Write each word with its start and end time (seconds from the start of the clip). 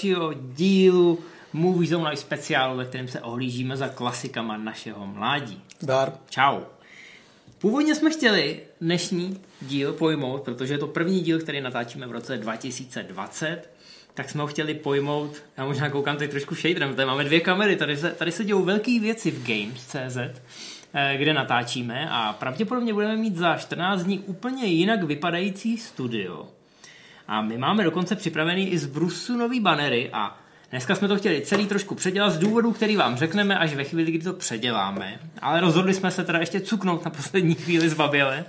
Dalšího 0.00 0.32
dílu 0.32 1.18
Movie 1.52 1.88
Zone 1.88 2.04
Live 2.04 2.16
speciálu, 2.16 2.76
ve 2.76 2.84
kterém 2.84 3.08
se 3.08 3.20
ohlížíme 3.20 3.76
za 3.76 3.88
klasikama 3.88 4.56
našeho 4.56 5.06
mládí. 5.06 5.62
Dar. 5.82 6.12
Čau. 6.30 6.60
Původně 7.58 7.94
jsme 7.94 8.10
chtěli 8.10 8.60
dnešní 8.80 9.40
díl 9.62 9.92
pojmout, 9.92 10.42
protože 10.42 10.74
je 10.74 10.78
to 10.78 10.86
první 10.86 11.20
díl, 11.20 11.38
který 11.38 11.60
natáčíme 11.60 12.06
v 12.06 12.10
roce 12.12 12.36
2020, 12.36 13.70
tak 14.14 14.30
jsme 14.30 14.42
ho 14.42 14.46
chtěli 14.46 14.74
pojmout, 14.74 15.42
já 15.56 15.64
možná 15.64 15.90
koukám 15.90 16.16
teď 16.16 16.30
trošku 16.30 16.54
shaderem, 16.54 16.94
tady 16.94 17.06
máme 17.06 17.24
dvě 17.24 17.40
kamery, 17.40 17.76
tady 17.76 17.96
se, 17.96 18.10
tady 18.10 18.32
se 18.32 18.44
dějou 18.44 18.64
velké 18.64 19.00
věci 19.00 19.30
v 19.30 19.46
Games.cz, 19.46 20.16
eh, 20.94 21.16
kde 21.18 21.34
natáčíme 21.34 22.08
a 22.10 22.32
pravděpodobně 22.32 22.94
budeme 22.94 23.16
mít 23.16 23.36
za 23.36 23.56
14 23.56 24.02
dní 24.02 24.18
úplně 24.18 24.64
jinak 24.64 25.02
vypadající 25.02 25.78
studio. 25.78 26.48
A 27.30 27.40
my 27.42 27.58
máme 27.58 27.84
dokonce 27.84 28.16
připravený 28.16 28.72
i 28.72 28.78
z 28.78 28.86
Brusu 28.86 29.36
nový 29.36 29.60
banery 29.60 30.10
a 30.12 30.38
dneska 30.70 30.94
jsme 30.94 31.08
to 31.08 31.16
chtěli 31.16 31.40
celý 31.40 31.66
trošku 31.66 31.94
předělat 31.94 32.30
z 32.30 32.38
důvodů, 32.38 32.72
který 32.72 32.96
vám 32.96 33.16
řekneme 33.16 33.58
až 33.58 33.74
ve 33.74 33.84
chvíli, 33.84 34.12
kdy 34.12 34.24
to 34.24 34.32
předěláme. 34.32 35.20
Ale 35.42 35.60
rozhodli 35.60 35.94
jsme 35.94 36.10
se 36.10 36.24
teda 36.24 36.38
ještě 36.38 36.60
cuknout 36.60 37.04
na 37.04 37.10
poslední 37.10 37.54
chvíli 37.54 37.88
zbaběle. 37.88 38.44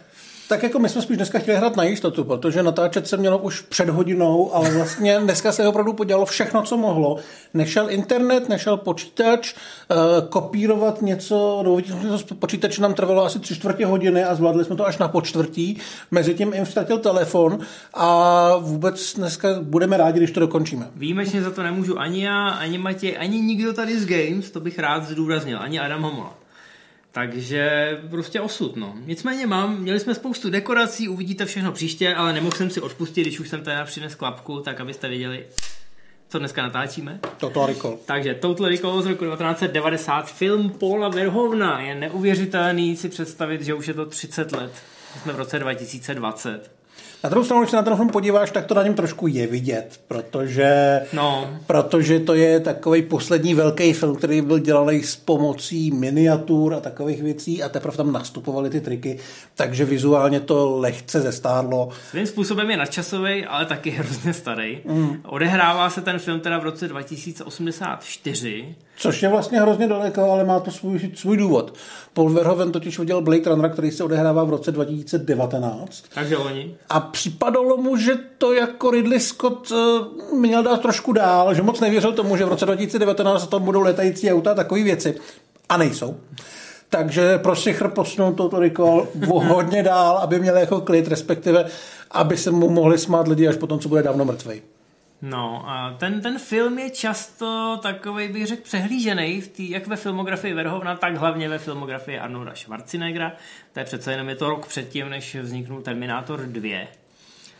Tak 0.51 0.63
jako 0.63 0.79
my 0.79 0.89
jsme 0.89 1.01
spíš 1.01 1.17
dneska 1.17 1.39
chtěli 1.39 1.57
hrát 1.57 1.75
na 1.75 1.83
jistotu, 1.83 2.23
protože 2.23 2.63
natáčet 2.63 3.07
se 3.07 3.17
mělo 3.17 3.37
už 3.37 3.61
před 3.61 3.89
hodinou, 3.89 4.55
ale 4.55 4.71
vlastně 4.71 5.19
dneska 5.19 5.51
se 5.51 5.67
opravdu 5.67 5.93
podělalo 5.93 6.25
všechno, 6.25 6.61
co 6.61 6.77
mohlo. 6.77 7.17
Nešel 7.53 7.89
internet, 7.89 8.49
nešel 8.49 8.77
počítač, 8.77 9.53
eh, 9.53 9.95
kopírovat 10.29 11.01
něco, 11.01 11.63
to 12.27 12.35
počítač 12.35 12.79
nám 12.79 12.93
trvalo 12.93 13.25
asi 13.25 13.39
tři 13.39 13.55
čtvrtě 13.55 13.85
hodiny 13.85 14.23
a 14.23 14.35
zvládli 14.35 14.65
jsme 14.65 14.75
to 14.75 14.87
až 14.87 14.97
na 14.97 15.07
počtvrtí. 15.07 15.77
Mezi 16.11 16.33
tím 16.33 16.53
jim 16.53 16.65
ztratil 16.65 16.97
telefon 16.97 17.59
a 17.93 18.55
vůbec 18.57 19.13
dneska 19.13 19.47
budeme 19.61 19.97
rádi, 19.97 20.19
když 20.19 20.31
to 20.31 20.39
dokončíme. 20.39 20.87
Výjimečně 20.95 21.41
za 21.41 21.51
to 21.51 21.63
nemůžu 21.63 21.99
ani 21.99 22.25
já, 22.25 22.49
ani 22.49 22.77
Matěj, 22.77 23.17
ani 23.19 23.41
nikdo 23.41 23.73
tady 23.73 23.99
z 23.99 24.05
Games, 24.05 24.51
to 24.51 24.59
bych 24.59 24.79
rád 24.79 25.03
zdůraznil, 25.07 25.59
ani 25.61 25.79
Adam 25.79 26.01
Homola. 26.01 26.40
Takže 27.11 27.97
prostě 28.09 28.41
osud, 28.41 28.75
no. 28.75 28.95
Nicméně 29.05 29.47
mám, 29.47 29.79
měli 29.79 29.99
jsme 29.99 30.15
spoustu 30.15 30.49
dekorací, 30.49 31.09
uvidíte 31.09 31.45
všechno 31.45 31.71
příště, 31.71 32.15
ale 32.15 32.33
nemohl 32.33 32.55
jsem 32.55 32.69
si 32.69 32.81
odpustit, 32.81 33.21
když 33.21 33.39
už 33.39 33.49
jsem 33.49 33.63
teda 33.63 33.85
přines 33.85 34.15
klapku, 34.15 34.59
tak 34.59 34.79
abyste 34.81 35.09
věděli, 35.09 35.45
co 36.29 36.39
dneska 36.39 36.63
natáčíme. 36.63 37.19
Total 37.37 37.65
Recall. 37.65 37.97
Takže 38.05 38.33
Total 38.33 38.67
Recall 38.67 39.01
z 39.01 39.05
roku 39.05 39.25
1990, 39.25 40.31
film 40.31 40.69
Paula 40.69 41.09
Verhovna. 41.09 41.81
Je 41.81 41.95
neuvěřitelný 41.95 42.97
si 42.97 43.09
představit, 43.09 43.61
že 43.61 43.73
už 43.73 43.87
je 43.87 43.93
to 43.93 44.05
30 44.05 44.51
let. 44.51 44.71
Jsme 45.23 45.33
v 45.33 45.37
roce 45.37 45.59
2020. 45.59 46.80
Na 47.23 47.29
druhou 47.29 47.45
stranu, 47.45 47.61
když 47.61 47.71
se 47.71 47.75
na 47.75 47.83
ten 47.83 47.95
film 47.95 48.09
podíváš, 48.09 48.51
tak 48.51 48.65
to 48.65 48.73
na 48.73 48.83
něm 48.83 48.93
trošku 48.93 49.27
je 49.27 49.47
vidět, 49.47 50.01
protože, 50.07 51.01
no. 51.13 51.59
protože 51.67 52.19
to 52.19 52.33
je 52.33 52.59
takový 52.59 53.01
poslední 53.01 53.53
velký 53.53 53.93
film, 53.93 54.15
který 54.15 54.41
byl 54.41 54.59
dělaný 54.59 55.03
s 55.03 55.15
pomocí 55.15 55.91
miniatur 55.91 56.73
a 56.73 56.79
takových 56.79 57.23
věcí 57.23 57.63
a 57.63 57.69
teprve 57.69 57.97
tam 57.97 58.11
nastupovaly 58.11 58.69
ty 58.69 58.81
triky, 58.81 59.19
takže 59.55 59.85
vizuálně 59.85 60.39
to 60.39 60.77
lehce 60.79 61.21
zestárlo. 61.21 61.89
Svým 62.09 62.27
způsobem 62.27 62.71
je 62.71 62.77
nadčasový, 62.77 63.45
ale 63.45 63.65
taky 63.65 63.89
hrozně 63.89 64.33
starý. 64.33 64.81
Mm. 64.85 65.21
Odehrává 65.25 65.89
se 65.89 66.01
ten 66.01 66.19
film 66.19 66.39
teda 66.39 66.57
v 66.57 66.63
roce 66.63 66.87
2084 66.87 68.75
Což 69.01 69.23
je 69.23 69.29
vlastně 69.29 69.61
hrozně 69.61 69.87
daleko, 69.87 70.31
ale 70.31 70.43
má 70.43 70.59
to 70.59 70.71
svůj, 70.71 71.11
svůj 71.15 71.37
důvod. 71.37 71.73
Paul 72.13 72.29
Verhoeven 72.29 72.71
totiž 72.71 72.99
udělal 72.99 73.21
Blade 73.21 73.49
Runner, 73.49 73.71
který 73.71 73.91
se 73.91 74.03
odehrává 74.03 74.43
v 74.43 74.49
roce 74.49 74.71
2019. 74.71 76.03
Takže 76.13 76.37
oni. 76.37 76.75
A 76.89 76.99
připadalo 76.99 77.77
mu, 77.77 77.97
že 77.97 78.15
to 78.37 78.53
jako 78.53 78.91
Ridley 78.91 79.19
Scott 79.19 79.71
uh, 79.71 80.39
měl 80.39 80.63
dát 80.63 80.81
trošku 80.81 81.13
dál, 81.13 81.53
že 81.53 81.61
moc 81.61 81.79
nevěřil 81.79 82.13
tomu, 82.13 82.37
že 82.37 82.45
v 82.45 82.49
roce 82.49 82.65
2019 82.65 83.47
tam 83.47 83.63
budou 83.63 83.81
letající 83.81 84.31
auta 84.31 84.51
a 84.51 84.55
takové 84.55 84.83
věci. 84.83 85.15
A 85.69 85.77
nejsou. 85.77 86.15
Takže 86.89 87.37
pro 87.37 87.55
Sichr 87.55 87.87
posunul 87.87 88.33
toto 88.33 88.59
Recall 88.59 89.07
hodně 89.27 89.83
dál, 89.83 90.17
aby 90.17 90.39
měl 90.39 90.57
jako 90.57 90.81
klid, 90.81 91.07
respektive 91.07 91.65
aby 92.11 92.37
se 92.37 92.51
mu 92.51 92.69
mohli 92.69 92.97
smát 92.97 93.27
lidi 93.27 93.47
až 93.47 93.55
potom, 93.55 93.79
co 93.79 93.89
bude 93.89 94.03
dávno 94.03 94.25
mrtvej. 94.25 94.61
No 95.21 95.69
a 95.69 95.95
ten, 95.99 96.21
ten 96.21 96.39
film 96.39 96.79
je 96.79 96.89
často 96.89 97.79
takový, 97.83 98.27
bych 98.27 98.47
řekl, 98.47 98.61
přehlížený, 98.61 99.41
v 99.41 99.47
tý, 99.47 99.69
jak 99.69 99.87
ve 99.87 99.95
filmografii 99.95 100.53
Verhovna, 100.53 100.95
tak 100.95 101.17
hlavně 101.17 101.49
ve 101.49 101.57
filmografii 101.57 102.19
Arnolda 102.19 102.55
Schwarzeneggera. 102.55 103.31
To 103.73 103.79
je 103.79 103.85
přece 103.85 104.11
jenom 104.11 104.29
je 104.29 104.35
to 104.35 104.49
rok 104.49 104.67
předtím, 104.67 105.09
než 105.09 105.35
vzniknul 105.35 105.81
Terminator 105.81 106.39
2. 106.39 106.87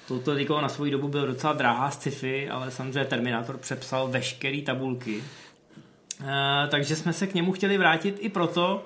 Toto 0.08 0.62
na 0.62 0.70
svou 0.70 0.90
dobu 0.90 1.08
byl 1.08 1.28
docela 1.28 1.54
drahá 1.54 1.92
sci-fi, 1.92 2.50
ale 2.50 2.72
samozřejmě 2.72 3.06
Terminator 3.06 3.58
přepsal 3.58 4.08
veškeré 4.08 4.62
tabulky. 4.62 5.24
E, 6.22 6.68
takže 6.68 6.96
jsme 6.96 7.14
se 7.14 7.28
k 7.28 7.34
němu 7.34 7.52
chtěli 7.52 7.78
vrátit 7.78 8.18
i 8.20 8.30
proto, 8.30 8.86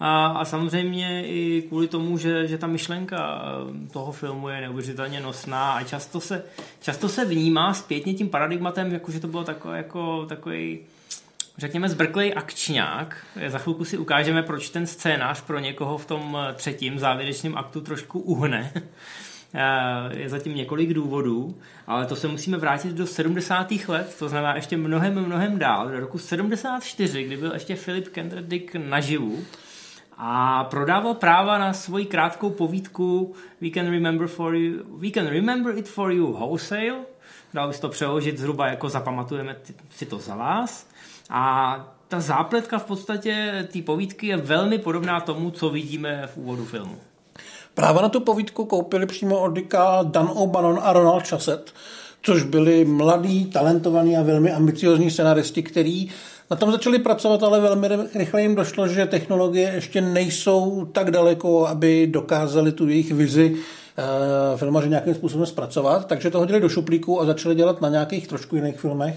a, 0.00 0.26
a 0.26 0.44
samozřejmě 0.44 1.26
i 1.26 1.62
kvůli 1.68 1.88
tomu, 1.88 2.18
že, 2.18 2.46
že 2.46 2.58
ta 2.58 2.66
myšlenka 2.66 3.42
eh, 3.44 3.88
toho 3.92 4.12
filmu 4.12 4.48
je 4.48 4.60
neuvěřitelně 4.60 5.20
nosná 5.20 5.72
a 5.72 5.82
často 5.82 6.20
se, 6.20 6.44
často 6.80 7.08
se 7.08 7.24
vnímá 7.24 7.74
zpětně 7.74 8.14
tím 8.14 8.28
paradigmatem, 8.28 8.92
jako 8.92 9.12
že 9.12 9.20
to 9.20 9.28
bylo 9.28 9.44
takové, 9.44 9.76
jako, 9.76 10.26
takový 10.28 10.78
řekněme, 11.58 11.88
zbrklej 11.88 12.32
akčňák. 12.36 13.16
Za 13.48 13.58
chvilku 13.58 13.84
si 13.84 13.98
ukážeme, 13.98 14.42
proč 14.42 14.68
ten 14.68 14.86
scénář 14.86 15.40
pro 15.40 15.58
někoho 15.58 15.98
v 15.98 16.06
tom 16.06 16.38
eh, 16.40 16.54
třetím 16.54 16.98
závěrečném 16.98 17.58
aktu 17.58 17.80
trošku 17.80 18.20
uhne. 18.20 18.72
Eh, 19.56 20.18
je 20.18 20.28
zatím 20.28 20.54
několik 20.54 20.94
důvodů, 20.94 21.58
ale 21.86 22.06
to 22.06 22.16
se 22.16 22.28
musíme 22.28 22.58
vrátit 22.58 22.92
do 22.92 23.06
70. 23.06 23.72
let, 23.88 24.16
to 24.18 24.28
znamená 24.28 24.56
ještě 24.56 24.76
mnohem, 24.76 25.26
mnohem 25.26 25.58
dál, 25.58 25.88
do 25.88 26.00
roku 26.00 26.18
74, 26.18 27.24
kdy 27.24 27.36
byl 27.36 27.52
ještě 27.52 27.76
Philip 27.76 28.08
Kendrick 28.08 28.74
naživu 28.74 29.44
a 30.16 30.64
prodával 30.64 31.14
práva 31.14 31.58
na 31.58 31.72
svoji 31.72 32.06
krátkou 32.06 32.50
povídku 32.50 33.34
We 33.60 33.70
can 33.74 33.90
remember, 33.90 34.28
for 34.28 34.54
you, 34.54 34.82
we 34.98 35.10
can 35.10 35.26
remember 35.26 35.78
it 35.78 35.88
for 35.88 36.12
you 36.12 36.32
wholesale. 36.32 36.96
Dal 37.54 37.68
bys 37.68 37.80
to 37.80 37.88
přeložit 37.88 38.38
zhruba 38.38 38.66
jako 38.66 38.88
zapamatujeme 38.88 39.56
si 39.90 40.06
to 40.06 40.18
za 40.18 40.36
vás. 40.36 40.86
A 41.30 41.94
ta 42.08 42.20
zápletka 42.20 42.78
v 42.78 42.84
podstatě 42.84 43.68
té 43.72 43.82
povídky 43.82 44.26
je 44.26 44.36
velmi 44.36 44.78
podobná 44.78 45.20
tomu, 45.20 45.50
co 45.50 45.70
vidíme 45.70 46.26
v 46.26 46.36
úvodu 46.36 46.64
filmu. 46.64 46.98
Práva 47.74 48.02
na 48.02 48.08
tu 48.08 48.20
povídku 48.20 48.64
koupili 48.64 49.06
přímo 49.06 49.40
od 49.40 49.48
Dicka 49.48 50.02
Dan 50.02 50.30
O'Bannon 50.34 50.80
a 50.82 50.92
Ronald 50.92 51.28
Chasset, 51.28 51.74
což 52.22 52.42
byli 52.42 52.84
mladí, 52.84 53.46
talentovaní 53.46 54.16
a 54.16 54.22
velmi 54.22 54.52
ambiciozní 54.52 55.10
scenaristi, 55.10 55.62
který 55.62 56.10
na 56.50 56.56
tom 56.56 56.72
začali 56.72 56.98
pracovat, 56.98 57.42
ale 57.42 57.60
velmi 57.60 57.88
rychle 58.14 58.42
jim 58.42 58.54
došlo, 58.54 58.88
že 58.88 59.06
technologie 59.06 59.72
ještě 59.74 60.00
nejsou 60.00 60.88
tak 60.92 61.10
daleko, 61.10 61.66
aby 61.66 62.06
dokázali 62.06 62.72
tu 62.72 62.88
jejich 62.88 63.12
vizi 63.12 63.54
uh, 63.54 64.58
filmaři 64.58 64.88
nějakým 64.88 65.14
způsobem 65.14 65.46
zpracovat, 65.46 66.06
takže 66.06 66.30
to 66.30 66.38
hodili 66.38 66.60
do 66.60 66.68
šuplíku 66.68 67.20
a 67.20 67.24
začali 67.24 67.54
dělat 67.54 67.80
na 67.80 67.88
nějakých 67.88 68.28
trošku 68.28 68.56
jiných 68.56 68.80
filmech. 68.80 69.14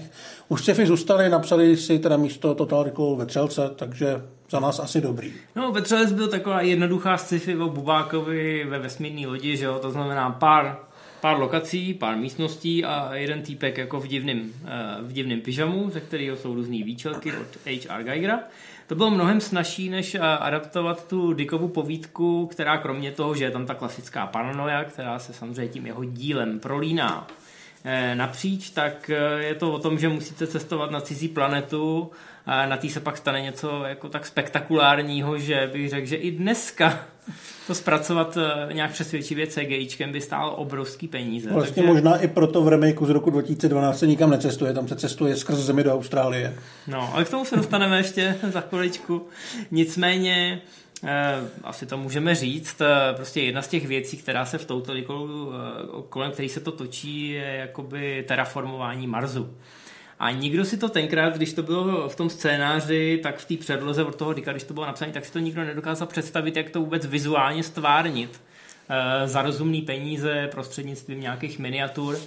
Už 0.48 0.62
sci-fi 0.62 0.86
zůstali, 0.86 1.28
napsali 1.28 1.76
si 1.76 1.98
teda 1.98 2.16
místo 2.16 2.54
Total 2.54 2.82
Recall 2.82 3.16
Vetřelce, 3.16 3.70
takže 3.76 4.22
za 4.50 4.60
nás 4.60 4.80
asi 4.80 5.00
dobrý. 5.00 5.32
No, 5.56 5.72
Vetřelec 5.72 6.12
byl 6.12 6.28
taková 6.28 6.60
jednoduchá 6.60 7.16
sci-fi 7.16 7.56
o 7.56 7.68
Bubákovi 7.68 8.66
ve 8.68 8.78
vesmírné 8.78 9.26
lodi, 9.26 9.56
že 9.56 9.64
jo? 9.64 9.78
to 9.82 9.90
znamená 9.90 10.30
pár 10.30 10.87
pár 11.20 11.40
lokací, 11.40 11.94
pár 11.94 12.16
místností 12.16 12.84
a 12.84 13.14
jeden 13.14 13.42
týpek 13.42 13.78
jako 13.78 14.00
v 14.00 14.06
divném, 14.06 14.52
eh, 14.64 15.02
v 15.02 15.12
divném 15.12 15.40
pyžamu, 15.40 15.90
ze 15.90 16.00
kterého 16.00 16.36
jsou 16.36 16.54
různé 16.54 16.84
výčelky 16.84 17.32
od 17.32 17.46
H.R. 17.66 18.02
Geigera. 18.02 18.40
To 18.86 18.94
bylo 18.94 19.10
mnohem 19.10 19.40
snažší, 19.40 19.90
než 19.90 20.14
eh, 20.14 20.18
adaptovat 20.18 21.08
tu 21.08 21.32
Dickovu 21.32 21.68
povídku, 21.68 22.46
která 22.46 22.78
kromě 22.78 23.12
toho, 23.12 23.34
že 23.34 23.44
je 23.44 23.50
tam 23.50 23.66
ta 23.66 23.74
klasická 23.74 24.26
paranoia, 24.26 24.84
která 24.84 25.18
se 25.18 25.32
samozřejmě 25.32 25.68
tím 25.68 25.86
jeho 25.86 26.04
dílem 26.04 26.60
prolíná 26.60 27.26
napříč, 28.14 28.70
tak 28.70 29.10
je 29.38 29.54
to 29.54 29.72
o 29.72 29.78
tom, 29.78 29.98
že 29.98 30.08
musíte 30.08 30.46
cestovat 30.46 30.90
na 30.90 31.00
cizí 31.00 31.28
planetu 31.28 32.10
a 32.46 32.66
na 32.66 32.76
té 32.76 32.88
se 32.88 33.00
pak 33.00 33.16
stane 33.16 33.40
něco 33.40 33.84
jako 33.84 34.08
tak 34.08 34.26
spektakulárního, 34.26 35.38
že 35.38 35.70
bych 35.72 35.90
řekl, 35.90 36.06
že 36.06 36.16
i 36.16 36.30
dneska 36.30 37.00
to 37.66 37.74
zpracovat 37.74 38.36
eh, 38.36 38.74
nějak 38.74 38.92
přesvědčivě 38.92 39.46
CGIčkem 39.46 40.12
by 40.12 40.20
stálo 40.20 40.56
obrovský 40.56 41.08
peníze. 41.08 41.50
Vlastně 41.50 41.82
takže... 41.82 41.92
možná 41.92 42.18
i 42.18 42.28
proto 42.28 42.62
v 42.62 42.68
remakeu 42.68 43.06
z 43.06 43.10
roku 43.10 43.30
2012 43.30 43.98
se 43.98 44.06
nikam 44.06 44.30
necestuje, 44.30 44.74
tam 44.74 44.88
se 44.88 44.96
cestuje 44.96 45.36
skrz 45.36 45.58
zemi 45.58 45.84
do 45.84 45.94
Austrálie. 45.94 46.54
No, 46.86 47.10
ale 47.14 47.24
k 47.24 47.30
tomu 47.30 47.44
se 47.44 47.56
dostaneme 47.56 47.98
ještě 47.98 48.36
za 48.52 48.60
chviličku. 48.60 49.26
Nicméně, 49.70 50.62
eh, 50.64 50.87
asi 51.64 51.86
to 51.86 51.96
můžeme 51.96 52.34
říct, 52.34 52.80
eh, 52.80 53.14
prostě 53.14 53.40
jedna 53.40 53.62
z 53.62 53.68
těch 53.68 53.86
věcí, 53.86 54.16
která 54.16 54.44
se 54.44 54.58
v 54.58 54.64
touto 54.64 54.92
kolem 56.08 56.32
který 56.32 56.48
se 56.48 56.60
to 56.60 56.72
točí, 56.72 57.30
je 57.30 57.56
jakoby 57.60 58.24
terraformování 58.28 59.06
Marsu. 59.06 59.56
A 60.18 60.30
nikdo 60.30 60.64
si 60.64 60.76
to 60.76 60.88
tenkrát, 60.88 61.36
když 61.36 61.52
to 61.52 61.62
bylo 61.62 62.08
v 62.08 62.16
tom 62.16 62.30
scénáři, 62.30 63.20
tak 63.22 63.38
v 63.38 63.44
té 63.44 63.56
předloze 63.56 64.04
od 64.04 64.16
toho 64.16 64.32
Dika, 64.32 64.52
když 64.52 64.64
to 64.64 64.74
bylo 64.74 64.86
napsané, 64.86 65.12
tak 65.12 65.24
si 65.24 65.32
to 65.32 65.38
nikdo 65.38 65.64
nedokázal 65.64 66.06
představit, 66.06 66.56
jak 66.56 66.70
to 66.70 66.80
vůbec 66.80 67.06
vizuálně 67.06 67.62
stvárnit 67.62 68.40
za 69.24 69.42
rozumný 69.42 69.82
peníze 69.82 70.48
prostřednictvím 70.50 71.20
nějakých 71.20 71.58
miniatur. 71.58 72.18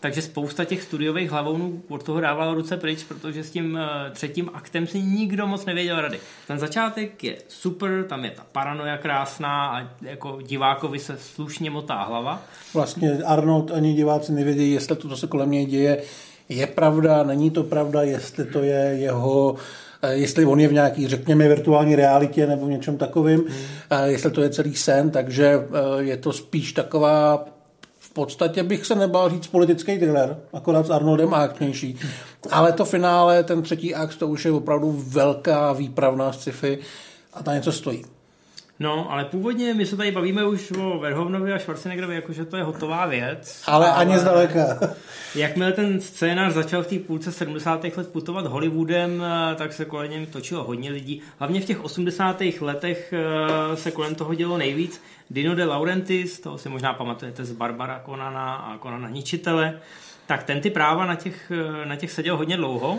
Takže 0.00 0.22
spousta 0.22 0.64
těch 0.64 0.82
studiových 0.82 1.30
hlavounů 1.30 1.82
od 1.88 2.02
toho 2.02 2.20
dávalo 2.20 2.54
ruce 2.54 2.76
pryč, 2.76 3.04
protože 3.04 3.44
s 3.44 3.50
tím 3.50 3.78
eh, 3.78 4.10
třetím 4.10 4.50
aktem 4.54 4.86
si 4.86 5.02
nikdo 5.02 5.46
moc 5.46 5.64
nevěděl 5.64 6.00
rady. 6.00 6.20
Ten 6.46 6.58
začátek 6.58 7.24
je 7.24 7.36
super, 7.48 8.04
tam 8.08 8.24
je 8.24 8.30
ta 8.30 8.42
paranoja 8.52 8.96
krásná 8.96 9.66
a 9.66 9.88
jako 10.02 10.38
divákovi 10.42 10.98
se 10.98 11.16
slušně 11.18 11.70
motá 11.70 12.02
hlava. 12.02 12.42
Vlastně 12.74 13.18
Arnold 13.26 13.70
ani 13.70 13.94
diváci 13.94 14.32
nevědí, 14.32 14.72
jestli 14.72 14.96
to, 14.96 15.08
co 15.08 15.16
se 15.16 15.26
kolem 15.26 15.50
něj 15.50 15.66
děje, 15.66 16.02
je 16.48 16.66
pravda, 16.66 17.22
není 17.22 17.50
to 17.50 17.62
pravda, 17.62 18.02
jestli 18.02 18.44
to 18.44 18.62
je 18.62 18.96
jeho 18.98 19.56
eh, 20.02 20.14
jestli 20.14 20.44
on 20.44 20.60
je 20.60 20.68
v 20.68 20.72
nějaký, 20.72 21.08
řekněme, 21.08 21.48
virtuální 21.48 21.96
realitě 21.96 22.46
nebo 22.46 22.66
v 22.66 22.70
něčem 22.70 22.96
takovým, 22.96 23.40
hmm. 23.40 24.04
jestli 24.04 24.30
to 24.30 24.42
je 24.42 24.50
celý 24.50 24.74
sen, 24.74 25.10
takže 25.10 25.54
je 25.98 26.16
to 26.16 26.32
spíš 26.32 26.72
taková 26.72 27.44
podstatě 28.18 28.62
bych 28.62 28.86
se 28.86 28.94
nebál 28.94 29.30
říct 29.30 29.46
politický 29.46 29.98
thriller, 29.98 30.36
akorát 30.52 30.86
s 30.86 30.90
Arnoldem 30.90 31.34
a 31.34 31.36
akčnější. 31.36 31.98
Ale 32.50 32.72
to 32.72 32.84
finále, 32.84 33.44
ten 33.44 33.62
třetí 33.62 33.94
akt, 33.94 34.16
to 34.16 34.28
už 34.28 34.44
je 34.44 34.52
opravdu 34.52 35.04
velká 35.06 35.72
výpravná 35.72 36.32
sci-fi 36.32 36.78
a 37.34 37.42
ta 37.42 37.54
něco 37.54 37.72
stojí. 37.72 38.04
No, 38.80 39.12
ale 39.12 39.24
původně 39.24 39.74
my 39.74 39.86
se 39.86 39.96
tady 39.96 40.10
bavíme 40.10 40.46
už 40.46 40.70
o 40.70 40.98
Verhovnovi 40.98 41.52
a 41.52 41.58
Schwarzeneggerovi, 41.58 42.14
jakože 42.14 42.44
to 42.44 42.56
je 42.56 42.62
hotová 42.62 43.06
věc. 43.06 43.62
Ale, 43.66 43.90
ale 43.90 43.96
ani 43.96 44.18
zdaleka. 44.18 44.80
Jakmile 45.34 45.72
ten 45.72 46.00
scénář 46.00 46.52
začal 46.52 46.82
v 46.82 46.86
té 46.86 46.98
půlce 46.98 47.32
70. 47.32 47.84
let 47.96 48.12
putovat 48.12 48.46
Hollywoodem, 48.46 49.24
tak 49.56 49.72
se 49.72 49.84
kolem 49.84 50.10
něm 50.10 50.26
točilo 50.26 50.64
hodně 50.64 50.90
lidí. 50.90 51.22
Hlavně 51.38 51.60
v 51.60 51.64
těch 51.64 51.84
80. 51.84 52.42
letech 52.60 53.12
eh, 53.12 53.76
se 53.76 53.90
kolem 53.90 54.14
toho 54.14 54.34
dělo 54.34 54.58
nejvíc. 54.58 55.02
Dino 55.30 55.54
de 55.54 55.64
Laurentiis, 55.64 56.40
to 56.40 56.58
si 56.58 56.68
možná 56.68 56.92
pamatujete 56.92 57.44
z 57.44 57.52
Barbara 57.52 57.98
Konana 57.98 58.54
a 58.54 58.78
Konana 58.78 59.08
Ničitele, 59.08 59.80
tak 60.26 60.42
ten 60.42 60.60
ty 60.60 60.70
práva 60.70 61.06
na 61.06 61.14
těch, 61.14 61.52
na 61.84 61.96
těch 61.96 62.12
seděl 62.12 62.36
hodně 62.36 62.56
dlouho. 62.56 62.98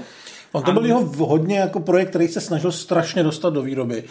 On 0.51 0.63
to 0.63 0.71
byl 0.71 0.85
jeho 0.85 1.05
hodně 1.05 1.59
jako 1.59 1.79
projekt, 1.79 2.09
který 2.09 2.27
se 2.27 2.41
snažil 2.41 2.71
strašně 2.71 3.23
dostat 3.23 3.53
do 3.53 3.61
výroby. 3.61 4.03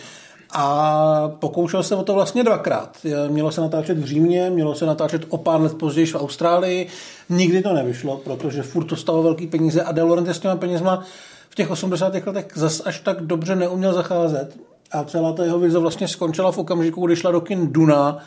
A 0.53 1.31
pokoušel 1.39 1.83
se 1.83 1.97
o 1.97 2.03
to 2.03 2.15
vlastně 2.15 2.45
dvakrát. 2.45 2.97
Mělo 3.29 3.51
se 3.51 3.61
natáčet 3.61 3.99
v 3.99 4.05
Římě, 4.05 4.51
mělo 4.51 4.75
se 4.75 4.87
natáčet 4.87 5.23
o 5.29 5.39
pár 5.39 5.61
let 5.61 5.75
později 5.75 6.07
v 6.07 6.15
Austrálii. 6.15 6.87
Nikdy 7.29 7.63
to 7.63 7.73
nevyšlo, 7.73 8.17
protože 8.17 8.63
furt 8.63 8.85
to 8.85 8.97
stalo 8.97 9.23
velký 9.23 9.47
peníze 9.47 9.83
a 9.83 9.93
De 9.93 10.03
Laurentiis 10.03 10.37
s 10.37 10.41
těma 10.41 10.57
penězma 10.57 11.05
v 11.49 11.55
těch 11.55 11.71
80. 11.71 12.15
letech 12.27 12.47
zas 12.55 12.83
až 12.85 13.01
tak 13.01 13.21
dobře 13.21 13.57
neuměl 13.57 13.95
zacházet. 13.95 14.57
A 14.93 15.05
celá 15.05 15.33
ta 15.33 15.45
jeho 15.45 15.59
vize 15.59 15.79
vlastně 15.79 16.09
skončila 16.09 16.53
v 16.53 16.59
okamžiku, 16.59 17.07
kdy 17.07 17.17
šla 17.17 17.31
do 17.31 17.41
kin 17.41 17.73
Duna 17.73 18.19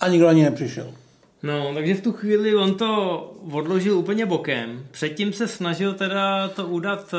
a 0.00 0.08
nikdo 0.08 0.28
ani 0.28 0.42
nepřišel. 0.42 0.86
No, 1.42 1.70
takže 1.74 1.94
v 1.94 2.00
tu 2.00 2.12
chvíli 2.12 2.54
on 2.54 2.74
to 2.74 3.32
odložil 3.52 3.98
úplně 3.98 4.26
bokem. 4.26 4.84
Předtím 4.90 5.32
se 5.32 5.48
snažil 5.48 5.94
teda 5.94 6.48
to 6.48 6.66
udat 6.66 7.14
eh, 7.14 7.18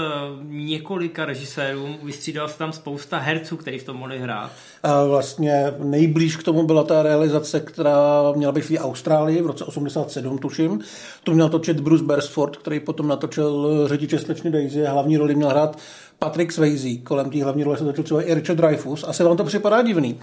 několika 0.50 1.26
režisérům, 1.26 1.98
vystřídal 2.04 2.48
se 2.48 2.58
tam 2.58 2.74
spousta 2.74 3.18
herců, 3.18 3.58
kteří 3.58 3.80
v 3.80 3.84
tom 3.84 3.98
mohli 3.98 4.20
hrát. 4.20 4.52
A 4.84 5.04
vlastně 5.04 5.74
nejblíž 5.80 6.36
k 6.36 6.44
tomu 6.44 6.64
byla 6.64 6.84
ta 6.84 7.04
realizace, 7.04 7.60
která 7.60 8.32
měla 8.36 8.52
být 8.52 8.70
v 8.70 8.78
Austrálii 8.78 9.42
v 9.42 9.46
roce 9.46 9.66
87, 9.66 10.38
tuším. 10.38 10.80
Tu 11.24 11.34
měl 11.34 11.50
točit 11.50 11.80
Bruce 11.80 12.04
Beresford, 12.04 12.58
který 12.58 12.80
potom 12.80 13.08
natočil 13.08 13.88
řidiče 13.88 14.20
slečny 14.20 14.52
Daisy. 14.52 14.84
Hlavní 14.86 15.18
roli 15.18 15.36
měl 15.36 15.50
hrát 15.50 15.78
Patrick 16.20 16.52
Swayze, 16.52 16.98
kolem 17.04 17.30
té 17.30 17.44
hlavní 17.44 17.64
role 17.64 17.78
se 17.78 17.84
točil 17.84 18.04
třeba 18.04 18.22
i 18.22 18.34
Richard 18.34 18.56
Dreyfuss. 18.56 19.04
Asi 19.08 19.24
vám 19.24 19.38
to 19.38 19.44
připadá 19.44 19.82
divný. 19.82 20.20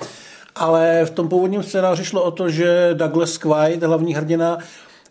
Ale 0.57 1.05
v 1.05 1.11
tom 1.11 1.29
původním 1.29 1.63
scénáři 1.63 2.05
šlo 2.05 2.23
o 2.23 2.31
to, 2.31 2.51
že 2.51 2.91
Douglas 2.95 3.39
Quaid, 3.39 3.83
hlavní 3.83 4.15
hrdina, 4.15 4.59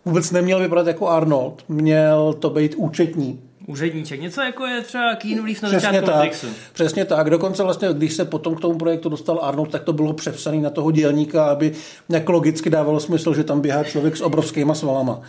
vůbec 0.06 0.32
neměl 0.32 0.60
vypadat 0.60 0.88
jako 0.88 1.08
Arnold. 1.08 1.64
Měl 1.68 2.34
to 2.34 2.50
být 2.50 2.76
účetní. 2.76 3.40
Úředníček, 3.68 4.22
něco 4.22 4.42
jako 4.42 4.66
je 4.66 4.82
třeba 4.82 5.16
Keanu 5.16 5.44
Reeves 5.44 5.62
na 5.62 5.70
začátku 5.70 6.06
tak, 6.06 6.16
Matrixu. 6.16 6.48
Přesně 6.74 7.06
tak. 7.06 7.30
Dokonce 7.30 7.64
vlastně, 7.64 7.88
když 7.94 8.14
se 8.14 8.26
potom 8.26 8.56
k 8.56 8.62
tomu 8.62 8.78
projektu 8.78 9.10
dostal 9.10 9.40
Arnold, 9.42 9.72
tak 9.72 9.84
to 9.84 9.94
bylo 9.94 10.14
přepsané 10.14 10.58
na 10.58 10.70
toho 10.70 10.92
dělníka, 10.92 11.46
aby 11.46 11.72
nějak 12.10 12.30
logicky 12.30 12.70
dávalo 12.70 13.00
smysl, 13.00 13.34
že 13.34 13.44
tam 13.44 13.62
běhá 13.62 13.84
člověk 13.84 14.18
s 14.18 14.22
obrovskýma 14.22 14.74
svalama. 14.76 15.22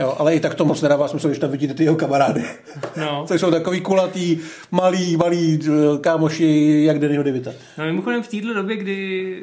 Jo, 0.00 0.14
ale 0.18 0.34
i 0.34 0.40
tak 0.40 0.54
to 0.54 0.64
moc 0.64 0.82
nedává 0.82 1.08
smysl, 1.08 1.28
když 1.28 1.38
tam 1.38 1.50
vidíte 1.50 1.74
ty 1.74 1.84
jeho 1.84 1.96
kamarády. 1.96 2.44
No. 2.96 3.24
to 3.28 3.34
jsou 3.34 3.50
takový 3.50 3.80
kulatý, 3.80 4.38
malý, 4.70 5.16
malý 5.16 5.60
eh, 5.66 5.98
kámoši, 6.00 6.82
jak 6.86 6.98
Dannyho 6.98 7.22
DeVita. 7.22 7.52
No 7.78 7.84
mimochodem 7.84 8.22
v 8.22 8.28
této 8.28 8.54
době, 8.54 8.76
kdy 8.76 9.42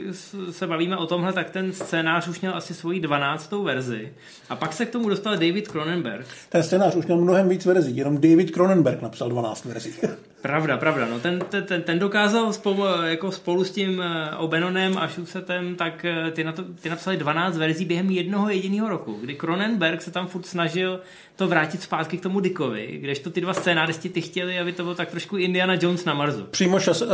se 0.52 0.68
bavíme 0.68 0.98
o 0.98 1.06
tomhle, 1.06 1.34
tak 1.34 1.50
ten 1.50 1.74
scénář 1.74 2.28
už 2.28 2.42
měl 2.42 2.56
asi 2.56 2.74
svoji 2.74 3.00
12. 3.00 3.52
verzi. 3.52 4.14
A 4.50 4.56
pak 4.56 4.74
se 4.74 4.86
k 4.86 4.90
tomu 4.90 5.10
dostal 5.10 5.34
David 5.34 5.68
Cronenberg. 5.68 6.26
Ten 6.50 6.64
scénář 6.64 6.96
už 6.96 7.06
měl 7.06 7.18
mnohem 7.18 7.50
víc 7.50 7.66
verzí, 7.66 7.98
jenom 7.98 8.16
David 8.16 8.52
Cronenberg 8.52 9.02
napsal 9.02 9.30
12 9.30 9.66
verzí. 9.66 9.94
Pravda, 10.46 10.78
pravda. 10.78 11.08
No 11.10 11.20
ten, 11.20 11.40
ten, 11.66 11.82
ten 11.82 12.00
dokázal 12.00 12.54
spolu, 12.54 12.84
jako 13.04 13.32
spolu 13.32 13.64
s 13.64 13.72
tím 13.72 14.02
eh, 14.02 14.36
Obenonem 14.38 14.98
a 14.98 15.08
Schusetem, 15.08 15.76
tak 15.76 16.06
eh, 16.06 16.32
ty, 16.32 16.44
na 16.44 16.52
to, 16.52 16.64
ty 16.64 16.90
napsali 16.90 17.18
12 17.18 17.58
verzí 17.58 17.86
během 17.86 18.10
jednoho 18.10 18.50
jediného 18.50 18.90
roku, 18.90 19.18
kdy 19.22 19.36
Cronenberg 19.36 20.02
se 20.02 20.12
tam 20.12 20.28
furt 20.28 20.45
snažil 20.46 21.00
to 21.36 21.48
vrátit 21.48 21.82
zpátky 21.82 22.18
k 22.18 22.22
tomu 22.22 22.40
Dickovi, 22.40 22.98
kdežto 23.02 23.30
ty 23.30 23.42
dva 23.42 23.54
scénáristi 23.54 24.10
ty 24.10 24.22
chtěli, 24.22 24.60
aby 24.60 24.72
to 24.72 24.84
bylo 24.84 24.96
tak 24.96 25.10
trošku 25.10 25.38
Indiana 25.38 25.74
Jones 25.82 26.06
na 26.06 26.14
Marsu. 26.14 26.44
Přímo, 26.44 26.80
šas, 26.80 27.02
uh, 27.02 27.10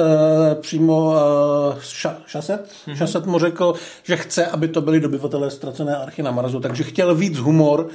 přímo 0.62 1.06
uh, 1.06 1.80
ša, 1.82 2.18
Šaset, 2.26 2.72
mm-hmm. 2.88 2.96
Šaset 2.96 3.26
mu 3.26 3.40
řekl, 3.40 3.74
že 4.04 4.18
chce, 4.18 4.46
aby 4.46 4.68
to 4.68 4.82
byly 4.82 5.00
dobyvatelé 5.00 5.52
ztracené 5.52 5.96
archy 5.96 6.24
na 6.24 6.32
Marsu, 6.32 6.60
takže 6.60 6.84
chtěl 6.84 7.16
víc 7.16 7.38
humor, 7.38 7.88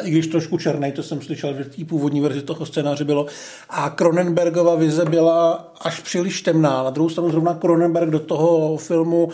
Uh, 0.00 0.08
i 0.08 0.10
když 0.10 0.26
trošku 0.26 0.58
černý, 0.58 0.92
to 0.92 1.02
jsem 1.02 1.22
slyšel, 1.22 1.54
že 1.54 1.64
v 1.64 1.76
té 1.76 1.84
původní 1.84 2.20
verzi 2.20 2.42
toho 2.42 2.66
scénáře 2.66 3.04
bylo. 3.04 3.26
A 3.68 3.90
Cronenbergova 3.90 4.74
vize 4.74 5.04
byla 5.04 5.72
až 5.80 6.00
příliš 6.00 6.42
temná. 6.42 6.82
Na 6.82 6.90
druhou 6.90 7.08
stranu 7.08 7.30
zrovna 7.30 7.54
Cronenberg 7.54 8.10
do 8.10 8.18
toho 8.18 8.76
filmu 8.76 9.30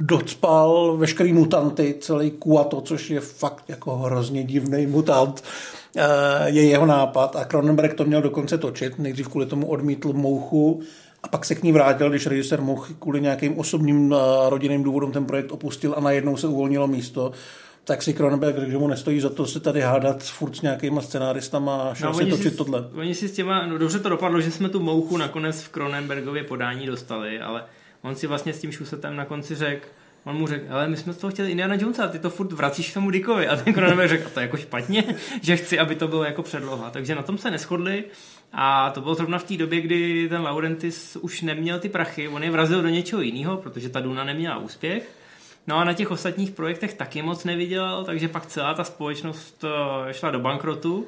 docpal 0.00 0.96
veškerý 0.96 1.32
mutanty, 1.32 1.94
celý 2.00 2.30
Kuato, 2.30 2.80
což 2.80 3.10
je 3.10 3.20
fakt 3.20 3.64
jako 3.68 3.96
hrozně 3.96 4.44
divný 4.44 4.86
mutant, 4.86 5.44
eh, 5.96 6.02
je 6.44 6.62
jeho 6.62 6.86
nápad 6.86 7.36
a 7.36 7.44
Cronenberg 7.44 7.94
to 7.94 8.04
měl 8.04 8.22
dokonce 8.22 8.58
točit. 8.58 8.98
Nejdřív 8.98 9.28
kvůli 9.28 9.46
tomu 9.46 9.66
odmítl 9.66 10.12
Mouchu 10.12 10.82
a 11.22 11.28
pak 11.28 11.44
se 11.44 11.54
k 11.54 11.62
ní 11.62 11.72
vrátil, 11.72 12.10
když 12.10 12.26
režisér 12.26 12.60
Mouchy 12.60 12.94
kvůli 12.98 13.20
nějakým 13.20 13.58
osobním 13.58 14.14
eh, 14.14 14.50
rodinným 14.50 14.82
důvodům 14.82 15.12
ten 15.12 15.24
projekt 15.24 15.52
opustil 15.52 15.94
a 15.96 16.00
najednou 16.00 16.36
se 16.36 16.46
uvolnilo 16.46 16.86
místo 16.86 17.32
tak 17.84 18.02
si 18.02 18.14
Cronenberg 18.14 18.58
řekl, 18.58 18.70
že 18.70 18.78
mu 18.78 18.88
nestojí 18.88 19.20
za 19.20 19.30
to 19.30 19.46
se 19.46 19.60
tady 19.60 19.80
hádat 19.80 20.22
furt 20.22 20.56
s 20.56 20.62
nějakýma 20.62 21.00
scenáristama 21.00 21.82
a 21.82 21.94
šel 21.94 22.12
no, 22.12 22.18
si 22.18 22.26
točit 22.26 22.52
si, 22.52 22.56
tohle. 22.56 22.84
Oni 22.94 23.14
si 23.14 23.28
s 23.28 23.32
těma, 23.32 23.66
no 23.66 23.78
dobře 23.78 23.98
to 23.98 24.08
dopadlo, 24.08 24.40
že 24.40 24.50
jsme 24.50 24.68
tu 24.68 24.80
mouchu 24.80 25.16
nakonec 25.16 25.62
v 25.62 25.68
Cronenbergově 25.68 26.44
podání 26.44 26.86
dostali, 26.86 27.40
ale 27.40 27.64
on 28.02 28.14
si 28.14 28.26
vlastně 28.26 28.52
s 28.52 28.60
tím 28.60 28.72
šusetem 28.72 29.16
na 29.16 29.24
konci 29.24 29.54
řekl, 29.54 29.86
On 30.24 30.36
mu 30.36 30.46
řekl, 30.46 30.74
ale 30.74 30.88
my 30.88 30.96
jsme 30.96 31.12
z 31.12 31.16
toho 31.16 31.30
chtěli 31.30 31.50
Indiana 31.50 31.74
Jonesa, 31.74 32.08
ty 32.08 32.18
to 32.18 32.30
furt 32.30 32.52
vracíš 32.52 32.92
tomu 32.92 33.10
Dickovi. 33.10 33.48
A 33.48 33.56
ten 33.56 33.74
Cronenberg 33.74 34.08
řekl, 34.08 34.26
a 34.26 34.30
to 34.30 34.40
je 34.40 34.44
jako 34.44 34.56
špatně, 34.56 35.04
že 35.42 35.56
chci, 35.56 35.78
aby 35.78 35.94
to 35.94 36.08
bylo 36.08 36.24
jako 36.24 36.42
předloha. 36.42 36.90
Takže 36.90 37.14
na 37.14 37.22
tom 37.22 37.38
se 37.38 37.50
neschodli 37.50 38.04
a 38.52 38.90
to 38.90 39.00
bylo 39.00 39.14
zrovna 39.14 39.38
v 39.38 39.44
té 39.44 39.56
době, 39.56 39.80
kdy 39.80 40.28
ten 40.28 40.42
Laurentis 40.42 41.16
už 41.16 41.42
neměl 41.42 41.80
ty 41.80 41.88
prachy, 41.88 42.28
on 42.28 42.42
je 42.42 42.50
vrazil 42.50 42.82
do 42.82 42.88
něčeho 42.88 43.22
jiného, 43.22 43.56
protože 43.56 43.88
ta 43.88 44.00
Duna 44.00 44.24
neměla 44.24 44.58
úspěch. 44.58 45.08
No 45.66 45.78
a 45.78 45.84
na 45.84 45.92
těch 45.92 46.10
ostatních 46.10 46.50
projektech 46.50 46.94
taky 46.94 47.22
moc 47.22 47.44
nevydělal, 47.44 48.04
takže 48.04 48.28
pak 48.28 48.46
celá 48.46 48.74
ta 48.74 48.84
společnost 48.84 49.64
eh, 49.64 50.12
šla 50.12 50.30
do 50.30 50.40
bankrotu. 50.40 51.06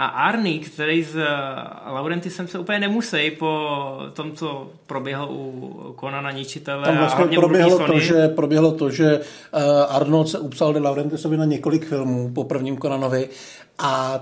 A 0.00 0.06
Arnie, 0.06 0.58
který 0.58 1.04
s 1.04 1.16
eh, 1.16 1.90
Laurentisem 1.90 2.48
se 2.48 2.58
úplně 2.58 2.78
nemusí 2.78 3.30
po 3.38 3.68
tom, 4.12 4.32
co 4.32 4.70
proběhlo 4.86 5.28
u 5.30 5.92
Konana 5.96 6.30
Ničitele 6.30 6.84
Tam 6.84 6.98
vlastně 6.98 7.24
a 7.36 7.40
proběhlo 7.40 7.86
to, 7.86 7.98
že, 7.98 8.28
proběhlo 8.28 8.72
to, 8.72 8.90
že 8.90 9.18
uh, 9.18 9.60
Arnold 9.88 10.28
se 10.28 10.38
upsal 10.38 10.72
de 10.72 10.80
Laurentisovi 10.80 11.36
na 11.36 11.44
několik 11.44 11.86
filmů 11.86 12.30
po 12.34 12.44
prvním 12.44 12.76
Konanovi 12.76 13.28
a 13.78 14.20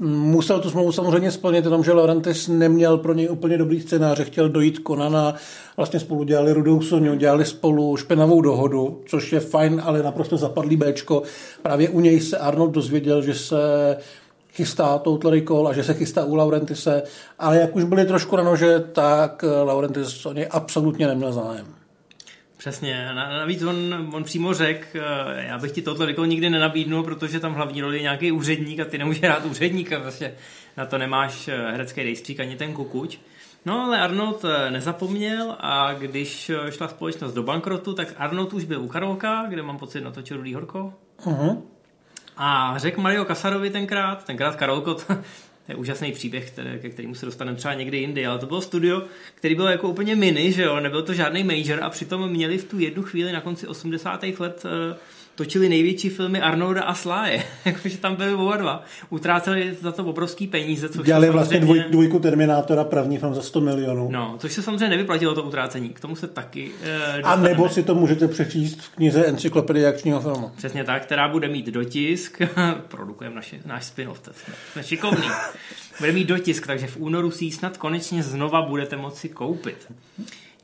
musel 0.00 0.60
tu 0.60 0.70
smlouvu 0.70 0.92
samozřejmě 0.92 1.30
splnit, 1.30 1.64
tom, 1.64 1.84
že 1.84 1.92
Laurentis 1.92 2.48
neměl 2.48 2.98
pro 2.98 3.14
něj 3.14 3.30
úplně 3.30 3.58
dobrý 3.58 3.80
scénář, 3.80 4.20
chtěl 4.20 4.48
dojít 4.48 4.78
Konana, 4.78 5.34
vlastně 5.76 6.00
spolu 6.00 6.24
dělali 6.24 6.52
Rudou 6.52 6.80
Soniu, 6.80 7.14
dělali 7.14 7.44
spolu 7.44 7.96
špinavou 7.96 8.40
dohodu, 8.40 9.02
což 9.06 9.32
je 9.32 9.40
fajn, 9.40 9.82
ale 9.84 10.02
naprosto 10.02 10.36
zapadlý 10.36 10.76
Bčko. 10.76 11.22
Právě 11.62 11.88
u 11.88 12.00
něj 12.00 12.20
se 12.20 12.38
Arnold 12.38 12.70
dozvěděl, 12.70 13.22
že 13.22 13.34
se 13.34 13.56
chystá 14.54 14.98
Total 14.98 15.30
Recall 15.30 15.68
a 15.68 15.72
že 15.72 15.84
se 15.84 15.94
chystá 15.94 16.24
u 16.24 16.34
Laurentise, 16.34 17.02
ale 17.38 17.56
jak 17.56 17.76
už 17.76 17.84
byli 17.84 18.04
trošku 18.04 18.36
na 18.36 18.42
nože, 18.42 18.80
tak 18.80 19.44
Laurentis 19.64 20.26
o 20.26 20.32
něj 20.32 20.48
absolutně 20.50 21.06
neměl 21.06 21.32
zájem. 21.32 21.66
Přesně, 22.64 23.08
navíc 23.14 23.62
on, 23.62 24.10
on 24.12 24.24
přímo 24.24 24.54
řekl, 24.54 24.86
eh, 24.94 25.46
já 25.46 25.58
bych 25.58 25.72
ti 25.72 25.82
tohle 25.82 26.06
Recall 26.06 26.26
nikdy 26.26 26.50
nenabídnul, 26.50 27.02
protože 27.02 27.40
tam 27.40 27.54
hlavní 27.54 27.80
roli 27.80 27.96
je 27.96 28.02
nějaký 28.02 28.32
úředník 28.32 28.80
a 28.80 28.84
ty 28.84 28.98
nemůžeš 28.98 29.22
hrát 29.22 29.44
úředníka, 29.44 29.98
vlastně 29.98 30.34
na 30.76 30.86
to 30.86 30.98
nemáš 30.98 31.48
eh, 31.48 31.70
herecký 31.70 32.02
rejstřík 32.02 32.40
ani 32.40 32.56
ten 32.56 32.72
kukuč. 32.72 33.18
No 33.66 33.80
ale 33.80 34.00
Arnold 34.00 34.44
eh, 34.44 34.70
nezapomněl 34.70 35.56
a 35.60 35.92
když 35.92 36.50
šla 36.70 36.88
společnost 36.88 37.32
do 37.32 37.42
bankrotu, 37.42 37.94
tak 37.94 38.14
Arnold 38.16 38.52
už 38.52 38.64
byl 38.64 38.82
u 38.82 38.88
Karolka, 38.88 39.46
kde 39.48 39.62
mám 39.62 39.78
pocit 39.78 40.00
natočil 40.00 40.36
Rudý 40.36 40.54
Horko. 40.54 40.92
Uh-huh. 41.24 41.62
A 42.36 42.74
řekl 42.76 43.00
Mario 43.00 43.24
Kasarovi 43.24 43.70
tenkrát, 43.70 44.24
tenkrát 44.24 44.56
Karolko, 44.56 44.94
to, 44.94 45.04
to 45.66 45.72
je 45.72 45.74
úžasný 45.74 46.12
příběh, 46.12 46.50
který, 46.50 46.78
ke 46.78 46.90
kterému 46.90 47.14
se 47.14 47.26
dostaneme 47.26 47.56
třeba 47.56 47.74
někdy 47.74 47.98
jindy, 47.98 48.26
ale 48.26 48.38
to 48.38 48.46
bylo 48.46 48.60
studio, 48.60 49.02
který 49.34 49.54
byl 49.54 49.66
jako 49.66 49.88
úplně 49.88 50.16
mini, 50.16 50.52
že 50.52 50.62
jo, 50.62 50.80
nebyl 50.80 51.02
to 51.02 51.14
žádný 51.14 51.44
major 51.44 51.84
a 51.84 51.90
přitom 51.90 52.28
měli 52.28 52.58
v 52.58 52.64
tu 52.64 52.78
jednu 52.78 53.02
chvíli 53.02 53.32
na 53.32 53.40
konci 53.40 53.66
80. 53.66 54.22
let 54.38 54.62
uh, 54.64 54.96
točili 55.34 55.68
největší 55.68 56.08
filmy 56.08 56.40
Arnolda 56.40 56.82
a 56.82 56.94
Sláje, 56.94 57.42
jakože 57.64 57.98
tam 57.98 58.16
byli 58.16 58.34
oba 58.34 58.56
dva. 58.56 58.84
Utráceli 59.10 59.76
za 59.80 59.92
to 59.92 60.04
obrovský 60.04 60.46
peníze. 60.46 60.88
Což 60.88 61.06
Dělali 61.06 61.30
vlastně 61.30 61.60
dvoj, 61.60 61.84
dvojku 61.90 62.18
Terminátora, 62.18 62.84
první 62.84 63.18
film 63.18 63.34
za 63.34 63.42
100 63.42 63.60
milionů. 63.60 64.08
No, 64.10 64.36
což 64.38 64.52
se 64.52 64.62
samozřejmě 64.62 64.88
nevyplatilo 64.88 65.34
to 65.34 65.42
utrácení, 65.42 65.88
k 65.88 66.00
tomu 66.00 66.16
se 66.16 66.28
taky 66.28 66.70
uh, 67.20 67.30
A 67.30 67.36
nebo 67.36 67.68
si 67.68 67.82
to 67.82 67.94
můžete 67.94 68.28
přečíst 68.28 68.80
v 68.80 68.88
knize 68.88 69.26
Encyklopedie 69.26 69.88
akčního 69.88 70.20
filmu. 70.20 70.50
Přesně 70.56 70.84
tak, 70.84 71.02
která 71.02 71.28
bude 71.28 71.48
mít 71.48 71.66
dotisk, 71.66 72.42
produkujeme 72.88 73.40
náš 73.66 73.84
spin-off, 73.84 74.20
jsme 74.72 74.82
šikovný. 74.82 75.28
bude 76.00 76.12
mít 76.12 76.28
dotisk, 76.28 76.66
takže 76.66 76.86
v 76.86 76.96
únoru 76.96 77.30
si 77.30 77.44
ji 77.44 77.52
snad 77.52 77.76
konečně 77.76 78.22
znova 78.22 78.62
budete 78.62 78.96
moci 78.96 79.28
koupit. 79.28 79.92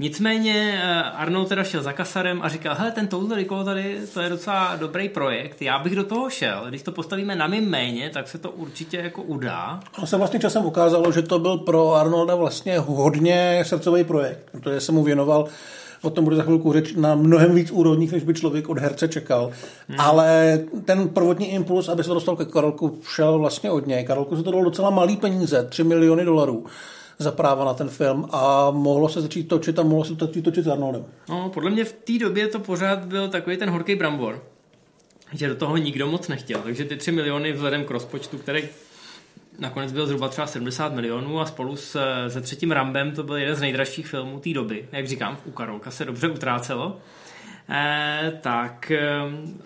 Nicméně 0.01 0.81
eh, 0.83 1.03
Arnold 1.03 1.49
teda 1.49 1.65
šel 1.65 1.83
za 1.83 1.93
kasarem 1.93 2.43
a 2.43 2.49
říkal, 2.49 2.75
hele, 2.79 2.91
ten 2.91 3.09
Total 3.09 3.37
Recall 3.37 3.65
tady, 3.65 3.99
to 4.15 4.21
je 4.21 4.29
docela 4.29 4.77
dobrý 4.77 5.09
projekt, 5.09 5.63
já 5.63 5.79
bych 5.79 5.97
do 5.97 6.05
toho 6.05 6.31
šel, 6.31 6.65
když 6.69 6.83
to 6.83 6.93
postavíme 6.93 7.37
na 7.37 7.47
mým 7.47 7.71
méně, 7.71 8.11
tak 8.15 8.29
se 8.29 8.39
to 8.39 8.51
určitě 8.51 8.97
jako 8.97 9.23
udá. 9.23 9.81
A 9.95 10.07
se 10.07 10.17
vlastně 10.17 10.41
časem 10.41 10.65
ukázalo, 10.65 11.13
že 11.13 11.23
to 11.23 11.39
byl 11.39 11.59
pro 11.59 11.95
Arnolda 11.95 12.35
vlastně 12.35 12.79
hodně 12.79 13.63
srdcový 13.67 14.05
projekt, 14.05 14.51
protože 14.53 14.81
se 14.81 14.93
mu 14.93 15.03
věnoval 15.03 15.49
o 16.03 16.11
tom 16.11 16.25
bude 16.25 16.37
za 16.37 16.43
chvilku 16.43 16.73
řeč, 16.73 16.95
na 16.95 17.15
mnohem 17.15 17.55
víc 17.55 17.71
úrovních, 17.71 18.13
než 18.13 18.25
by 18.25 18.35
člověk 18.35 18.69
od 18.69 18.79
herce 18.79 19.09
čekal. 19.09 19.51
Hmm. 19.89 20.01
Ale 20.01 20.61
ten 20.85 21.09
prvotní 21.09 21.53
impuls, 21.53 21.89
aby 21.89 22.03
se 22.03 22.09
to 22.09 22.15
dostal 22.15 22.37
ke 22.37 22.45
Karolku, 22.45 22.99
šel 23.15 23.39
vlastně 23.39 23.71
od 23.71 23.87
něj. 23.87 24.05
Karolku 24.05 24.37
se 24.37 24.43
to 24.43 24.51
dalo 24.51 24.65
docela 24.65 24.91
malý 24.91 25.17
peníze, 25.17 25.67
3 25.71 25.85
miliony 25.85 26.25
dolarů 26.25 26.67
za 27.21 27.33
práva 27.33 27.65
na 27.65 27.75
ten 27.75 27.89
film 27.89 28.29
a 28.33 28.71
mohlo 28.71 29.09
se 29.09 29.21
začít 29.21 29.45
točit 29.45 29.79
a 29.79 29.83
mohlo 29.83 30.05
se 30.05 30.15
začít 30.21 30.43
točit 30.43 30.65
s 30.65 30.69
Arnoldem. 30.69 31.05
No, 31.29 31.51
podle 31.55 31.71
mě 31.71 31.85
v 31.85 31.93
té 31.93 32.19
době 32.19 32.49
to 32.49 32.59
pořád 32.59 33.05
byl 33.05 33.29
takový 33.29 33.57
ten 33.57 33.71
horký 33.71 33.95
brambor, 33.95 34.45
že 35.33 35.49
do 35.49 35.55
toho 35.55 35.77
nikdo 35.77 36.07
moc 36.07 36.29
nechtěl, 36.29 36.61
takže 36.61 36.85
ty 36.85 36.97
3 36.97 37.13
miliony 37.13 37.53
vzhledem 37.53 37.85
k 37.85 37.91
rozpočtu, 37.91 38.39
který 38.39 38.63
nakonec 39.59 39.93
byl 39.93 40.07
zhruba 40.07 40.29
třeba 40.29 40.47
70 40.47 40.95
milionů 40.95 41.41
a 41.41 41.47
spolu 41.47 41.77
s, 41.77 42.01
se 42.29 42.41
třetím 42.41 42.71
Rambem 42.71 43.13
to 43.13 43.23
byl 43.23 43.37
jeden 43.37 43.57
z 43.57 43.61
nejdražších 43.61 44.07
filmů 44.07 44.41
té 44.41 44.51
doby. 44.53 44.89
Jak 44.93 45.09
říkám, 45.09 45.39
u 45.45 45.51
Karolka 45.51 45.91
se 45.91 46.05
dobře 46.05 46.29
utrácelo. 46.29 46.99
Eh, 47.73 48.33
tak 48.41 48.91
eh, 48.91 49.01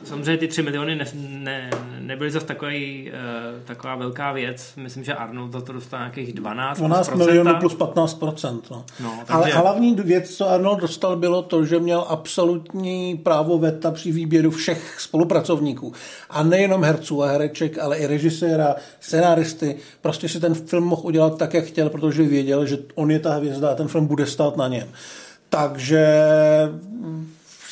samozřejmě 0.04 0.36
ty 0.36 0.48
3 0.48 0.62
miliony 0.62 0.96
ne, 0.96 1.04
ne, 1.14 1.70
nebyly 2.00 2.30
zase 2.30 2.46
takový, 2.46 3.10
eh, 3.12 3.64
taková 3.64 3.94
velká 3.96 4.32
věc. 4.32 4.72
Myslím, 4.76 5.04
že 5.04 5.14
Arnold 5.14 5.52
za 5.52 5.60
to 5.60 5.72
dostal 5.72 6.00
nějakých 6.00 6.32
12 6.32 6.78
12 6.78 7.14
milionů 7.14 7.54
plus 7.60 7.74
15 7.74 8.20
no. 8.20 8.84
no 9.00 9.18
takže... 9.18 9.32
Ale 9.32 9.50
hlavní 9.50 9.94
věc, 9.94 10.30
co 10.30 10.48
Arnold 10.50 10.80
dostal, 10.80 11.16
bylo 11.16 11.42
to, 11.42 11.64
že 11.64 11.78
měl 11.78 12.04
absolutní 12.08 13.16
právo 13.16 13.58
veta 13.58 13.90
při 13.90 14.12
výběru 14.12 14.50
všech 14.50 15.00
spolupracovníků. 15.00 15.92
A 16.30 16.42
nejenom 16.42 16.84
herců 16.84 17.22
a 17.22 17.26
hereček, 17.26 17.78
ale 17.78 17.96
i 17.96 18.06
režiséra, 18.06 18.74
scenáristy. 19.00 19.76
Prostě 20.00 20.28
si 20.28 20.40
ten 20.40 20.54
film 20.54 20.84
mohl 20.84 21.02
udělat 21.04 21.38
tak, 21.38 21.54
jak 21.54 21.64
chtěl, 21.64 21.90
protože 21.90 22.22
věděl, 22.22 22.66
že 22.66 22.78
on 22.94 23.10
je 23.10 23.18
ta 23.18 23.34
hvězda 23.34 23.70
a 23.70 23.74
ten 23.74 23.88
film 23.88 24.06
bude 24.06 24.26
stát 24.26 24.56
na 24.56 24.68
něm. 24.68 24.88
Takže 25.48 26.06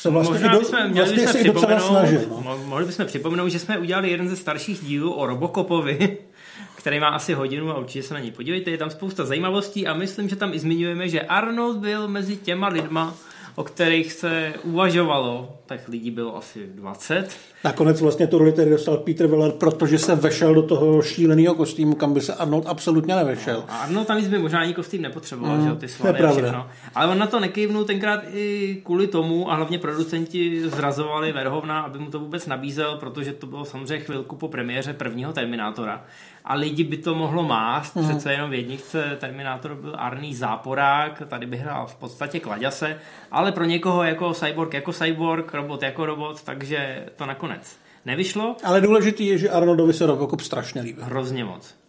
se 0.03 0.09
vlastně 0.09 0.33
Možná 0.33 0.59
bychom 0.59 0.87
měli 0.87 1.07
vlastně 1.07 1.25
bychom 1.25 1.41
připomenout, 1.41 1.87
snažil, 1.87 2.21
no. 2.29 2.59
mohli 2.65 2.85
bychom 2.85 3.05
připomenout, 3.05 3.49
že 3.49 3.59
jsme 3.59 3.77
udělali 3.77 4.11
jeden 4.11 4.29
ze 4.29 4.35
starších 4.35 4.79
dílů 4.79 5.13
o 5.13 5.25
Robocopovi, 5.25 6.17
který 6.75 6.99
má 6.99 7.07
asi 7.07 7.33
hodinu 7.33 7.71
a 7.71 7.77
určitě 7.77 8.03
se 8.03 8.13
na 8.13 8.19
ní 8.19 8.31
podívejte, 8.31 8.71
je 8.71 8.77
tam 8.77 8.89
spousta 8.89 9.25
zajímavostí 9.25 9.87
a 9.87 9.93
myslím, 9.93 10.29
že 10.29 10.35
tam 10.35 10.53
i 10.53 10.59
zmiňujeme, 10.59 11.09
že 11.09 11.21
Arnold 11.21 11.77
byl 11.77 12.07
mezi 12.07 12.37
těma 12.37 12.67
lidma, 12.67 13.15
o 13.55 13.63
kterých 13.63 14.13
se 14.13 14.53
uvažovalo, 14.63 15.57
tak 15.65 15.87
lidí 15.87 16.11
bylo 16.11 16.37
asi 16.37 16.67
20. 16.67 17.29
Nakonec 17.63 18.01
vlastně 18.01 18.27
to 18.27 18.37
roli 18.37 18.51
tedy 18.51 18.71
dostal 18.71 18.97
Peter 18.97 19.27
Weller, 19.27 19.51
protože 19.51 19.99
se 19.99 20.15
vešel 20.15 20.55
do 20.55 20.61
toho 20.61 21.01
šíleného 21.01 21.55
kostýmu, 21.55 21.95
kam 21.95 22.13
by 22.13 22.21
se 22.21 22.33
Arnold 22.33 22.67
absolutně 22.67 23.15
nevešel. 23.15 23.55
No, 23.55 23.73
a 23.73 23.77
Arnold 23.77 24.07
tam 24.07 24.29
by 24.29 24.39
možná 24.39 24.59
ani 24.59 24.73
kostým 24.73 25.01
nepotřeboval, 25.01 25.57
mm, 25.57 25.69
že 25.69 25.75
ty 25.75 25.87
svaly 25.87 26.19
a 26.19 26.31
všechno. 26.31 26.67
Ale 26.95 27.11
on 27.11 27.17
na 27.17 27.27
to 27.27 27.39
nekývnul 27.39 27.83
tenkrát 27.83 28.23
i 28.33 28.77
kvůli 28.83 29.07
tomu 29.07 29.51
a 29.51 29.55
hlavně 29.55 29.79
producenti 29.79 30.69
zrazovali 30.69 31.31
Verhovna, 31.31 31.81
aby 31.81 31.99
mu 31.99 32.11
to 32.11 32.19
vůbec 32.19 32.47
nabízel, 32.47 32.97
protože 32.97 33.33
to 33.33 33.47
bylo 33.47 33.65
samozřejmě 33.65 34.05
chvilku 34.05 34.35
po 34.35 34.47
premiéře 34.47 34.93
prvního 34.93 35.33
Terminátora 35.33 36.05
a 36.45 36.55
lidi 36.55 36.83
by 36.83 36.97
to 36.97 37.15
mohlo 37.15 37.43
mást, 37.43 37.95
mm. 37.95 38.09
přece 38.09 38.31
jenom 38.33 38.49
v 38.49 38.53
jedničce 38.53 39.17
Terminátor 39.19 39.75
byl 39.75 39.95
Arný 39.97 40.35
záporák, 40.35 41.21
tady 41.27 41.45
by 41.45 41.57
hrál 41.57 41.87
v 41.87 41.95
podstatě 41.95 42.39
kladěse, 42.39 42.97
ale 43.31 43.51
pro 43.51 43.63
někoho 43.63 44.03
jako 44.03 44.33
cyborg 44.33 44.73
jako 44.73 44.93
cyborg, 44.93 45.53
robot 45.53 45.83
jako 45.83 46.05
robot, 46.05 46.43
takže 46.43 47.05
to 47.15 47.25
nakonec 47.25 47.77
nevyšlo. 48.05 48.55
Ale 48.63 48.81
důležitý 48.81 49.27
je, 49.27 49.37
že 49.37 49.49
Arnoldovi 49.49 49.93
se 49.93 50.05
Robocop 50.05 50.41
strašně 50.41 50.81
líbí. 50.81 51.01
Hrozně 51.01 51.45
moc 51.45 51.82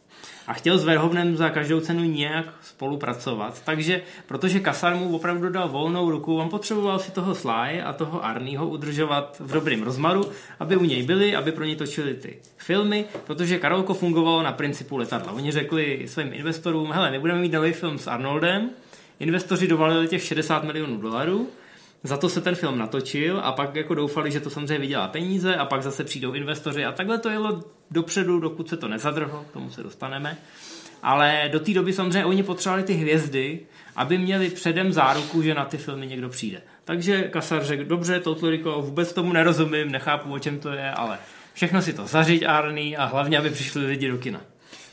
a 0.46 0.52
chtěl 0.52 0.78
s 0.78 0.84
Verhovnem 0.84 1.36
za 1.36 1.50
každou 1.50 1.80
cenu 1.80 2.04
nějak 2.04 2.46
spolupracovat. 2.62 3.62
Takže, 3.64 4.02
protože 4.26 4.60
Kasar 4.60 4.96
mu 4.96 5.16
opravdu 5.16 5.50
dal 5.50 5.68
volnou 5.68 6.10
ruku, 6.10 6.36
on 6.36 6.48
potřeboval 6.48 6.98
si 6.98 7.12
toho 7.12 7.34
Sly 7.34 7.82
a 7.84 7.92
toho 7.92 8.24
Arního 8.24 8.68
udržovat 8.68 9.36
v 9.40 9.52
dobrém 9.52 9.82
rozmaru, 9.82 10.24
aby 10.60 10.76
u 10.76 10.84
něj 10.84 11.02
byli, 11.02 11.36
aby 11.36 11.52
pro 11.52 11.64
ně 11.64 11.76
točili 11.76 12.14
ty 12.14 12.36
filmy, 12.56 13.04
protože 13.26 13.58
Karolko 13.58 13.94
fungovalo 13.94 14.42
na 14.42 14.52
principu 14.52 14.96
letadla. 14.96 15.32
Oni 15.32 15.52
řekli 15.52 16.02
svým 16.06 16.32
investorům, 16.32 16.92
hele, 16.92 17.10
my 17.10 17.18
budeme 17.18 17.40
mít 17.40 17.52
nový 17.52 17.72
film 17.72 17.98
s 17.98 18.06
Arnoldem, 18.06 18.70
investoři 19.20 19.68
dovalili 19.68 20.08
těch 20.08 20.22
60 20.22 20.64
milionů 20.64 20.96
dolarů, 20.96 21.48
za 22.04 22.16
to 22.16 22.28
se 22.28 22.40
ten 22.40 22.54
film 22.54 22.78
natočil 22.78 23.40
a 23.44 23.52
pak 23.52 23.76
jako 23.76 23.94
doufali, 23.94 24.30
že 24.30 24.40
to 24.40 24.50
samozřejmě 24.50 24.78
vydělá 24.78 25.08
peníze 25.08 25.56
a 25.56 25.64
pak 25.64 25.82
zase 25.82 26.04
přijdou 26.04 26.32
investoři 26.32 26.84
a 26.84 26.92
takhle 26.92 27.18
to 27.18 27.30
jelo 27.30 27.62
dopředu, 27.90 28.40
dokud 28.40 28.68
se 28.68 28.76
to 28.76 28.88
nezadrhlo, 28.88 29.44
k 29.50 29.52
tomu 29.52 29.70
se 29.70 29.82
dostaneme. 29.82 30.36
Ale 31.02 31.48
do 31.52 31.60
té 31.60 31.72
doby 31.72 31.92
samozřejmě 31.92 32.24
oni 32.24 32.42
potřebovali 32.42 32.82
ty 32.82 32.92
hvězdy, 32.92 33.60
aby 33.96 34.18
měli 34.18 34.50
předem 34.50 34.92
záruku, 34.92 35.42
že 35.42 35.54
na 35.54 35.64
ty 35.64 35.76
filmy 35.76 36.06
někdo 36.06 36.28
přijde. 36.28 36.62
Takže 36.84 37.22
Kasar 37.22 37.64
řekl, 37.64 37.84
dobře, 37.84 38.22
Recall, 38.50 38.82
vůbec 38.82 39.12
tomu 39.12 39.32
nerozumím, 39.32 39.92
nechápu, 39.92 40.32
o 40.32 40.38
čem 40.38 40.58
to 40.58 40.72
je, 40.72 40.90
ale 40.90 41.18
všechno 41.52 41.82
si 41.82 41.92
to 41.92 42.06
zařiď, 42.06 42.42
Arný, 42.42 42.96
a 42.96 43.04
hlavně, 43.04 43.38
aby 43.38 43.50
přišli 43.50 43.86
lidi 43.86 44.08
do 44.08 44.18
kina. 44.18 44.40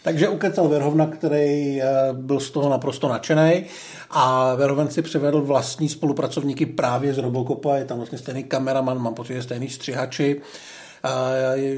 Takže 0.04 0.30
ukecal 0.30 0.68
Verhovna, 0.68 1.06
který 1.08 1.82
eh, 1.82 1.86
byl 2.12 2.40
z 2.40 2.52
toho 2.52 2.70
naprosto 2.70 3.10
nadšený 3.10 3.66
a 4.10 4.56
Verhoven 4.56 4.90
si 4.90 5.02
přivedl 5.02 5.42
vlastní 5.42 5.90
spolupracovníky 5.90 6.66
právě 6.66 7.14
z 7.14 7.18
Robocopa, 7.18 7.76
je 7.76 7.86
tam 7.86 7.98
vlastně 7.98 8.18
stejný 8.18 8.44
kameraman, 8.44 9.02
mám 9.02 9.14
pocit, 9.14 9.34
že 9.34 9.44
stejný 9.44 9.70
střihači. 9.70 10.42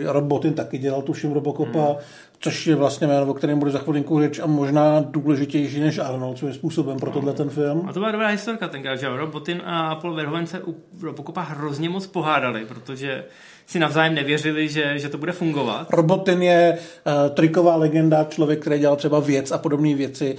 Robotin 0.05 0.53
taky 0.53 0.77
dělal 0.77 1.01
tuším 1.01 1.31
Robocopa, 1.31 1.85
hmm. 1.85 1.95
což 2.39 2.67
je 2.67 2.75
vlastně 2.75 3.07
jméno, 3.07 3.27
o 3.27 3.33
kterém 3.33 3.59
bude 3.59 3.71
za 3.71 3.79
chvilinku 3.79 4.19
řeč 4.19 4.39
a 4.39 4.45
možná 4.45 4.99
důležitější 4.99 5.79
než 5.79 5.97
Arnold, 5.97 6.37
co 6.37 6.47
je 6.47 6.53
způsobem 6.53 6.99
pro 6.99 7.09
no. 7.09 7.13
tohle 7.13 7.33
ten 7.33 7.49
film. 7.49 7.85
A 7.89 7.93
to 7.93 7.99
byla 7.99 8.11
dobrá 8.11 8.27
historka 8.27 8.67
tenkrát, 8.67 8.95
že 8.95 9.09
Robotin 9.09 9.61
a 9.65 9.95
Paul 9.95 10.13
Verhoeven 10.13 10.47
se 10.47 10.63
u 10.63 10.75
Robocopa 11.01 11.41
hrozně 11.41 11.89
moc 11.89 12.07
pohádali, 12.07 12.65
protože 12.65 13.25
si 13.65 13.79
navzájem 13.79 14.15
nevěřili, 14.15 14.69
že, 14.69 14.99
že 14.99 15.09
to 15.09 15.17
bude 15.17 15.31
fungovat. 15.31 15.87
Robotin 15.89 16.41
je 16.41 16.77
uh, 16.77 17.35
triková 17.35 17.75
legenda, 17.75 18.23
člověk, 18.23 18.59
který 18.59 18.79
dělal 18.79 18.95
třeba 18.95 19.19
věc 19.19 19.51
a 19.51 19.57
podobné 19.57 19.95
věci. 19.95 20.35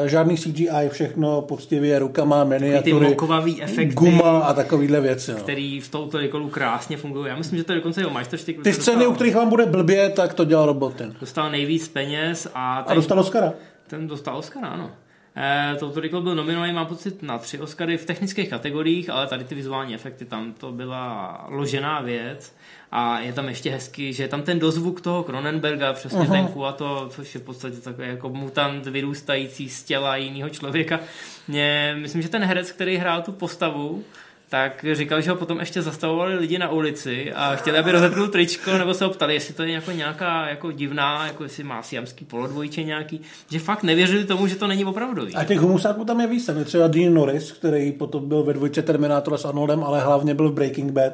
Uh, 0.00 0.06
žádný 0.06 0.36
CGI, 0.36 0.88
všechno 0.88 1.42
poctivě 1.42 1.98
rukama, 1.98 2.44
miniatury, 2.44 3.16
ty 3.54 3.62
efekty, 3.62 3.94
guma 3.94 4.38
a 4.38 4.52
takovýhle 4.52 5.00
věci. 5.00 5.32
No. 5.32 5.38
Který 5.38 5.80
v 5.80 5.88
touto 5.88 6.18
rekolu 6.18 6.48
krásně 6.48 6.96
fungují. 6.96 7.28
Já 7.28 7.36
myslím, 7.36 7.58
že 7.58 7.64
to 7.64 7.72
je 7.72 7.76
dokonce 7.76 8.00
jeho 8.00 8.10
majsterštyk. 8.10 8.62
Ty 8.62 8.72
scény, 8.72 8.96
dostal, 8.96 9.12
u 9.12 9.14
kterých 9.14 9.34
vám 9.34 9.48
bude 9.48 9.66
blbě, 9.66 10.10
tak 10.10 10.34
to 10.34 10.44
dělal 10.44 10.66
Robotin. 10.66 11.14
Dostal 11.20 11.50
nejvíc 11.50 11.88
peněz 11.88 12.48
a... 12.54 12.82
Ten, 12.82 12.92
a 12.92 12.94
dostal 12.94 13.20
Oscara. 13.20 13.52
Ten 13.86 14.06
dostal 14.06 14.36
Oscara, 14.36 14.68
ano. 14.68 14.90
Eh, 15.38 15.76
Toto 15.78 16.00
Recall 16.00 16.22
byl 16.22 16.34
nominovaný, 16.34 16.72
mám 16.72 16.86
pocit, 16.86 17.22
na 17.22 17.38
tři 17.38 17.58
Oscary 17.58 17.96
v 17.96 18.04
technických 18.04 18.50
kategoriích, 18.50 19.10
ale 19.10 19.26
tady 19.26 19.44
ty 19.44 19.54
vizuální 19.54 19.94
efekty, 19.94 20.24
tam 20.24 20.52
to 20.52 20.72
byla 20.72 21.44
ložená 21.48 22.00
věc. 22.00 22.56
A 22.92 23.20
je 23.20 23.32
tam 23.32 23.48
ještě 23.48 23.70
hezky, 23.70 24.12
že 24.12 24.22
je 24.22 24.28
tam 24.28 24.42
ten 24.42 24.58
dozvuk 24.58 25.00
toho 25.00 25.22
Cronenberga, 25.22 25.92
přesně 25.92 26.18
uh-huh. 26.18 26.52
ten 26.52 26.72
to, 26.76 27.08
což 27.10 27.34
je 27.34 27.40
v 27.40 27.44
podstatě 27.44 27.76
takový 27.76 28.08
jako 28.08 28.28
mutant 28.28 28.86
vyrůstající 28.86 29.68
z 29.68 29.82
těla 29.82 30.16
jiného 30.16 30.50
člověka. 30.50 31.00
Mě, 31.48 31.96
myslím, 31.98 32.22
že 32.22 32.28
ten 32.28 32.44
herec, 32.44 32.72
který 32.72 32.96
hrál 32.96 33.22
tu 33.22 33.32
postavu, 33.32 34.04
tak 34.48 34.84
říkal, 34.92 35.20
že 35.20 35.30
ho 35.30 35.36
potom 35.36 35.60
ještě 35.60 35.82
zastavovali 35.82 36.34
lidi 36.34 36.58
na 36.58 36.70
ulici 36.70 37.32
a 37.32 37.56
chtěli, 37.56 37.78
aby 37.78 37.92
rozhodnul 37.92 38.28
tričko, 38.28 38.78
nebo 38.78 38.94
se 38.94 39.04
ho 39.04 39.10
ptali, 39.10 39.34
jestli 39.34 39.54
to 39.54 39.62
je 39.62 39.72
jako 39.72 39.90
nějaká 39.90 40.48
jako 40.48 40.72
divná, 40.72 41.26
jako 41.26 41.42
jestli 41.42 41.64
má 41.64 41.82
siamský 41.82 42.24
polodvojče 42.24 42.82
nějaký, 42.82 43.20
že 43.50 43.58
fakt 43.58 43.82
nevěřili 43.82 44.24
tomu, 44.24 44.46
že 44.46 44.56
to 44.56 44.66
není 44.66 44.84
opravdu. 44.84 45.26
A 45.34 45.44
těch 45.44 45.58
humusáků 45.58 46.04
tam 46.04 46.20
je 46.20 46.26
víc, 46.26 46.50
třeba 46.64 46.88
Dean 46.88 47.14
Norris, 47.14 47.52
který 47.52 47.92
potom 47.92 48.28
byl 48.28 48.42
ve 48.42 48.52
dvojce 48.52 48.82
Terminátora 48.82 49.38
s 49.38 49.44
Arnoldem, 49.44 49.84
ale 49.84 50.00
hlavně 50.00 50.34
byl 50.34 50.50
v 50.50 50.54
Breaking 50.54 50.92
Bad 50.92 51.12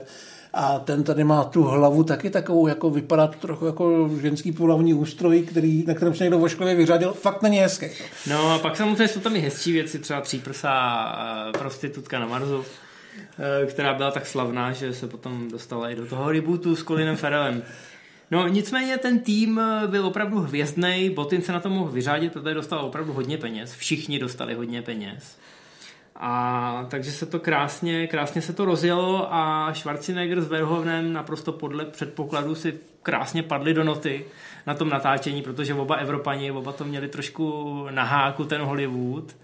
A 0.54 0.78
ten 0.78 1.04
tady 1.04 1.24
má 1.24 1.44
tu 1.44 1.62
hlavu 1.62 2.04
taky 2.04 2.30
takovou, 2.30 2.66
jako 2.66 2.90
vypadá 2.90 3.26
trochu 3.26 3.66
jako 3.66 4.10
ženský 4.20 4.52
pohlavní 4.52 4.94
ústroj, 4.94 5.42
který, 5.42 5.84
na 5.86 5.94
kterém 5.94 6.14
se 6.14 6.24
někdo 6.24 6.38
vošklivě 6.38 6.74
vyřadil. 6.74 7.12
Fakt 7.12 7.42
není 7.42 7.58
hezký. 7.58 7.86
No 8.30 8.50
a 8.50 8.58
pak 8.58 8.76
samozřejmě 8.76 9.08
jsou 9.08 9.20
tam 9.20 9.36
i 9.36 9.40
hezčí 9.40 9.72
věci, 9.72 9.98
třeba 9.98 10.20
tříprsá 10.20 11.04
eh, 11.48 11.58
prostitutka 11.58 12.18
na 12.18 12.26
Marsu 12.26 12.60
eh, 12.60 12.91
která 13.66 13.94
byla 13.94 14.10
tak 14.10 14.26
slavná, 14.26 14.72
že 14.72 14.94
se 14.94 15.08
potom 15.08 15.50
dostala 15.50 15.90
i 15.90 15.94
do 15.94 16.06
toho 16.06 16.32
rebootu 16.32 16.76
s 16.76 16.84
Colinem 16.84 17.16
Farrellem. 17.16 17.62
No 18.32 18.48
nicméně 18.48 18.98
ten 18.98 19.18
tým 19.18 19.58
eh, 19.58 19.86
byl 19.86 20.06
opravdu 20.06 20.40
hvězdný, 20.40 21.10
Botin 21.14 21.42
se 21.42 21.52
na 21.52 21.60
to 21.60 21.70
mohl 21.70 21.90
vyřádit, 21.90 22.32
protože 22.32 22.54
dostal 22.54 22.84
opravdu 22.84 23.12
hodně 23.12 23.38
peněz. 23.38 23.74
Všichni 23.74 24.18
dostali 24.18 24.54
hodně 24.54 24.82
peněz. 24.82 25.38
A 26.16 26.86
takže 26.90 27.12
se 27.12 27.26
to 27.26 27.40
krásně, 27.40 28.06
krásně 28.06 28.42
se 28.42 28.52
to 28.52 28.64
rozjelo 28.64 29.34
a 29.34 29.74
Schwarzenegger 29.74 30.40
s 30.40 30.48
Verhovnem 30.48 31.12
naprosto 31.12 31.52
podle 31.52 31.84
předpokladu 31.84 32.54
si 32.54 32.78
krásně 33.02 33.42
padli 33.42 33.74
do 33.74 33.84
noty 33.84 34.24
na 34.66 34.74
tom 34.74 34.88
natáčení, 34.88 35.42
protože 35.42 35.74
oba 35.74 35.94
Evropani, 35.94 36.52
oba 36.52 36.72
to 36.72 36.84
měli 36.84 37.08
trošku 37.08 37.86
na 37.90 38.04
háku 38.04 38.44
ten 38.44 38.60
Hollywood. 38.60 39.36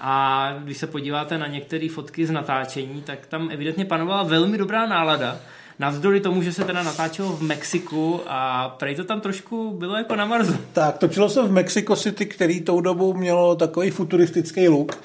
A 0.00 0.48
když 0.64 0.78
se 0.78 0.86
podíváte 0.86 1.38
na 1.38 1.46
některé 1.46 1.88
fotky 1.88 2.26
z 2.26 2.30
natáčení, 2.30 3.02
tak 3.02 3.26
tam 3.26 3.50
evidentně 3.52 3.84
panovala 3.84 4.22
velmi 4.22 4.58
dobrá 4.58 4.86
nálada. 4.86 5.36
Navzdory 5.78 6.20
tomu, 6.20 6.42
že 6.42 6.52
se 6.52 6.64
teda 6.64 6.82
natáčelo 6.82 7.28
v 7.28 7.42
Mexiku 7.42 8.20
a 8.26 8.68
prej 8.68 8.94
to 8.94 9.04
tam 9.04 9.20
trošku 9.20 9.76
bylo 9.78 9.96
jako 9.96 10.16
na 10.16 10.24
Marsu. 10.24 10.56
Tak, 10.72 10.98
točilo 10.98 11.28
se 11.28 11.42
v 11.42 11.52
Mexico 11.52 11.96
City, 11.96 12.26
který 12.26 12.60
tou 12.60 12.80
dobou 12.80 13.14
mělo 13.14 13.56
takový 13.56 13.90
futuristický 13.90 14.68
look 14.68 14.96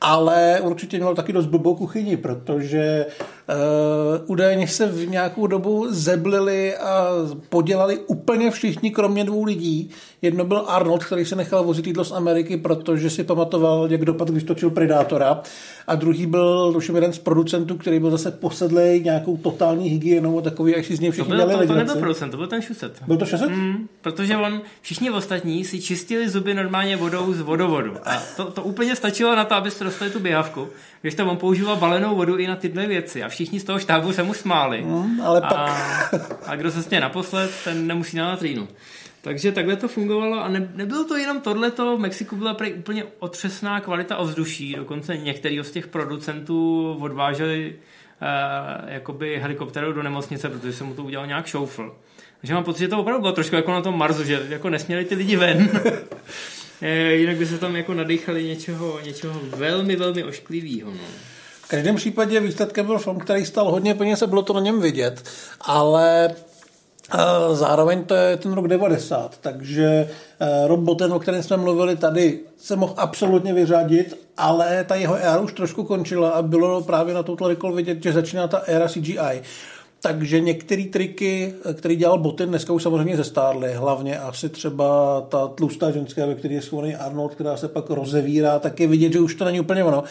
ale 0.00 0.60
určitě 0.60 0.96
mělo 0.96 1.14
taky 1.14 1.32
dost 1.32 1.46
blbou 1.46 1.74
kuchyni, 1.74 2.16
protože 2.16 3.06
údajně 4.26 4.68
se 4.68 4.86
v 4.86 5.08
nějakou 5.08 5.46
dobu 5.46 5.86
zeblili 5.90 6.76
a 6.76 7.08
podělali 7.48 7.98
úplně 8.06 8.50
všichni, 8.50 8.90
kromě 8.90 9.24
dvou 9.24 9.44
lidí. 9.44 9.90
Jedno 10.22 10.44
byl 10.44 10.64
Arnold, 10.66 11.04
který 11.04 11.24
se 11.24 11.36
nechal 11.36 11.64
vozit 11.64 11.86
jídlo 11.86 12.04
z 12.04 12.12
Ameriky, 12.12 12.56
protože 12.56 13.10
si 13.10 13.24
pamatoval, 13.24 13.92
jak 13.92 14.04
dopadl, 14.04 14.32
když 14.32 14.44
točil 14.44 14.70
Predátora. 14.70 15.42
A 15.86 15.94
druhý 15.94 16.26
byl, 16.26 16.72
tuším, 16.72 16.94
jeden 16.94 17.12
z 17.12 17.18
producentů, 17.18 17.76
který 17.76 18.00
byl 18.00 18.10
zase 18.10 18.30
posedlej 18.30 19.00
nějakou 19.00 19.36
totální 19.36 19.88
hygienou 19.88 20.38
a 20.38 20.42
takový, 20.42 20.72
jak 20.72 20.84
si 20.84 20.96
z 20.96 21.00
něj 21.00 21.10
všichni 21.10 21.30
to, 21.30 21.36
byl, 21.36 21.46
měli 21.46 21.66
to, 21.66 21.72
to 21.72 21.78
nebyl 21.78 21.96
producent, 21.96 22.30
to 22.30 22.36
byl 22.36 22.46
ten 22.46 22.62
šuset. 22.62 22.92
Byl 23.06 23.16
to 23.16 23.26
šuset? 23.26 23.48
Mm, 23.50 23.88
protože 24.00 24.36
on, 24.36 24.60
všichni 24.80 25.10
ostatní 25.10 25.64
si 25.64 25.80
čistili 25.80 26.28
zuby 26.28 26.54
normálně 26.54 26.96
vodou 26.96 27.32
z 27.32 27.40
vodovodu. 27.40 27.92
A 28.04 28.22
to, 28.36 28.44
to 28.44 28.62
úplně 28.62 28.96
stačilo 28.96 29.36
na 29.36 29.44
to, 29.44 29.54
abyste 29.54 29.84
dostali 29.84 30.10
tu 30.10 30.20
běhavku. 30.20 30.68
Když 31.02 31.14
tam 31.14 31.28
on 31.28 31.36
používal 31.36 31.76
balenou 31.76 32.16
vodu 32.16 32.36
i 32.36 32.46
na 32.46 32.56
tyhle 32.56 32.86
věci 32.86 33.22
a 33.22 33.28
všichni 33.28 33.37
z 33.46 33.64
toho 33.64 33.78
štábu 33.78 34.12
se 34.12 34.22
mu 34.22 34.34
smáli. 34.34 34.82
Mm, 34.82 35.20
ale 35.20 35.40
a, 35.40 35.48
pak... 35.48 36.14
a 36.46 36.56
kdo 36.56 36.70
se 36.70 36.82
směje 36.82 37.00
naposled, 37.00 37.50
ten 37.64 37.86
nemusí 37.86 38.16
na 38.16 38.28
latrínu. 38.28 38.68
Takže 39.20 39.52
takhle 39.52 39.76
to 39.76 39.88
fungovalo 39.88 40.44
a 40.44 40.48
ne, 40.48 40.68
nebylo 40.74 41.04
to 41.04 41.16
jenom 41.16 41.40
tohleto, 41.40 41.96
v 41.96 42.00
Mexiku 42.00 42.36
byla 42.36 42.54
prej 42.54 42.74
úplně 42.74 43.04
otřesná 43.18 43.80
kvalita 43.80 44.16
ovzduší, 44.16 44.74
dokonce 44.74 45.16
některý 45.16 45.60
z 45.62 45.70
těch 45.70 45.86
producentů 45.86 46.92
odváželi 47.00 47.74
uh, 47.74 48.90
jakoby 48.92 49.38
helikopterou 49.42 49.92
do 49.92 50.02
nemocnice, 50.02 50.48
protože 50.48 50.72
se 50.72 50.84
mu 50.84 50.94
to 50.94 51.02
udělal 51.02 51.26
nějak 51.26 51.46
šoufl. 51.46 51.94
Takže 52.40 52.54
mám 52.54 52.64
pocit, 52.64 52.78
že 52.78 52.88
to 52.88 52.98
opravdu 52.98 53.20
bylo 53.20 53.32
trošku 53.32 53.56
jako 53.56 53.72
na 53.72 53.80
tom 53.80 53.98
Marsu, 53.98 54.24
že 54.24 54.46
jako 54.48 54.70
nesměli 54.70 55.04
ty 55.04 55.14
lidi 55.14 55.36
ven. 55.36 55.70
Eh, 56.82 57.12
jinak 57.12 57.36
by 57.36 57.46
se 57.46 57.58
tam 57.58 57.76
jako 57.76 57.94
nadechali 57.94 58.44
něčeho, 58.44 59.00
něčeho 59.04 59.40
velmi, 59.56 59.96
velmi 59.96 60.24
ošklivého. 60.24 60.90
No. 60.90 61.00
V 61.68 61.70
každém 61.70 61.96
případě 61.96 62.40
výsledkem 62.40 62.86
byl 62.86 62.98
film, 62.98 63.18
který 63.18 63.44
stal 63.44 63.70
hodně 63.70 63.94
peněz 63.94 64.22
a 64.22 64.26
bylo 64.26 64.42
to 64.42 64.52
na 64.52 64.60
něm 64.60 64.80
vidět, 64.80 65.22
ale 65.60 66.34
Zároveň 67.52 68.04
to 68.04 68.14
je 68.14 68.36
ten 68.36 68.52
rok 68.52 68.68
90, 68.68 69.38
takže 69.40 70.08
Rob 70.66 70.80
Botten, 70.80 71.12
o 71.12 71.18
kterém 71.18 71.42
jsme 71.42 71.56
mluvili 71.56 71.96
tady, 71.96 72.40
se 72.58 72.76
mohl 72.76 72.94
absolutně 72.96 73.54
vyřadit, 73.54 74.18
ale 74.36 74.84
ta 74.84 74.94
jeho 74.94 75.14
éra 75.14 75.38
už 75.38 75.52
trošku 75.52 75.84
končila 75.84 76.30
a 76.30 76.42
bylo 76.42 76.82
právě 76.82 77.14
na 77.14 77.22
Total 77.22 77.48
Recall 77.48 77.74
vidět, 77.74 78.02
že 78.02 78.12
začíná 78.12 78.48
ta 78.48 78.58
éra 78.58 78.88
CGI. 78.88 79.42
Takže 80.02 80.40
některé 80.40 80.84
triky, 80.84 81.54
které 81.74 81.96
dělal 81.96 82.18
Botin, 82.18 82.48
dneska 82.48 82.72
už 82.72 82.82
samozřejmě 82.82 83.16
zestárly. 83.16 83.74
Hlavně 83.74 84.18
asi 84.18 84.48
třeba 84.48 85.20
ta 85.28 85.48
tlustá 85.48 85.90
ženská, 85.90 86.26
ve 86.26 86.34
které 86.34 86.54
je 86.54 86.62
schovaný 86.62 86.96
Arnold, 86.96 87.34
která 87.34 87.56
se 87.56 87.68
pak 87.68 87.90
rozevírá, 87.90 88.58
tak 88.58 88.80
je 88.80 88.86
vidět, 88.86 89.12
že 89.12 89.20
už 89.20 89.34
to 89.34 89.44
není 89.44 89.60
úplně 89.60 89.84
ono. 89.84 90.04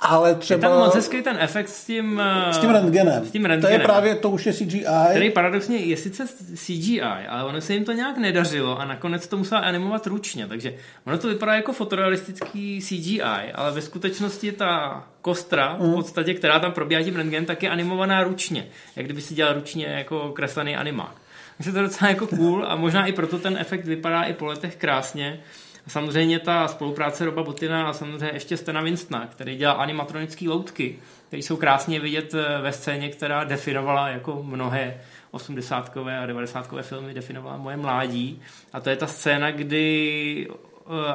Ale 0.00 0.34
třeba... 0.34 0.56
Je 0.56 0.60
tam 0.60 0.78
moc 0.78 0.94
hezký 0.94 1.22
ten 1.22 1.36
efekt 1.40 1.68
s 1.68 1.84
tím... 1.84 2.22
S 2.50 2.58
tím 2.58 2.70
rentgenem. 2.70 3.24
S 3.26 3.30
tím 3.30 3.44
rentgenem. 3.44 3.78
To 3.78 3.82
je 3.82 3.86
právě, 3.86 4.14
to 4.14 4.30
už 4.30 4.46
je 4.46 4.52
CGI. 4.52 4.84
Který 5.10 5.30
paradoxně 5.30 5.76
je 5.76 5.96
sice 5.96 6.26
CGI, 6.54 7.00
ale 7.28 7.44
ono 7.44 7.60
se 7.60 7.74
jim 7.74 7.84
to 7.84 7.92
nějak 7.92 8.18
nedařilo 8.18 8.80
a 8.80 8.84
nakonec 8.84 9.26
to 9.26 9.36
musela 9.36 9.60
animovat 9.60 10.06
ručně, 10.06 10.46
takže 10.46 10.74
ono 11.06 11.18
to 11.18 11.28
vypadá 11.28 11.54
jako 11.54 11.72
fotorealistický 11.72 12.80
CGI, 12.80 13.22
ale 13.54 13.72
ve 13.72 13.82
skutečnosti 13.82 14.52
ta 14.52 15.04
kostra, 15.22 15.76
v 15.78 15.82
mhm. 15.82 15.94
podstatě, 15.94 16.34
která 16.34 16.58
tam 16.58 16.72
probíhá 16.72 17.02
tím 17.02 17.16
rentgenem, 17.16 17.46
tak 17.46 17.62
je 17.62 17.70
animovaná 17.70 18.22
ručně, 18.22 18.66
jak 18.96 19.06
kdyby 19.06 19.20
si 19.20 19.34
dělal 19.34 19.54
ručně 19.54 19.86
jako 19.86 20.28
kreslený 20.28 20.76
animák. 20.76 21.16
Takže 21.56 21.72
to 21.72 21.78
je 21.78 21.84
docela 21.84 22.08
jako 22.08 22.26
cool 22.26 22.64
a 22.68 22.76
možná 22.76 23.06
i 23.06 23.12
proto 23.12 23.38
ten 23.38 23.56
efekt 23.60 23.84
vypadá 23.84 24.22
i 24.22 24.32
po 24.32 24.46
letech 24.46 24.76
krásně. 24.76 25.40
Samozřejmě 25.88 26.38
ta 26.38 26.68
spolupráce 26.68 27.24
Roba 27.24 27.42
Botina 27.42 27.88
a 27.88 27.92
samozřejmě 27.92 28.30
ještě 28.32 28.56
Stena 28.56 28.80
Winstona, 28.80 29.26
který 29.26 29.56
dělá 29.56 29.72
animatronické 29.72 30.48
loutky, 30.48 30.98
které 31.28 31.42
jsou 31.42 31.56
krásně 31.56 32.00
vidět 32.00 32.34
eh, 32.34 32.62
ve 32.62 32.72
scéně, 32.72 33.08
která 33.08 33.44
definovala 33.44 34.08
jako 34.08 34.42
mnohé 34.42 35.00
80. 35.30 35.96
a 36.22 36.26
90. 36.26 36.70
filmy 36.82 37.14
definovala 37.14 37.56
moje 37.56 37.76
mládí. 37.76 38.42
A 38.72 38.80
to 38.80 38.90
je 38.90 38.96
ta 38.96 39.06
scéna, 39.06 39.50
kdy 39.50 40.48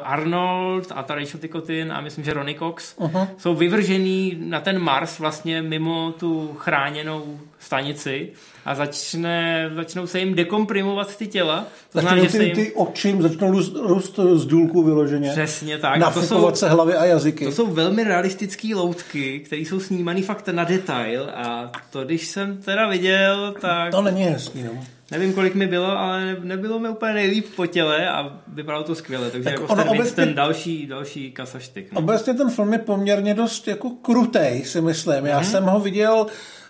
Arnold 0.04 0.92
a 0.96 1.04
ta 1.04 1.16
Rachel 1.16 1.40
Ticotin 1.40 1.92
a 1.92 2.02
myslím, 2.02 2.24
že 2.26 2.34
Ronnie 2.34 2.60
Cox 2.60 2.98
uh-huh. 2.98 3.28
jsou 3.38 3.56
vyvržený 3.56 4.38
na 4.40 4.60
ten 4.60 4.80
Mars 4.80 5.20
vlastně 5.20 5.62
mimo 5.62 6.14
tu 6.20 6.56
chráněnou 6.58 7.40
stanici 7.60 8.30
a 8.66 8.76
začne, 8.76 9.70
začnou 9.76 10.08
se 10.08 10.20
jim 10.20 10.36
dekomprimovat 10.36 11.16
ty 11.18 11.28
těla. 11.28 11.66
To 11.92 12.02
znamená, 12.02 12.24
že 12.24 12.32
ty, 12.32 12.38
se 12.38 12.44
jim... 12.44 12.56
ty 12.56 12.72
oči 12.72 13.18
začnou 13.20 13.52
růst, 13.52 13.76
růst 13.76 14.20
z 14.34 14.46
důlku 14.46 14.84
vyloženě. 14.84 15.30
Přesně 15.30 15.78
tak. 15.78 16.00
Nafukovat 16.00 16.58
se 16.58 16.70
hlavy 16.70 16.96
a 16.96 17.06
jazyky. 17.06 17.46
To 17.46 17.52
jsou 17.52 17.68
velmi 17.68 18.04
realistické 18.04 18.76
loutky, 18.76 19.40
které 19.40 19.62
jsou 19.62 19.80
snímané 19.80 20.22
fakt 20.22 20.48
na 20.48 20.64
detail 20.64 21.30
a 21.36 21.72
to, 21.90 22.04
když 22.04 22.28
jsem 22.28 22.58
teda 22.58 22.88
viděl, 22.88 23.56
tak... 23.62 23.92
To 23.92 24.02
není 24.02 24.24
hezký, 24.24 24.64
no. 24.64 24.72
Nevím, 25.12 25.34
kolik 25.34 25.56
mi 25.56 25.68
bylo, 25.68 25.98
ale 25.98 26.38
nebylo 26.44 26.80
mi 26.80 26.90
úplně 26.90 27.14
nejlíp 27.14 27.46
po 27.56 27.66
těle 27.66 28.10
a 28.10 28.40
vypadalo 28.48 28.84
to 28.84 28.96
skvěle. 28.96 29.32
Takže 29.32 29.44
tak 29.44 29.54
jako 29.54 29.76
ten, 29.76 29.90
obecně, 29.90 30.16
ten 30.16 30.34
další, 30.34 30.88
další 30.88 31.32
kasaštyk. 31.32 31.92
No. 31.92 32.00
Obecně 32.00 32.34
ten 32.34 32.50
film 32.50 32.74
je 32.74 32.80
poměrně 32.80 33.34
dost 33.34 33.68
jako 33.68 33.90
krutej, 33.90 34.66
si 34.66 34.82
myslím. 34.82 35.26
Já 35.26 35.42
mm-hmm. 35.42 35.52
jsem 35.52 35.64
ho 35.64 35.80
viděl 35.80 36.26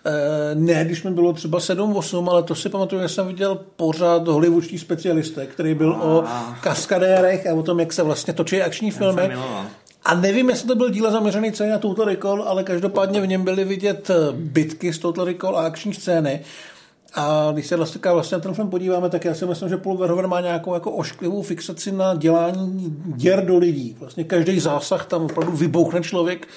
eh, 0.06 0.54
ne, 0.54 0.84
když 0.84 1.02
mi 1.02 1.10
bylo 1.10 1.32
třeba 1.32 1.58
7-8, 1.58 2.30
ale 2.30 2.42
to 2.42 2.54
si 2.54 2.68
pamatuju, 2.68 3.02
že 3.02 3.08
jsem 3.08 3.26
viděl 3.26 3.60
pořád 3.76 4.28
hollywoodští 4.28 4.78
specialisté, 4.78 5.46
který 5.46 5.74
byl 5.74 5.92
a... 5.92 6.02
o 6.02 6.24
kaskadérech 6.60 7.46
a 7.46 7.54
o 7.54 7.62
tom, 7.62 7.80
jak 7.80 7.92
se 7.92 8.02
vlastně 8.02 8.32
točí 8.32 8.62
akční 8.62 8.90
filmy. 8.90 9.30
A 10.04 10.14
nevím, 10.14 10.48
jestli 10.48 10.68
to 10.68 10.74
byl 10.74 10.90
díl 10.90 11.10
zaměřený 11.10 11.52
celý 11.52 11.70
na 11.70 11.78
Total 11.78 12.06
Recall, 12.06 12.42
ale 12.42 12.64
každopádně 12.64 13.20
v 13.20 13.26
něm 13.26 13.44
byly 13.44 13.64
vidět 13.64 14.10
eh, 14.10 14.14
bitky 14.32 14.92
z 14.92 14.98
Total 14.98 15.24
Recall 15.24 15.58
a 15.58 15.66
akční 15.66 15.94
scény. 15.94 16.40
A 17.14 17.50
když 17.52 17.66
se 17.66 17.76
vlastně, 17.76 18.00
vlastně 18.12 18.36
na 18.36 18.42
ten 18.42 18.54
film 18.54 18.70
podíváme, 18.70 19.10
tak 19.10 19.24
já 19.24 19.34
si 19.34 19.46
myslím, 19.46 19.68
že 19.68 19.76
Paul 19.76 19.96
Verhoeven 19.96 20.30
má 20.30 20.40
nějakou 20.40 20.74
jako 20.74 20.90
ošklivou 20.90 21.42
fixaci 21.42 21.92
na 21.92 22.14
dělání 22.14 22.96
děr 23.06 23.46
do 23.46 23.58
lidí. 23.58 23.96
Vlastně 24.00 24.24
každý 24.24 24.60
zásah 24.60 25.06
tam 25.06 25.22
opravdu 25.24 25.52
vybouchne 25.56 26.00
člověk. 26.00 26.48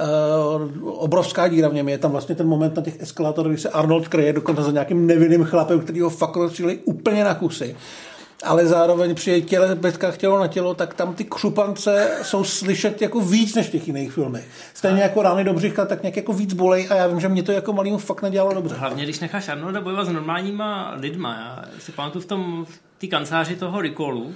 Uh, 0.00 0.88
obrovská 0.88 1.48
díra 1.48 1.68
v 1.68 1.74
něm 1.74 1.88
je 1.88 1.98
tam 1.98 2.10
vlastně 2.10 2.34
ten 2.34 2.48
moment 2.48 2.76
na 2.76 2.82
těch 2.82 3.00
eskalátorech, 3.00 3.52
kdy 3.52 3.62
se 3.62 3.68
Arnold 3.68 4.08
kryje 4.08 4.32
dokonce 4.32 4.62
za 4.62 4.70
nějakým 4.70 5.06
nevinným 5.06 5.44
chlapem, 5.44 5.80
který 5.80 6.00
ho 6.00 6.10
fakt 6.10 6.36
úplně 6.84 7.24
na 7.24 7.34
kusy 7.34 7.76
ale 8.44 8.66
zároveň 8.66 9.14
při 9.14 9.42
těle 9.42 9.74
betkách 9.74 10.16
tělo 10.16 10.38
na 10.38 10.46
tělo, 10.46 10.74
tak 10.74 10.94
tam 10.94 11.14
ty 11.14 11.24
křupance 11.24 12.18
jsou 12.22 12.44
slyšet 12.44 13.02
jako 13.02 13.20
víc 13.20 13.54
než 13.54 13.66
v 13.66 13.70
těch 13.70 13.86
jiných 13.86 14.12
filmech. 14.12 14.48
Stejně 14.74 15.02
jako 15.02 15.22
rány 15.22 15.44
do 15.44 15.54
břicha, 15.54 15.84
tak 15.84 16.02
nějak 16.02 16.16
jako 16.16 16.32
víc 16.32 16.52
bolej 16.52 16.88
a 16.90 16.94
já 16.94 17.06
vím, 17.06 17.20
že 17.20 17.28
mě 17.28 17.42
to 17.42 17.52
jako 17.52 17.72
malýmu 17.72 17.98
fakt 17.98 18.22
nedělalo 18.22 18.54
dobře. 18.54 18.74
Hlavně, 18.74 19.04
když 19.04 19.20
necháš 19.20 19.48
Arnolda 19.48 19.80
bojovat 19.80 20.06
s 20.06 20.12
normálníma 20.12 20.94
lidma. 20.96 21.34
Já 21.34 21.64
si 21.78 21.92
pamatuju 21.92 22.22
v 22.22 22.26
tom 22.26 22.66
v 22.68 22.80
té 22.98 23.06
kanceláři 23.06 23.56
toho 23.56 23.80
Ricolu, 23.80 24.34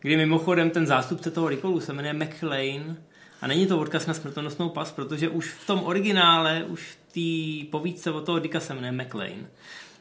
kdy 0.00 0.16
mimochodem 0.16 0.70
ten 0.70 0.86
zástupce 0.86 1.30
toho 1.30 1.48
Ricolu 1.48 1.80
se 1.80 1.92
jmenuje 1.92 2.12
McLean 2.12 2.96
a 3.42 3.46
není 3.46 3.66
to 3.66 3.78
odkaz 3.78 4.06
na 4.06 4.14
smrtonosnou 4.14 4.68
pas, 4.68 4.92
protože 4.92 5.28
už 5.28 5.48
v 5.48 5.66
tom 5.66 5.82
originále, 5.84 6.64
už 6.68 6.80
v 6.80 7.12
té 7.12 7.70
povídce 7.70 8.10
od 8.10 8.24
toho 8.24 8.38
Dicka 8.38 8.60
se 8.60 8.74
jmenuje 8.74 8.92
McLean. 8.92 9.46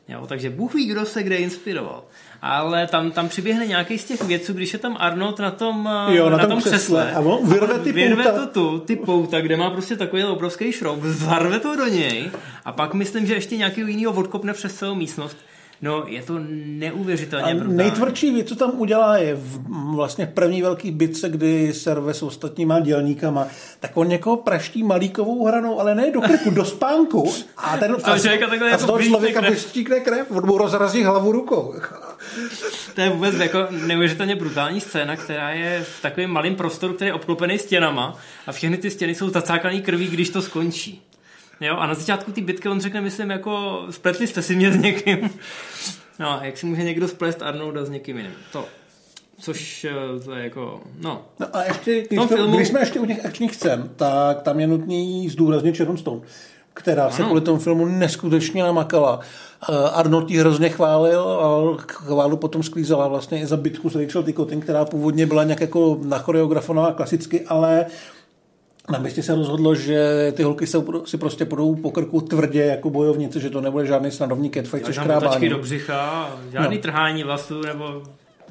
Jo, 0.08 0.28
takže 0.28 0.50
Bůh 0.50 0.74
ví, 0.74 0.86
kdo 0.86 1.06
se 1.06 1.24
kde 1.24 1.36
inspiroval. 1.38 2.04
Ale 2.42 2.88
tam, 2.88 3.12
tam 3.12 3.30
přiběhne 3.30 3.68
nějaký 3.68 3.98
z 3.98 4.04
těch 4.06 4.22
věců, 4.24 4.54
když 4.54 4.74
je 4.74 4.80
tam 4.80 4.98
Arnold 5.00 5.40
na 5.40 5.52
tom, 5.52 5.90
Jo, 6.10 6.30
na 6.30 6.38
na 6.38 6.44
tom 6.44 6.50
tom 6.50 6.60
křesle. 6.60 6.78
křesle. 7.04 7.12
A 7.14 7.20
on 7.20 7.50
vyrve 7.50 7.80
ty 7.80 7.92
vyrve 7.92 8.24
pouta. 8.24 8.40
to 8.40 8.48
tu, 8.48 8.80
ty 8.80 8.96
pouta, 8.96 9.42
kde 9.42 9.58
má 9.58 9.70
prostě 9.70 9.96
takový 9.96 10.24
obrovský 10.24 10.72
šroub, 10.72 11.00
zarve 11.04 11.60
to 11.60 11.76
do 11.76 11.88
něj 11.88 12.32
a 12.66 12.72
pak 12.72 12.94
myslím, 12.94 13.26
že 13.26 13.34
ještě 13.34 13.58
nějaký 13.58 13.82
jinýho 13.82 14.12
odkopne 14.14 14.54
přes 14.54 14.76
celou 14.76 14.96
místnost. 14.96 15.38
No, 15.82 16.04
je 16.08 16.22
to 16.22 16.34
neuvěřitelně 16.66 17.46
A 17.46 17.56
brutální. 17.56 17.78
nejtvrdší 17.78 18.34
věc, 18.34 18.48
co 18.48 18.56
tam 18.56 18.72
udělá, 18.76 19.18
je 19.18 19.36
v, 19.36 19.60
vlastně 19.96 20.26
v 20.26 20.30
první 20.30 20.62
velký 20.62 20.92
bitce, 20.92 21.30
kdy 21.30 21.74
serve 21.74 22.14
s 22.14 22.24
ostatníma 22.24 22.80
dělníkama, 22.80 23.48
tak 23.80 23.98
on 23.98 24.08
někoho 24.08 24.38
praští 24.38 24.84
malíkovou 24.84 25.46
hranou, 25.46 25.80
ale 25.80 25.96
ne 25.96 26.12
do 26.12 26.22
krku, 26.22 26.50
do 26.50 26.66
spánku. 26.66 27.34
A, 27.58 27.78
ten, 27.78 27.96
toho 27.96 28.20
člověka 28.20 28.48
takhle 28.48 28.68
a 28.68 28.72
jako 28.72 28.84
z 28.84 28.86
toho 28.86 29.02
člověka 29.02 29.40
krev. 29.40 29.54
vystříkne 29.54 30.00
krev, 30.00 30.32
on 30.32 30.46
mu 30.46 30.58
rozrazí 30.58 31.04
hlavu 31.04 31.32
rukou. 31.32 31.74
To 32.96 33.02
je 33.02 33.10
vůbec 33.10 33.36
jako 33.36 33.68
neuvěřitelně 33.70 34.36
brutální 34.36 34.82
scéna, 34.82 35.16
která 35.16 35.50
je 35.50 35.84
v 35.84 36.02
takovém 36.02 36.30
malém 36.30 36.56
prostoru, 36.56 36.94
který 36.94 37.10
je 37.10 37.14
obklopený 37.14 37.60
stěnama 37.60 38.18
a 38.48 38.52
všechny 38.52 38.78
ty 38.78 38.90
stěny 38.92 39.16
jsou 39.16 39.30
zacákaný 39.30 39.82
krví, 39.82 40.08
když 40.08 40.30
to 40.30 40.42
skončí. 40.42 41.02
Jo, 41.62 41.76
a 41.78 41.88
na 41.88 41.94
začátku 41.94 42.32
té 42.32 42.42
bitky 42.42 42.70
on 42.70 42.82
řekne, 42.82 43.02
myslím, 43.02 43.30
jako 43.30 43.82
spletli 43.90 44.28
jste 44.28 44.42
si 44.42 44.56
mě 44.56 44.72
s 44.72 44.78
někým. 44.78 45.30
No, 46.20 46.32
a 46.42 46.46
jak 46.46 46.58
si 46.58 46.66
může 46.66 46.84
někdo 46.84 47.08
splést 47.08 47.42
Arnolda 47.42 47.86
s 47.86 47.90
někým 47.90 48.18
jiným? 48.18 48.32
To, 48.52 48.66
což 49.40 49.84
eh, 49.86 50.20
to 50.26 50.36
je 50.36 50.44
jako, 50.44 50.82
no, 51.02 51.22
No 51.40 51.48
a 51.56 51.64
ještě, 51.64 52.02
když, 52.02 52.20
to, 52.20 52.28
filmu- 52.28 52.56
když 52.56 52.68
jsme 52.68 52.80
ještě 52.80 53.00
u 53.00 53.06
těch 53.06 53.26
akčních 53.26 53.56
scén, 53.56 53.90
tak 53.96 54.42
tam 54.42 54.60
je 54.60 54.68
nutný 54.68 55.30
zdůraznit 55.30 55.76
Sharon 55.76 55.98
Stone, 55.98 56.22
která 56.74 57.10
se 57.10 57.18
Ano. 57.22 57.26
kvůli 57.26 57.42
tomu 57.42 57.60
filmu 57.60 57.86
neskutečně 57.86 58.64
namakala. 58.64 59.20
Eh, 59.70 59.90
Arnold 59.94 60.32
ji 60.32 60.40
hrozně 60.40 60.70
chválil 60.70 61.22
a 61.22 61.78
chválu 61.82 62.38
potom 62.38 62.64
sklízela 62.64 63.08
vlastně 63.08 63.42
i 63.42 63.46
za 63.46 63.58
bitku 63.58 63.90
s 63.90 63.96
Rachel 63.96 64.24
Ticotin, 64.24 64.62
která 64.62 64.86
původně 64.86 65.26
byla 65.26 65.44
nějak 65.44 65.62
jako 65.62 66.00
nachoreografovaná 66.04 66.92
klasicky, 66.92 67.42
ale 67.48 67.86
na 68.90 69.00
místě 69.00 69.24
se 69.24 69.36
rozhodlo, 69.36 69.76
že 69.76 70.32
ty 70.36 70.44
holky 70.44 70.68
se, 70.68 70.78
si 71.06 71.18
prostě 71.18 71.46
půjdou 71.46 71.76
po 71.76 71.92
krku 71.92 72.22
tvrdě 72.22 72.64
jako 72.66 72.90
bojovnice, 72.90 73.40
že 73.40 73.50
to 73.50 73.62
nebude 73.62 73.86
žádný 73.86 74.12
snadovní 74.12 74.50
catfight, 74.50 74.86
což 74.86 74.96
tam 74.96 75.06
otačky 75.06 75.26
škrábání. 75.26 75.50
do 75.50 75.58
břicha, 75.60 76.32
žádný 76.52 76.76
No. 76.76 76.82
trhání 76.82 77.24
vlasů 77.24 77.62
nebo 77.62 78.02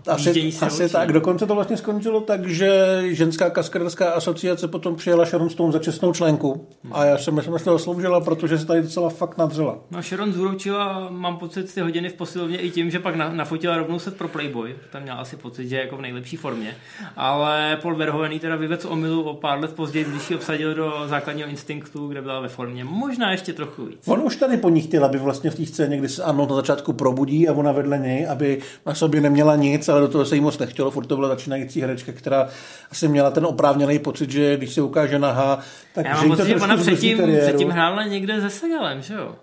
Asi, 0.07 0.53
se 0.53 0.67
asi 0.67 0.89
tak. 0.89 1.13
Dokonce 1.13 1.47
to 1.47 1.55
vlastně 1.55 1.77
skončilo 1.77 2.21
tak, 2.21 2.47
že 2.47 3.01
ženská 3.07 3.51
kaskaderská 3.51 4.11
asociace 4.11 4.69
potom 4.69 4.97
přijela 4.97 5.25
Sharon 5.25 5.51
Stone 5.51 5.73
za 5.73 5.79
čestnou 5.79 6.13
členku. 6.13 6.67
A 6.93 7.05
já 7.05 7.19
jsem 7.19 7.35
myslím, 7.35 7.59
že 7.59 7.65
to 7.65 7.73
zasloužila, 7.73 8.21
protože 8.21 8.59
se 8.59 8.67
tady 8.67 8.83
docela 8.83 9.11
fakt 9.11 9.39
nadřela. 9.39 9.79
No 9.91 10.03
Sharon 10.03 10.33
zúročila, 10.33 11.07
mám 11.11 11.37
pocit, 11.37 11.75
ty 11.75 11.81
hodiny 11.81 12.09
v 12.09 12.13
posilovně 12.13 12.59
i 12.59 12.71
tím, 12.71 12.91
že 12.91 12.99
pak 12.99 13.17
na, 13.17 13.33
nafotila 13.33 13.77
rovnou 13.77 13.99
set 13.99 14.17
pro 14.17 14.29
Playboy. 14.29 14.75
Tam 14.93 15.03
měla 15.03 15.19
asi 15.19 15.37
pocit, 15.37 15.69
že 15.69 15.77
je 15.77 15.83
jako 15.83 15.97
v 15.97 16.01
nejlepší 16.01 16.37
formě. 16.37 16.77
Ale 17.17 17.79
Paul 17.83 17.97
Verhoeven 17.97 18.39
teda 18.39 18.57
vyvedl 18.57 18.83
z 18.83 18.85
omylu 18.85 19.23
o 19.23 19.35
pár 19.35 19.61
let 19.61 19.73
později, 19.73 20.05
když 20.05 20.31
ji 20.31 20.37
obsadil 20.37 20.75
do 20.75 20.93
základního 21.07 21.49
instinktu, 21.49 22.09
kde 22.09 22.23
byla 22.23 22.41
ve 22.41 22.49
formě. 22.49 22.85
Možná 22.85 23.33
ještě 23.33 23.53
trochu 23.53 23.85
víc. 23.85 23.99
On 24.07 24.21
už 24.23 24.37
tady 24.37 24.57
po 24.57 24.69
ní 24.69 24.81
chtěl, 24.81 25.05
aby 25.05 25.19
vlastně 25.19 25.51
v 25.51 25.55
té 25.55 25.67
scéně, 25.67 25.97
kdy 25.97 26.09
se 26.09 26.23
Arnold 26.23 26.51
na 26.51 26.57
začátku 26.57 26.93
probudí 26.93 27.49
a 27.49 27.53
ona 27.53 27.73
vedle 27.73 27.99
něj, 27.99 28.29
aby 28.29 28.61
na 28.87 28.95
sobě 28.95 29.21
neměla 29.21 29.57
nic, 29.57 29.90
ale 29.91 30.01
do 30.01 30.09
toho 30.09 30.25
se 30.25 30.35
jí 30.35 30.41
moc 30.41 30.59
nechtělo. 30.59 30.91
Furt 30.91 31.07
to 31.07 31.17
byla 31.17 31.29
začínající 31.29 31.81
herečka, 31.81 32.13
která 32.13 32.49
asi 32.91 33.09
měla 33.09 33.31
ten 33.31 33.47
oprávněný 33.47 33.99
pocit, 33.99 34.31
že 34.31 34.57
když 34.57 34.75
se 34.75 34.83
ukáže 34.83 35.19
nahá, 35.19 35.59
tak 35.95 36.07
Já 36.07 36.15
že 36.15 36.27
mám 36.27 36.31
to 36.31 36.37
pocit, 36.37 36.49
že 36.49 36.65
ona 36.65 36.77
předtím, 36.77 37.19
kariéru. 37.19 37.47
předtím 37.47 37.69
hrála 37.69 38.05
někde 38.05 38.41
se 38.41 38.51
Segalem, 38.51 39.03
že 39.03 39.15
jo? 39.15 39.37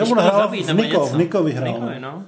Ho 0.00 0.14
hrála 0.14 0.38
zabít, 0.38 0.70
v 0.70 0.74
Niko, 0.74 1.06
v 1.06 1.18
Nikovi 1.18 1.52
V 1.52 1.54
hrála. 1.54 1.72
Nikovi, 1.72 2.00
no. 2.00 2.24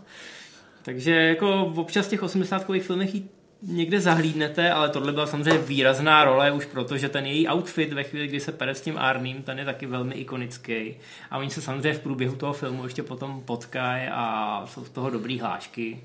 Takže 0.82 1.14
jako 1.14 1.72
občas 1.76 2.06
v 2.06 2.10
těch 2.10 2.22
80 2.22 2.66
filmech 2.80 3.14
jí 3.14 3.28
někde 3.62 4.00
zahlídnete, 4.00 4.70
ale 4.70 4.88
tohle 4.88 5.12
byla 5.12 5.26
samozřejmě 5.26 5.58
výrazná 5.58 6.24
role 6.24 6.52
už 6.52 6.66
proto, 6.66 6.96
že 6.96 7.08
ten 7.08 7.26
její 7.26 7.48
outfit 7.48 7.92
ve 7.92 8.04
chvíli, 8.04 8.28
kdy 8.28 8.40
se 8.40 8.52
pere 8.52 8.74
s 8.74 8.80
tím 8.80 8.98
Arným, 8.98 9.42
ten 9.42 9.58
je 9.58 9.64
taky 9.64 9.86
velmi 9.86 10.14
ikonický. 10.14 10.96
A 11.30 11.38
oni 11.38 11.50
se 11.50 11.62
samozřejmě 11.62 11.94
v 11.94 12.00
průběhu 12.00 12.36
toho 12.36 12.52
filmu 12.52 12.84
ještě 12.84 13.02
potom 13.02 13.42
potkají 13.44 14.08
a 14.12 14.62
jsou 14.66 14.84
z 14.84 14.90
toho 14.90 15.10
dobrý 15.10 15.40
hlášky. 15.40 16.00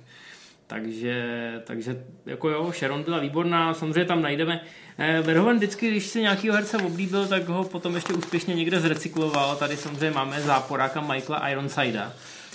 Takže, 0.72 1.24
takže 1.64 2.04
jako 2.26 2.50
jo, 2.50 2.72
Sharon 2.72 3.04
byla 3.04 3.20
výborná, 3.20 3.74
samozřejmě 3.74 4.06
tam 4.06 4.22
najdeme. 4.22 4.62
Eh, 4.98 5.22
Verhoeven 5.22 5.58
vždycky, 5.58 5.92
když 5.92 6.08
si 6.08 6.22
nějakýho 6.22 6.56
herce 6.56 6.78
oblíbil, 6.78 7.28
tak 7.28 7.48
ho 7.48 7.64
potom 7.64 7.96
ještě 7.96 8.14
úspěšně 8.14 8.56
někde 8.56 8.80
zrecykloval. 8.80 9.56
Tady 9.56 9.78
samozřejmě 9.78 10.12
máme 10.12 10.42
záporáka 10.42 11.02
Michaela 11.02 11.50
Ironsidea. 11.50 12.14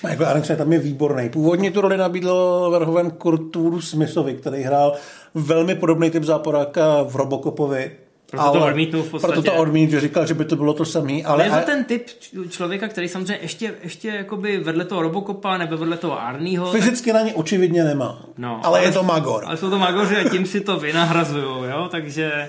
Michael 0.09 0.29
Arndt 0.29 0.57
tam 0.57 0.72
je 0.72 0.79
výborný. 0.79 1.29
Původně 1.29 1.70
tu 1.70 1.81
roli 1.81 1.96
nabídl 1.96 2.68
Verhoeven 2.70 3.11
Kurturu 3.11 3.81
Smithovi, 3.81 4.35
který 4.35 4.62
hrál 4.62 4.94
velmi 5.35 5.74
podobný 5.74 6.11
typ 6.11 6.22
záporáka 6.22 7.02
v 7.02 7.16
Robocopovi. 7.16 7.90
Proto 8.30 8.52
to 8.52 8.64
odmítnul 8.66 9.02
v 9.02 9.10
podstatě. 9.10 9.32
Proto 9.32 9.50
to 9.50 9.56
odmítl, 9.56 9.90
že 9.90 10.00
říkal, 10.00 10.26
že 10.26 10.34
by 10.34 10.44
to 10.44 10.56
bylo 10.56 10.74
to 10.74 10.84
samý. 10.84 11.24
Ale 11.24 11.44
Ale, 11.48 11.56
je 11.58 11.60
to 11.60 11.66
ten 11.66 11.84
typ 11.84 12.06
člověka, 12.50 12.88
který 12.88 13.08
samozřejmě 13.08 13.38
ještě, 13.42 13.74
ještě 13.82 14.08
jakoby 14.08 14.58
vedle 14.58 14.84
toho 14.84 15.02
Robocopa 15.02 15.58
nebo 15.58 15.76
vedle 15.76 15.96
toho 15.96 16.22
Arnieho. 16.22 16.66
tak- 16.72 16.80
fyzicky 16.80 17.12
na 17.12 17.20
ně 17.20 17.34
očividně 17.34 17.84
nemá. 17.84 18.22
No, 18.38 18.60
ale, 18.64 18.84
je 18.84 18.92
to 18.92 19.02
Magor. 19.02 19.44
Ale 19.46 19.56
jsou 19.56 19.70
to 19.70 19.78
magoři 19.78 20.16
a 20.16 20.28
tím 20.28 20.46
si 20.46 20.60
to 20.60 20.76
vynahrazujou, 20.76 21.64
jo, 21.64 21.88
takže 21.90 22.48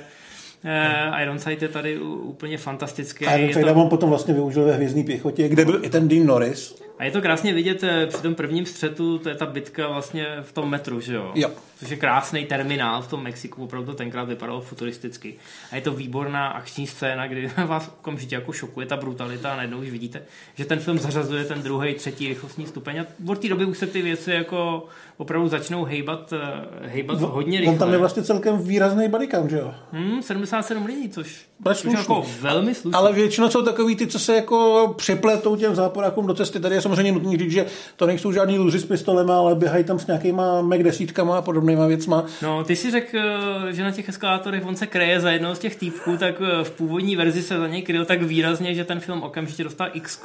eh, 0.65 1.23
Ironside 1.23 1.57
je 1.65 1.67
tady 1.69 1.99
úplně 1.99 2.57
fantastický. 2.57 3.25
Arndt 3.25 3.53
to, 3.61 3.73
on 3.73 3.89
potom 3.89 4.09
vlastně 4.09 4.33
využil 4.33 4.63
ve 4.65 4.73
Hvězdní 4.73 5.03
pěchotě, 5.03 5.49
kde 5.49 5.65
byl 5.65 5.79
i 5.85 5.89
ten 5.89 6.07
Dean 6.07 6.25
Norris. 6.25 6.86
A 6.99 7.03
je 7.03 7.11
to 7.11 7.21
krásně 7.21 7.53
vidět 7.53 7.83
eh, 7.83 8.05
při 8.07 8.21
tom 8.21 8.35
prvním 8.35 8.65
střetu, 8.65 9.17
to 9.17 9.29
je 9.29 9.35
ta 9.35 9.45
bitka 9.45 9.87
vlastně 9.87 10.25
v 10.41 10.51
tom 10.51 10.69
metru, 10.69 10.99
že 10.99 11.15
jo? 11.15 11.31
Jo. 11.35 11.49
Což 11.79 11.89
je 11.89 11.97
krásný 11.97 12.45
terminál 12.45 13.01
v 13.01 13.07
tom 13.07 13.23
Mexiku, 13.23 13.63
opravdu 13.63 13.93
tenkrát 13.93 14.23
vypadalo 14.23 14.61
futuristicky. 14.61 15.35
A 15.71 15.75
je 15.75 15.81
to 15.81 15.91
výborná 15.91 16.47
akční 16.47 16.87
scéna, 16.87 17.27
kdy 17.27 17.51
vás 17.65 17.91
okamžitě 17.99 18.35
jako 18.35 18.51
šokuje 18.51 18.87
ta 18.87 18.97
brutalita 18.97 19.53
a 19.53 19.55
najednou 19.55 19.77
už 19.77 19.89
vidíte, 19.89 20.21
že 20.55 20.65
ten 20.65 20.79
film 20.79 20.99
zařazuje 20.99 21.45
ten 21.45 21.61
druhý, 21.61 21.93
třetí 21.93 22.27
rychlostní 22.27 22.65
stupeň 22.65 22.99
a 22.99 23.05
od 23.27 23.39
té 23.39 23.49
doby 23.49 23.65
už 23.65 23.77
se 23.77 23.87
ty 23.87 24.01
věci 24.01 24.31
jako 24.31 24.85
opravdu 25.17 25.47
začnou 25.47 25.83
hejbat, 25.83 26.33
eh, 26.33 26.87
hejbat 26.87 27.21
hodně 27.21 27.59
rychle. 27.59 27.73
On 27.73 27.79
tam 27.79 27.91
je 27.91 27.97
vlastně 27.97 28.23
celkem 28.23 28.57
výrazný 28.57 29.09
bodycount, 29.09 29.49
že 29.49 29.57
jo? 29.57 29.73
Hmm, 29.91 30.21
77 30.21 30.85
lidí, 30.85 31.09
což, 31.09 31.45
což 31.73 31.83
jako 31.83 32.25
velmi 32.41 32.75
slušný. 32.75 32.97
Ale 32.97 33.13
většinou 33.13 33.49
jsou 33.49 33.61
takový 33.61 33.95
ty, 33.95 34.07
co 34.07 34.19
se 34.19 34.35
jako 34.35 34.93
přepletou 34.97 35.55
těm 35.55 35.75
záporákům 35.75 36.27
do 36.27 36.33
cesty. 36.33 36.59
Tady 36.59 36.75
je 36.75 36.81
samozřejmě 36.87 37.11
nutný 37.11 37.37
říct, 37.37 37.51
že 37.51 37.65
to 37.95 38.05
nejsou 38.05 38.31
žádní 38.31 38.59
luři 38.59 38.79
s 38.79 38.85
pistolema, 38.85 39.37
ale 39.37 39.55
běhají 39.55 39.83
tam 39.83 39.99
s 39.99 40.07
nějakýma 40.07 40.61
Mac 40.61 40.81
desítkama 40.81 41.37
a 41.37 41.41
podobnýma 41.41 41.87
věcma. 41.87 42.25
No, 42.41 42.63
ty 42.63 42.75
si 42.75 42.91
řekl, 42.91 43.17
eh, 43.17 43.73
že 43.73 43.83
na 43.83 43.91
těch 43.91 44.09
eskalátorech 44.09 44.65
on 44.65 44.75
se 44.75 44.87
kreje 44.87 45.19
za 45.19 45.31
jednoho 45.31 45.55
z 45.55 45.59
těch 45.59 45.75
týpků, 45.75 46.17
tak 46.17 46.35
eh, 46.41 46.63
v 46.63 46.71
původní 46.71 47.15
verzi 47.15 47.43
se 47.43 47.57
za 47.57 47.67
něj 47.67 47.81
kryl 47.81 48.05
tak 48.05 48.21
výrazně, 48.21 48.75
že 48.75 48.85
ten 48.85 48.99
film 48.99 49.23
okamžitě 49.23 49.63
dostal 49.63 49.87
x 49.93 50.19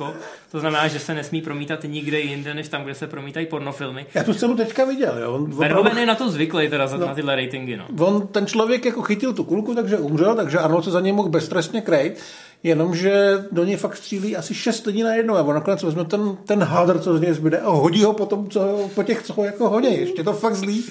To 0.53 0.61
znamená, 0.61 0.89
že 0.89 0.99
se 0.99 1.15
nesmí 1.15 1.43
promítat 1.43 1.81
nikde 1.85 2.21
jinde, 2.21 2.55
než 2.55 2.69
tam, 2.69 2.85
kde 2.85 2.95
se 2.95 3.07
promítají 3.07 3.47
pornofilmy. 3.47 4.07
Já 4.15 4.25
tu 4.25 4.35
scénu 4.35 4.57
teďka 4.57 4.85
viděl, 4.85 5.19
jo. 5.19 5.33
On, 5.33 5.51
Verhoeven 5.51 5.99
je 5.99 6.07
na 6.07 6.15
to 6.15 6.31
zvyklý 6.31 6.69
teda 6.69 6.87
no. 6.93 7.07
na 7.07 7.15
tyhle 7.15 7.37
ratingy, 7.37 7.77
no. 7.77 8.07
on, 8.07 8.27
ten 8.27 8.47
člověk 8.47 8.85
jako 8.85 9.03
chytil 9.03 9.33
tu 9.33 9.45
kulku, 9.45 9.75
takže 9.75 9.99
umřel, 9.99 10.35
takže 10.35 10.59
Arnold 10.59 10.85
se 10.85 10.91
za 10.91 11.01
něj 11.01 11.13
mohl 11.13 11.29
beztrestně 11.29 11.81
krejt, 11.81 12.21
jenomže 12.63 13.45
do 13.53 13.65
něj 13.65 13.77
fakt 13.77 13.97
střílí 13.97 14.37
asi 14.37 14.55
šest 14.55 14.87
lidí 14.87 15.03
na 15.03 15.15
jednou 15.15 15.37
a 15.37 15.43
on 15.43 15.55
nakonec 15.55 15.83
vezme 15.83 16.05
ten, 16.05 16.37
ten 16.47 16.63
hadr, 16.63 16.99
co 16.99 17.19
z 17.19 17.21
něj 17.21 17.33
zbyde 17.33 17.59
a 17.59 17.71
hodí 17.71 18.05
ho 18.05 18.13
potom, 18.13 18.51
co, 18.51 18.91
po 18.95 19.03
těch, 19.03 19.23
co 19.23 19.33
ho 19.33 19.45
jako 19.45 19.69
honí. 19.69 19.99
Ještě 19.99 20.25
to 20.25 20.33
fakt 20.33 20.55
zlý. 20.55 20.85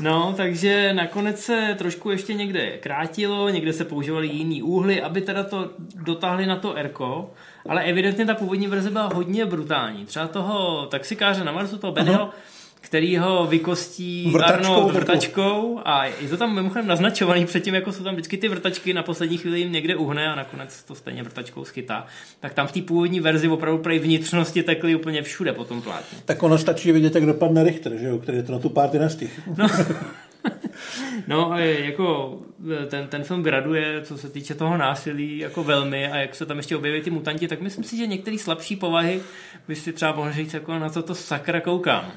No, 0.00 0.34
takže 0.36 0.92
nakonec 0.92 1.40
se 1.40 1.74
trošku 1.78 2.10
ještě 2.10 2.34
někde 2.34 2.78
krátilo, 2.78 3.48
někde 3.48 3.72
se 3.72 3.84
používali 3.84 4.26
jiný 4.26 4.62
úhly, 4.62 5.02
aby 5.02 5.20
teda 5.20 5.44
to 5.44 5.70
dotáhli 5.94 6.46
na 6.46 6.56
to 6.56 6.76
Erko, 6.76 7.30
ale 7.68 7.82
evidentně 7.82 8.26
ta 8.26 8.34
původní 8.34 8.66
verze 8.66 8.90
byla 8.90 9.10
hodně 9.14 9.46
brutální. 9.46 10.06
Třeba 10.06 10.26
toho 10.26 10.86
taxikáře 10.86 11.44
na 11.44 11.52
Marsu, 11.52 11.78
toho 11.78 11.92
Bennyho, 11.92 12.30
který 12.88 13.16
ho 13.16 13.46
vykostí 13.46 14.30
Vrtačkou 14.32 14.54
Arnold 14.54 14.94
vrtačkou 14.94 15.80
a 15.84 16.04
je 16.04 16.28
to 16.30 16.36
tam 16.36 16.54
mimochodem 16.54 16.86
naznačovaný 16.86 17.46
předtím, 17.46 17.74
jako 17.74 17.92
jsou 17.92 18.04
tam 18.04 18.14
vždycky 18.14 18.36
ty 18.36 18.48
vrtačky, 18.48 18.92
na 18.92 19.02
poslední 19.02 19.38
chvíli 19.38 19.60
jim 19.60 19.72
někde 19.72 19.96
uhne 19.96 20.28
a 20.28 20.34
nakonec 20.34 20.84
to 20.84 20.94
stejně 20.94 21.22
vrtačkou 21.22 21.64
schytá. 21.64 22.06
Tak 22.40 22.54
tam 22.54 22.66
v 22.66 22.72
té 22.72 22.82
původní 22.82 23.20
verzi 23.20 23.48
opravdu 23.48 23.78
prej 23.78 23.98
vnitřnosti 23.98 24.62
tekly 24.62 24.94
úplně 24.94 25.22
všude 25.22 25.52
po 25.52 25.64
tom 25.64 25.82
plátně. 25.82 26.18
Tak 26.24 26.42
ono 26.42 26.58
stačí 26.58 26.92
vidět, 26.92 27.14
jak 27.14 27.26
dopadne 27.26 27.64
Richter, 27.64 27.96
že 27.96 28.06
jo, 28.06 28.18
který 28.18 28.42
to 28.42 28.52
na 28.52 28.58
tu 28.58 28.68
párty 28.68 28.98
nestih. 28.98 29.40
No, 31.26 31.52
a 31.52 31.58
je- 31.58 31.84
jako 31.84 32.38
ten, 32.88 33.06
ten 33.06 33.24
film 33.24 33.42
graduje, 33.42 34.02
co 34.02 34.18
se 34.18 34.28
týče 34.28 34.54
toho 34.54 34.76
násilí, 34.76 35.38
jako 35.38 35.64
velmi 35.64 36.10
a 36.10 36.16
jak 36.16 36.34
se 36.34 36.46
tam 36.46 36.56
ještě 36.56 36.76
objeví 36.76 37.00
ty 37.00 37.10
mutanti, 37.10 37.48
tak 37.48 37.60
myslím 37.60 37.84
si, 37.84 37.96
že 37.96 38.06
některé 38.06 38.38
slabší 38.38 38.76
povahy 38.76 39.20
by 39.68 39.76
si 39.76 39.92
třeba 39.92 40.12
mohli 40.12 40.32
říct, 40.32 40.54
jako 40.54 40.78
na 40.78 40.88
co 40.88 41.02
to 41.02 41.14
sakra 41.14 41.60
koukám. 41.60 42.12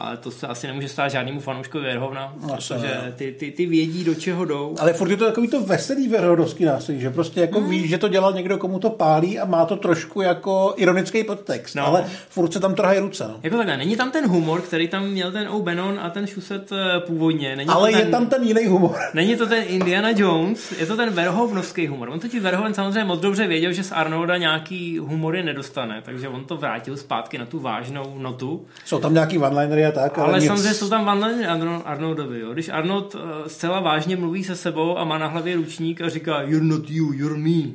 Ale 0.00 0.16
to 0.16 0.30
se 0.30 0.46
asi 0.46 0.66
nemůže 0.66 0.88
stát 0.88 1.08
žádnému 1.08 1.40
fanouškovi 1.40 1.84
Verhovna, 1.84 2.34
No, 2.42 2.54
protože 2.54 2.74
ne. 2.86 3.12
ty, 3.16 3.32
ty, 3.32 3.50
ty 3.50 3.66
vědí, 3.66 4.04
do 4.04 4.14
čeho 4.14 4.44
jdou. 4.44 4.74
Ale 4.80 4.92
furt 4.92 5.10
je 5.10 5.16
to 5.16 5.24
takový 5.26 5.48
to 5.48 5.60
veselý 5.60 6.08
verhodovský 6.08 6.64
násilí, 6.64 7.00
že 7.00 7.10
prostě 7.10 7.40
jako 7.40 7.60
Hmm. 7.60 7.70
víš, 7.70 7.88
že 7.90 7.98
to 7.98 8.08
dělal 8.08 8.32
někdo, 8.32 8.58
komu 8.58 8.78
to 8.78 8.90
pálí 8.90 9.38
a 9.38 9.44
má 9.44 9.64
to 9.64 9.76
trošku 9.76 10.20
jako 10.20 10.74
ironický 10.76 11.24
podtext, 11.24 11.76
No. 11.76 11.86
ale 11.86 12.04
furt 12.28 12.52
se 12.52 12.60
tam 12.60 12.74
trhají 12.74 12.98
ruce. 13.00 13.24
No. 13.28 13.34
Jako 13.42 13.56
takhle, 13.56 13.76
není 13.76 13.96
tam 13.96 14.10
ten 14.10 14.28
humor, 14.28 14.60
který 14.60 14.88
tam 14.88 15.06
měl 15.06 15.32
ten 15.32 15.48
O'Bannon 15.48 15.98
a 16.02 16.10
ten 16.10 16.26
Šuset 16.26 16.72
eh, 16.72 17.00
původně. 17.00 17.56
Není 17.56 17.70
Ale 17.70 17.90
ten, 17.90 18.00
je 18.00 18.06
tam 18.06 18.26
ten 18.26 18.42
jiný 18.42 18.66
humor. 18.66 18.96
Není 19.14 19.36
to 19.36 19.46
ten 19.46 19.64
Indiana 19.66 20.08
Jones, 20.16 20.72
je 20.72 20.86
to 20.86 20.96
ten 20.96 21.10
Verhovnovský 21.10 21.86
humor. 21.86 22.08
On 22.08 22.20
totiž 22.20 22.40
Verhoven 22.42 22.74
samozřejmě 22.74 23.04
moc 23.04 23.20
dobře 23.20 23.46
věděl, 23.46 23.72
že 23.72 23.82
z 23.84 23.92
Arnolda 23.92 24.36
nějaký 24.36 24.98
humory 24.98 25.42
nedostane, 25.42 26.02
takže 26.04 26.28
on 26.28 26.44
to 26.44 26.56
vrátil 26.56 26.96
zpátky 26.96 27.38
na 27.38 27.46
tu 27.46 27.58
vážnou 27.58 28.14
notu. 28.18 28.66
Jsou 28.84 28.98
tam 28.98 29.14
nějaký 29.14 29.38
one-linery 29.38 29.80
a 29.96 30.00
tak, 30.02 30.18
ale, 30.18 30.28
Ale 30.28 30.38
nic. 30.38 30.46
samozřejmě 30.46 30.74
jsou 30.74 30.88
tam 30.88 31.04
vanleny 31.04 31.46
Arno- 31.46 31.82
Arnoldovi. 31.84 32.40
Jo. 32.40 32.52
Když 32.52 32.68
Arnold 32.68 33.16
eh, 33.18 33.48
zcela 33.48 33.80
vážně 33.80 34.16
mluví 34.16 34.44
se 34.44 34.56
sebou 34.56 34.98
a 34.98 35.04
má 35.04 35.18
na 35.18 35.26
hlavě 35.26 35.56
ručník 35.56 36.00
a 36.00 36.08
říká 36.08 36.42
you're 36.42 36.66
not 36.66 36.90
you, 36.90 37.12
you're 37.12 37.38
me. 37.38 37.70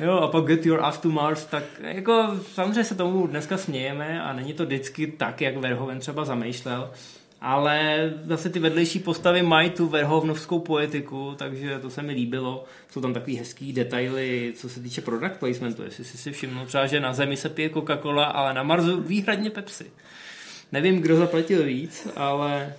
Jo, 0.00 0.12
a 0.12 0.28
pak 0.28 0.44
get 0.44 0.66
your 0.66 0.84
ass 0.84 0.98
to 0.98 1.08
Mars, 1.08 1.44
tak 1.44 1.62
jako 1.80 2.30
samozřejmě 2.52 2.84
se 2.84 2.94
tomu 2.94 3.26
dneska 3.26 3.56
smějeme 3.56 4.22
a 4.22 4.32
není 4.32 4.52
to 4.52 4.64
vždycky 4.66 5.06
tak, 5.06 5.40
jak 5.40 5.56
Verhoeven 5.56 5.98
třeba 5.98 6.24
zamýšlel, 6.24 6.90
ale 7.40 8.10
zase 8.26 8.50
ty 8.50 8.58
vedlejší 8.58 8.98
postavy 8.98 9.42
mají 9.42 9.70
tu 9.70 9.88
verhovnovskou 9.88 10.58
poetiku, 10.58 11.34
takže 11.38 11.78
to 11.78 11.90
se 11.90 12.02
mi 12.02 12.12
líbilo. 12.12 12.64
Jsou 12.92 13.00
tam 13.00 13.14
takový 13.14 13.36
hezký 13.36 13.72
detaily, 13.72 14.52
co 14.56 14.68
se 14.68 14.80
týče 14.80 15.00
product 15.00 15.36
placementu, 15.38 15.82
jestli 15.82 16.04
jsi 16.04 16.18
si 16.18 16.32
všiml 16.32 16.66
třeba, 16.66 16.86
že 16.86 17.00
na 17.00 17.12
Zemi 17.12 17.36
se 17.36 17.48
pije 17.48 17.68
Coca-Cola, 17.68 18.24
ale 18.34 18.54
na 18.54 18.62
Marsu 18.62 19.00
výhradně 19.00 19.50
Pepsi. 19.50 19.90
Nevím, 20.72 21.00
kdo 21.00 21.16
zaplatil 21.16 21.64
víc, 21.64 22.08
ale 22.16 22.74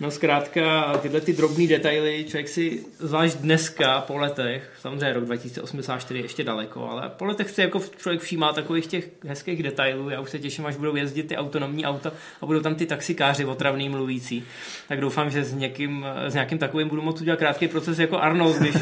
no 0.00 0.10
zkrátka 0.10 0.96
tyhle 1.02 1.20
ty 1.20 1.32
drobné 1.32 1.66
detaily 1.66 2.24
člověk 2.28 2.48
si 2.48 2.84
zvlášť 2.98 3.36
dneska 3.36 4.00
po 4.00 4.16
letech, 4.18 4.72
samozřejmě 4.80 5.12
rok 5.12 5.24
2084 5.24 6.18
je 6.18 6.24
ještě 6.24 6.44
daleko, 6.44 6.88
ale 6.88 7.08
po 7.08 7.24
letech 7.24 7.50
si 7.50 7.60
jako 7.60 7.82
člověk 7.96 8.22
všímá 8.22 8.52
takových 8.52 8.86
těch 8.86 9.08
hezkých 9.26 9.62
detailů. 9.62 10.10
Já 10.10 10.20
už 10.20 10.30
se 10.30 10.38
těším, 10.38 10.66
až 10.66 10.76
budou 10.76 10.96
jezdit 10.96 11.22
ty 11.22 11.36
autonomní 11.36 11.86
auta 11.86 12.12
a 12.40 12.46
budou 12.46 12.60
tam 12.60 12.74
ty 12.74 12.86
taxikáři 12.86 13.44
otravný 13.44 13.88
mluvící. 13.88 14.44
Tak 14.88 15.00
doufám, 15.00 15.30
že 15.30 15.44
s, 15.44 15.54
někým, 15.54 16.06
s 16.26 16.34
nějakým 16.34 16.58
takovým 16.58 16.88
budu 16.88 17.02
moct 17.02 17.20
udělat 17.20 17.38
krátký 17.38 17.68
proces 17.68 17.98
jako 17.98 18.18
Arnold, 18.18 18.56
když 18.56 18.74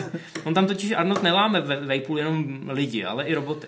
on 0.45 0.55
tam 0.55 0.67
totiž 0.67 0.93
Arnold 0.93 1.23
neláme 1.23 1.61
ve 1.61 1.77
Vejpůl 1.77 2.19
jenom 2.19 2.63
lidi, 2.69 3.05
ale 3.05 3.25
i 3.25 3.35
roboty. 3.35 3.67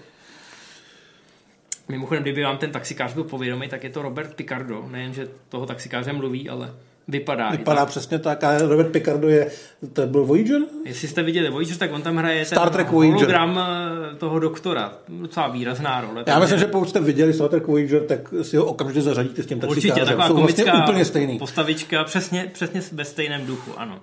Mimochodem, 1.88 2.22
kdyby 2.22 2.42
vám 2.42 2.56
ten 2.58 2.70
taxikář 2.70 3.14
byl 3.14 3.24
povědomý, 3.24 3.68
tak 3.68 3.84
je 3.84 3.90
to 3.90 4.02
Robert 4.02 4.34
Picardo. 4.34 4.84
Nejen, 4.90 5.12
že 5.14 5.28
toho 5.48 5.66
taxikáře 5.66 6.12
mluví, 6.12 6.48
ale 6.48 6.70
vypadá. 7.08 7.50
Vypadá 7.50 7.80
tak. 7.80 7.88
přesně 7.88 8.18
tak 8.18 8.44
a 8.44 8.58
Robert 8.58 8.92
Picardo 8.92 9.28
je, 9.28 9.50
to 9.92 10.06
byl 10.06 10.24
Voyager? 10.24 10.60
Jestli 10.84 11.08
jste 11.08 11.22
viděli 11.22 11.50
Voyager, 11.50 11.76
tak 11.76 11.92
on 11.92 12.02
tam 12.02 12.16
hraje 12.16 12.44
Star 12.44 12.62
ten 12.68 12.72
Trek 12.72 12.90
Voyager. 12.90 13.14
hologram 13.16 13.60
eh, 14.12 14.16
toho 14.16 14.38
doktora. 14.38 14.92
Docela 15.08 15.48
výrazná 15.48 16.00
role. 16.00 16.24
Já 16.26 16.38
myslím, 16.38 16.58
že 16.58 16.66
pokud 16.66 16.88
jste 16.88 17.00
viděli 17.00 17.32
Star 17.32 17.48
Trek 17.48 17.66
Voyager, 17.66 18.02
tak 18.02 18.20
si 18.42 18.56
ho 18.56 18.64
okamžitě 18.64 19.00
zařadíte 19.02 19.42
s 19.42 19.46
tím 19.46 19.58
Určitě, 19.58 19.88
taxikářem. 19.88 20.06
taková 20.06 20.28
Jsou 20.28 20.34
vlastně 20.36 20.64
komická 20.64 20.84
úplně 20.84 21.04
stejný. 21.04 21.38
postavička, 21.38 22.04
přesně, 22.04 22.50
přesně 22.52 22.80
ve 22.92 23.04
stejném 23.04 23.46
duchu, 23.46 23.70
ano. 23.80 24.00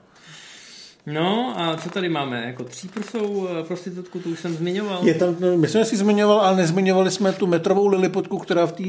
No 1.05 1.53
a 1.57 1.77
co 1.77 1.89
tady 1.89 2.09
máme? 2.09 2.43
Jako 2.45 2.63
tříprsou 2.63 3.47
eh, 3.47 3.63
prostitutku, 3.63 4.19
tu 4.19 4.29
už 4.29 4.39
jsem 4.39 4.53
zmiňoval. 4.53 5.07
Je 5.07 5.13
tam, 5.13 5.35
no, 5.39 5.57
myslím, 5.57 5.81
že 5.81 5.89
jsi 5.89 5.97
zmiňoval, 5.97 6.39
ale 6.39 6.57
nezmiňovali 6.57 7.11
jsme 7.11 7.33
tu 7.33 7.47
metrovou 7.47 7.87
liliputku, 7.87 8.37
která 8.37 8.65
v 8.65 8.71
té 8.71 8.83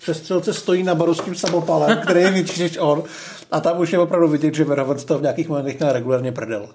přestřelce 0.00 0.54
stojí 0.54 0.82
na 0.82 0.94
baru 0.94 1.14
s 1.14 1.20
tím 1.20 1.34
samopalem, 1.34 1.98
který 2.02 2.20
je 2.20 2.30
větší 2.30 2.60
než 2.60 2.78
on. 2.78 3.02
A 3.50 3.60
tam 3.60 3.80
už 3.80 3.92
je 3.92 3.98
opravdu 3.98 4.28
vidět, 4.28 4.54
že 4.54 4.64
Verhoeven 4.64 5.04
toho 5.04 5.18
v 5.18 5.22
nějakých 5.22 5.48
momentech 5.48 5.78
měl 5.78 5.92
regulárně 5.92 6.32
prdel. 6.32 6.68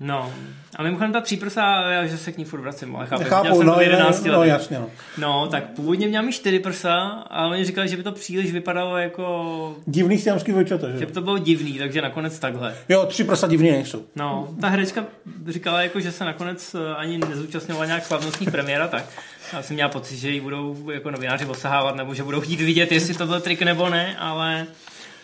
No, 0.00 0.32
a 0.76 0.82
mimochodem 0.82 1.12
ta 1.12 1.20
tříprsa, 1.20 1.90
já 1.90 2.06
že 2.06 2.18
se 2.18 2.32
k 2.32 2.38
ní 2.38 2.44
furt 2.44 2.60
vracím, 2.60 2.96
ale 2.96 3.06
chápu, 3.06 3.24
Chápu, 3.24 3.56
jsem 3.56 3.66
no, 3.66 3.72
to 3.72 3.78
v 3.78 3.82
11 3.82 4.24
no, 4.24 4.32
no, 4.32 4.38
letech. 4.38 4.52
jasně, 4.52 4.78
no. 4.78 4.86
No, 5.18 5.46
tak 5.50 5.64
původně 5.64 6.08
měla 6.08 6.24
mi 6.24 6.32
čtyři 6.32 6.58
prsa, 6.58 6.98
ale 7.30 7.50
oni 7.56 7.64
říkali, 7.64 7.88
že 7.88 7.96
by 7.96 8.02
to 8.02 8.12
příliš 8.12 8.52
vypadalo 8.52 8.96
jako... 8.96 9.76
Divný 9.86 10.18
siamský 10.18 10.52
dvojčata, 10.52 10.90
Že 10.90 10.98
že? 10.98 11.06
by 11.06 11.12
to 11.12 11.20
bylo 11.20 11.38
divný, 11.38 11.78
takže 11.78 12.02
nakonec 12.02 12.38
takhle. 12.38 12.74
Jo, 12.88 13.06
tři 13.06 13.24
prsa 13.24 13.46
divný 13.46 13.70
nejsou. 13.70 14.04
No, 14.16 14.48
ta 14.60 14.68
herečka 14.68 15.04
říkala, 15.48 15.82
jako, 15.82 16.00
že 16.00 16.12
se 16.12 16.24
nakonec 16.24 16.74
eh, 16.74 16.94
ani 16.94 17.18
nezúčastňovala 17.18 17.86
nějak 17.86 18.04
slavnostních 18.06 18.50
premiéra, 18.50 18.88
tak 18.88 19.04
já 19.52 19.62
jsem 19.62 19.74
měla 19.74 19.88
pocit, 19.88 20.16
že 20.16 20.30
ji 20.30 20.40
budou 20.40 20.90
jako 20.90 21.10
novináři 21.10 21.46
osahávat, 21.46 21.96
nebo 21.96 22.14
že 22.14 22.22
budou 22.22 22.40
chtít 22.40 22.60
vidět, 22.60 22.92
jestli 22.92 23.14
to 23.14 23.26
byl 23.26 23.40
trik 23.40 23.62
nebo 23.62 23.88
ne, 23.88 24.16
ale 24.18 24.66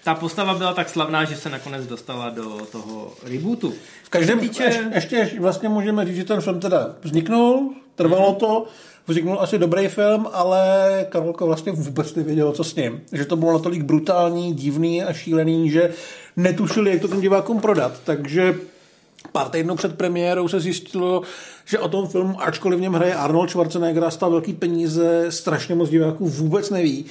ta 0.04 0.14
postava 0.14 0.54
byla 0.54 0.74
tak 0.74 0.88
slavná, 0.88 1.24
že 1.24 1.36
se 1.36 1.50
nakonec 1.50 1.86
dostala 1.86 2.30
do 2.30 2.58
toho 2.72 3.12
rebootu. 3.22 3.74
V 4.04 4.08
každém 4.08 4.38
týče- 4.38 4.90
ještě, 4.94 5.16
ještě 5.16 5.40
vlastně 5.40 5.68
můžeme 5.68 6.06
říct, 6.06 6.16
že 6.16 6.24
ten 6.24 6.40
film 6.40 6.60
teda 6.60 6.94
vzniknul, 7.02 7.74
trvalo 7.94 8.34
to, 8.34 8.66
vzniknul 9.06 9.40
asi 9.40 9.58
dobrý 9.58 9.88
film, 9.88 10.28
ale 10.32 11.06
Karolko 11.08 11.46
vlastně 11.46 11.72
vůbec 11.72 12.14
nevědělo, 12.14 12.52
co 12.52 12.64
s 12.64 12.74
ním. 12.74 13.00
Že 13.12 13.24
to 13.24 13.36
bylo 13.36 13.52
natolik 13.52 13.82
brutální, 13.82 14.54
divný 14.54 15.02
a 15.02 15.12
šílený, 15.12 15.70
že 15.70 15.90
netušili, 16.36 16.90
jak 16.90 17.00
to 17.00 17.08
těm 17.08 17.20
divákům 17.20 17.60
prodat. 17.60 17.92
Takže 18.04 18.54
pár 19.32 19.48
týdnů 19.48 19.76
před 19.76 19.96
premiérou 19.96 20.48
se 20.48 20.60
zjistilo, 20.60 21.22
že 21.64 21.78
o 21.78 21.88
tom 21.88 22.08
filmu, 22.08 22.42
ačkoliv 22.42 22.78
v 22.78 22.82
něm 22.82 22.92
hraje 22.92 23.14
Arnold 23.14 23.50
Schwarzenegger 23.50 24.04
a 24.04 24.10
stál 24.10 24.30
velký 24.30 24.52
peníze, 24.52 25.26
strašně 25.28 25.74
moc 25.74 25.90
diváků 25.90 26.28
vůbec 26.28 26.70
neví. 26.70 27.04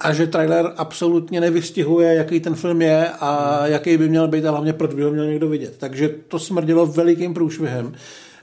A 0.00 0.12
že 0.12 0.26
trailer 0.26 0.72
absolutně 0.76 1.40
nevystihuje, 1.40 2.14
jaký 2.14 2.40
ten 2.40 2.54
film 2.54 2.82
je 2.82 3.08
a 3.20 3.60
jaký 3.66 3.96
by 3.96 4.08
měl 4.08 4.28
být 4.28 4.44
a 4.44 4.50
hlavně 4.50 4.72
proč 4.72 4.94
by 4.94 5.02
ho 5.02 5.10
měl 5.10 5.26
někdo 5.26 5.48
vidět. 5.48 5.74
Takže 5.78 6.08
to 6.28 6.38
smrdilo 6.38 6.86
velikým 6.86 7.34
průšvihem. 7.34 7.94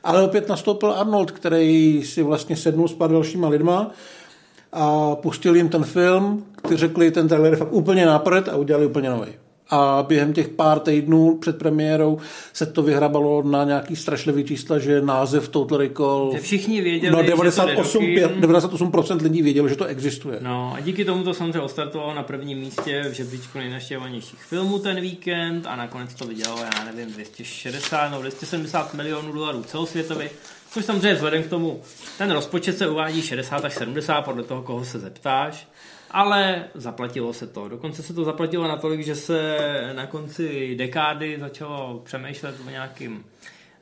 Ale 0.03 0.23
opět 0.23 0.49
nastoupil 0.49 0.91
Arnold, 0.91 1.31
který 1.31 2.03
si 2.03 2.23
vlastně 2.23 2.55
sednul 2.55 2.87
s 2.87 2.93
pár 2.93 3.11
dalšíma 3.11 3.47
lidma 3.47 3.91
a 4.73 5.15
pustil 5.15 5.55
jim 5.55 5.69
ten 5.69 5.83
film, 5.83 6.45
kteří 6.55 6.77
řekli, 6.77 7.11
ten 7.11 7.27
trailer 7.27 7.53
je 7.53 7.57
fakt 7.57 7.73
úplně 7.73 8.05
náprd 8.05 8.49
a 8.49 8.55
udělali 8.55 8.85
úplně 8.85 9.09
nový. 9.09 9.27
A 9.71 10.05
během 10.07 10.33
těch 10.33 10.49
pár 10.49 10.79
týdnů 10.79 11.37
před 11.37 11.57
premiérou 11.57 12.17
se 12.53 12.65
to 12.65 12.83
vyhrabalo 12.83 13.43
na 13.43 13.63
nějaký 13.63 13.95
strašlivý 13.95 14.43
čísla, 14.43 14.79
že 14.79 15.01
název 15.01 15.49
Total 15.49 15.77
Recall... 15.77 16.31
Že 16.33 16.39
všichni 16.39 16.81
věděli, 16.81 17.11
No 17.11 17.17
že 17.17 17.23
to 17.23 17.29
jde 17.31 17.37
do 17.37 17.43
98, 17.43 18.05
kin. 18.05 18.15
5, 18.15 18.31
98% 18.31 19.21
lidí 19.21 19.41
vědělo, 19.41 19.67
že 19.67 19.75
to 19.75 19.85
existuje. 19.85 20.37
No 20.41 20.73
a 20.77 20.79
díky 20.79 21.05
tomu 21.05 21.23
to 21.23 21.33
samozřejmě 21.33 21.59
ostartovalo 21.59 22.13
na 22.13 22.23
prvním 22.23 22.57
místě 22.59 23.05
v 23.09 23.13
žebříčku 23.13 23.57
nejnaštěvovanějších 23.57 24.43
filmů 24.43 24.79
ten 24.79 25.01
víkend 25.01 25.67
a 25.67 25.75
nakonec 25.75 26.13
to 26.13 26.25
vydělalo, 26.25 26.61
já 26.61 26.83
nevím, 26.83 27.13
260 27.13 28.09
nebo 28.09 28.21
270 28.21 28.93
milionů 28.93 29.31
dolarů 29.31 29.63
celosvětově, 29.63 30.29
což 30.71 30.85
samozřejmě 30.85 31.13
vzhledem 31.13 31.43
k 31.43 31.47
tomu, 31.49 31.81
ten 32.17 32.31
rozpočet 32.31 32.77
se 32.77 32.89
uvádí 32.89 33.21
60 33.21 33.65
až 33.65 33.73
70 33.73 34.21
podle 34.21 34.43
toho, 34.43 34.61
koho 34.61 34.85
se 34.85 34.99
zeptáš, 34.99 35.67
ale 36.11 36.63
zaplatilo 36.73 37.33
se 37.33 37.47
to. 37.47 37.67
Dokonce 37.67 38.03
se 38.03 38.13
to 38.13 38.23
zaplatilo 38.23 38.67
natolik, 38.67 39.01
že 39.01 39.15
se 39.15 39.57
na 39.95 40.05
konci 40.05 40.75
dekády 40.75 41.37
začalo 41.39 42.01
přemýšlet 42.05 42.55
o 42.67 42.69
nějakým 42.69 43.25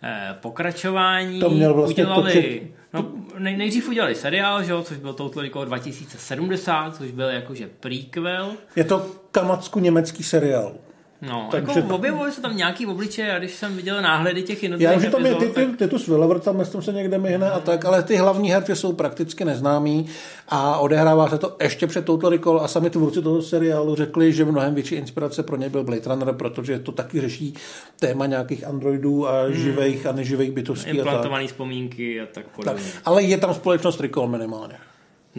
eh, 0.03 0.35
pokračování. 0.41 1.39
To 1.39 1.49
měl 1.49 1.73
vlastně 1.73 2.03
udělali, 2.03 2.31
točit- 2.33 2.67
no, 2.93 3.05
nej, 3.37 3.57
nejdřív 3.57 3.89
udělali 3.89 4.15
seriál, 4.15 4.63
že 4.63 4.71
jo, 4.71 4.81
což 4.83 4.97
byl 4.97 5.13
Total 5.13 5.43
Recall 5.43 5.65
2070, 5.65 6.95
což 6.95 7.11
byl 7.11 7.27
jakože 7.29 7.69
prequel. 7.79 8.51
Je 8.75 8.83
to 8.83 9.05
kamacku-německý 9.31 10.23
seriál. 10.23 10.73
No, 11.21 11.47
Takže- 11.51 11.79
jako 11.79 11.95
objevovaly 11.95 12.31
se 12.31 12.41
tam 12.41 12.57
nějaký 12.57 12.85
obličeje 12.85 13.35
a 13.35 13.39
když 13.39 13.51
jsem 13.51 13.75
viděl 13.75 14.01
náhledy 14.01 14.41
těch 14.43 14.63
Já 14.63 14.69
jednotlivých 14.69 14.97
vím, 14.97 15.05
že 15.05 15.09
tam 15.09 15.25
je 15.25 15.35
ty, 15.35 15.47
tak- 15.53 15.69
ty, 15.77 15.77
Titus 15.77 16.07
Welliver, 16.07 16.39
tam 16.39 16.65
tom 16.71 16.81
se 16.81 16.93
někde 16.93 17.17
myhne 17.17 17.51
a 17.51 17.59
tak, 17.59 17.85
ale 17.85 18.03
ty 18.03 18.15
hlavní 18.15 18.51
herci 18.51 18.75
jsou 18.75 18.93
prakticky 18.93 19.45
neznámí 19.45 20.05
a 20.49 20.77
odehrává 20.77 21.29
se 21.29 21.37
to 21.37 21.55
ještě 21.61 21.87
před 21.87 22.05
Total 22.05 22.29
Recall 22.29 22.59
a 22.61 22.67
sami 22.67 22.89
tvůrci 22.89 23.21
toho 23.21 23.41
seriálu 23.41 23.95
řekli, 23.95 24.33
že 24.33 24.45
mnohem 24.45 24.73
větší 24.73 24.95
inspirace 24.95 25.43
pro 25.43 25.55
ně 25.57 25.69
byl 25.69 25.83
Blade 25.83 26.01
Runner, 26.05 26.33
protože 26.35 26.79
to 26.79 26.91
taky 26.91 27.21
řeší 27.21 27.53
téma 27.99 28.25
nějakých 28.25 28.67
androidů 28.67 29.27
a 29.27 29.41
Hmm. 29.43 29.53
živých 29.53 30.05
a 30.05 30.11
neživých 30.11 30.51
bytostí 30.51 30.89
a 30.89 30.93
tak. 30.93 30.97
implantované 30.97 31.47
vzpomínky 31.47 32.21
a 32.21 32.25
tak 32.25 32.33
tak. 32.45 32.53
podobně. 32.55 32.83
Ale 33.05 33.23
je 33.23 33.37
tam 33.37 33.53
společnost 33.53 33.99
Recall 34.01 34.27
minimálně. 34.27 34.73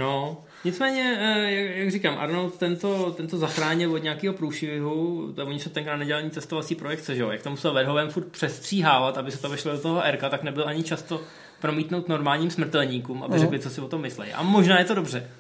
No, 0.00 0.44
nicméně, 0.64 1.18
eh, 1.20 1.50
jak, 1.50 1.76
jak 1.76 1.90
říkám, 1.90 2.18
Arnold 2.18 2.58
tento, 2.58 3.10
tento 3.16 3.38
zachránil 3.38 3.92
od 3.92 4.02
nějakého 4.02 4.34
průšvihu, 4.34 5.32
to 5.36 5.46
oni 5.46 5.58
se 5.60 5.70
tenkrát 5.70 5.96
nedělali 5.96 6.22
ani 6.22 6.30
testovací 6.30 6.74
projekce, 6.74 7.14
že 7.14 7.22
jo, 7.22 7.30
jak 7.30 7.42
tam 7.42 7.52
musel 7.52 7.74
Verhoeven 7.74 8.10
furt 8.10 8.26
přestříhávat, 8.26 9.18
aby 9.18 9.30
se 9.30 9.42
to 9.42 9.48
vešlo 9.48 9.72
do 9.72 9.78
toho 9.78 10.02
RK, 10.10 10.20
tak 10.20 10.42
nebyl 10.42 10.68
ani 10.68 10.82
často 10.82 11.20
promítnout 11.60 12.08
normálním 12.08 12.50
smrtelníkům, 12.50 13.22
aby 13.22 13.38
řekli, 13.38 13.58
co 13.58 13.70
si 13.70 13.80
o 13.80 13.88
tom 13.88 14.00
myslí. 14.00 14.32
A 14.32 14.42
možná 14.42 14.78
je 14.78 14.84
to 14.84 14.94
dobře. 14.94 15.30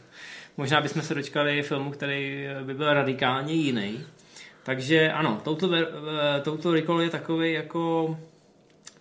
Možná 0.56 0.80
bychom 0.80 1.02
se 1.02 1.14
dočkali 1.14 1.62
filmu, 1.62 1.90
který 1.90 2.46
by 2.62 2.74
byl 2.74 2.94
radikálně 2.94 3.54
jiný. 3.54 4.00
Takže 4.62 5.12
ano, 5.12 5.40
touto, 5.44 5.68
Total 6.42 6.72
Recall 6.72 7.02
je 7.02 7.10
takový 7.10 7.52
jako 7.52 8.16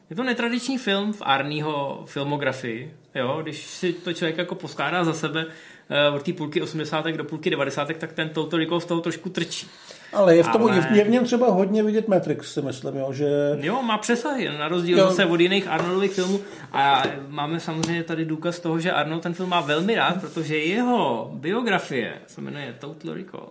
Je 0.10 0.15
to 0.15 0.24
netradiční 0.24 0.78
film 0.78 1.13
v 1.13 1.22
Arního 1.26 2.04
filmografii, 2.06 2.93
jo? 3.15 3.39
když 3.41 3.65
si 3.65 3.93
to 3.93 4.13
člověk 4.13 4.38
jako 4.38 4.56
poskládá 4.56 5.04
za 5.04 5.13
sebe 5.13 5.45
uh, 5.45 6.15
od 6.15 6.24
té 6.24 6.34
půlky 6.34 6.62
80. 6.62 7.06
do 7.06 7.24
půlky 7.24 7.50
90. 7.50 7.91
tak 7.98 8.13
ten 8.13 8.30
Total 8.30 8.60
Recall 8.60 8.80
z 8.80 8.86
toho 8.86 9.02
trošku 9.02 9.30
trčí. 9.30 9.67
Ale 10.13 10.36
je 10.36 10.43
v, 10.43 10.48
tom, 10.48 10.62
Ale... 10.62 10.88
je 10.93 11.04
v 11.04 11.10
něm 11.10 11.26
třeba 11.26 11.50
hodně 11.50 11.84
vidět 11.84 12.08
Matrix, 12.08 12.54
si 12.54 12.62
myslím, 12.62 12.95
jo, 12.95 13.13
že... 13.13 13.28
Jo, 13.60 13.82
má 13.82 13.98
přesahy, 13.98 14.50
na 14.58 14.67
rozdíl 14.67 14.98
jo. 14.98 15.10
zase 15.10 15.26
od 15.26 15.39
jiných 15.39 15.67
Arnoldových 15.67 16.12
filmů. 16.12 16.39
A 16.72 17.04
máme 17.28 17.60
samozřejmě 17.60 18.04
tady 18.04 18.26
důkaz 18.26 18.60
toho, 18.60 18.80
že 18.80 18.91
Arnold 18.91 19.24
ten 19.24 19.34
film 19.34 19.50
má 19.50 19.62
velmi 19.62 19.95
rád, 19.95 20.22
protože 20.22 20.58
jeho 20.58 21.32
biografie 21.34 22.13
se 22.28 22.41
jmenuje 22.41 22.76
Total 22.80 23.13
Recall. 23.13 23.50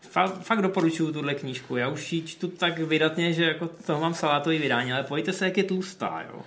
Fakt, 0.00 0.42
fakt 0.42 0.62
doporučuju 0.62 1.12
tuhle 1.12 1.34
knížku. 1.34 1.76
Já 1.76 1.88
už 1.88 2.12
ji 2.12 2.22
čtu 2.22 2.48
tak 2.48 2.78
vydatně, 2.78 3.32
že 3.32 3.44
jako 3.44 3.68
toho 3.86 4.00
mám 4.00 4.14
salátový 4.14 4.58
vydání, 4.58 4.92
ale 4.92 5.02
pojďte 5.02 5.32
se, 5.32 5.44
jak 5.44 5.56
je 5.56 5.64
tlustá, 5.64 6.24
jo. 6.32 6.42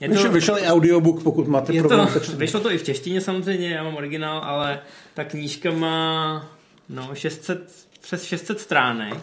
Je 0.00 0.08
to, 0.08 0.32
vyšel 0.32 0.58
i 0.58 0.66
audiobook, 0.66 1.22
pokud 1.22 1.48
máte 1.48 1.72
je 1.72 1.82
problém 1.82 2.08
to, 2.12 2.36
Vyšlo 2.36 2.60
to 2.60 2.70
i 2.70 2.78
v 2.78 2.82
češtině 2.82 3.20
samozřejmě, 3.20 3.70
já 3.70 3.82
mám 3.82 3.96
originál, 3.96 4.38
ale 4.44 4.80
ta 5.14 5.24
knížka 5.24 5.70
má 5.70 6.46
no, 6.88 7.10
600 7.14 7.86
přes 8.00 8.24
600 8.24 8.60
stránek. 8.60 9.14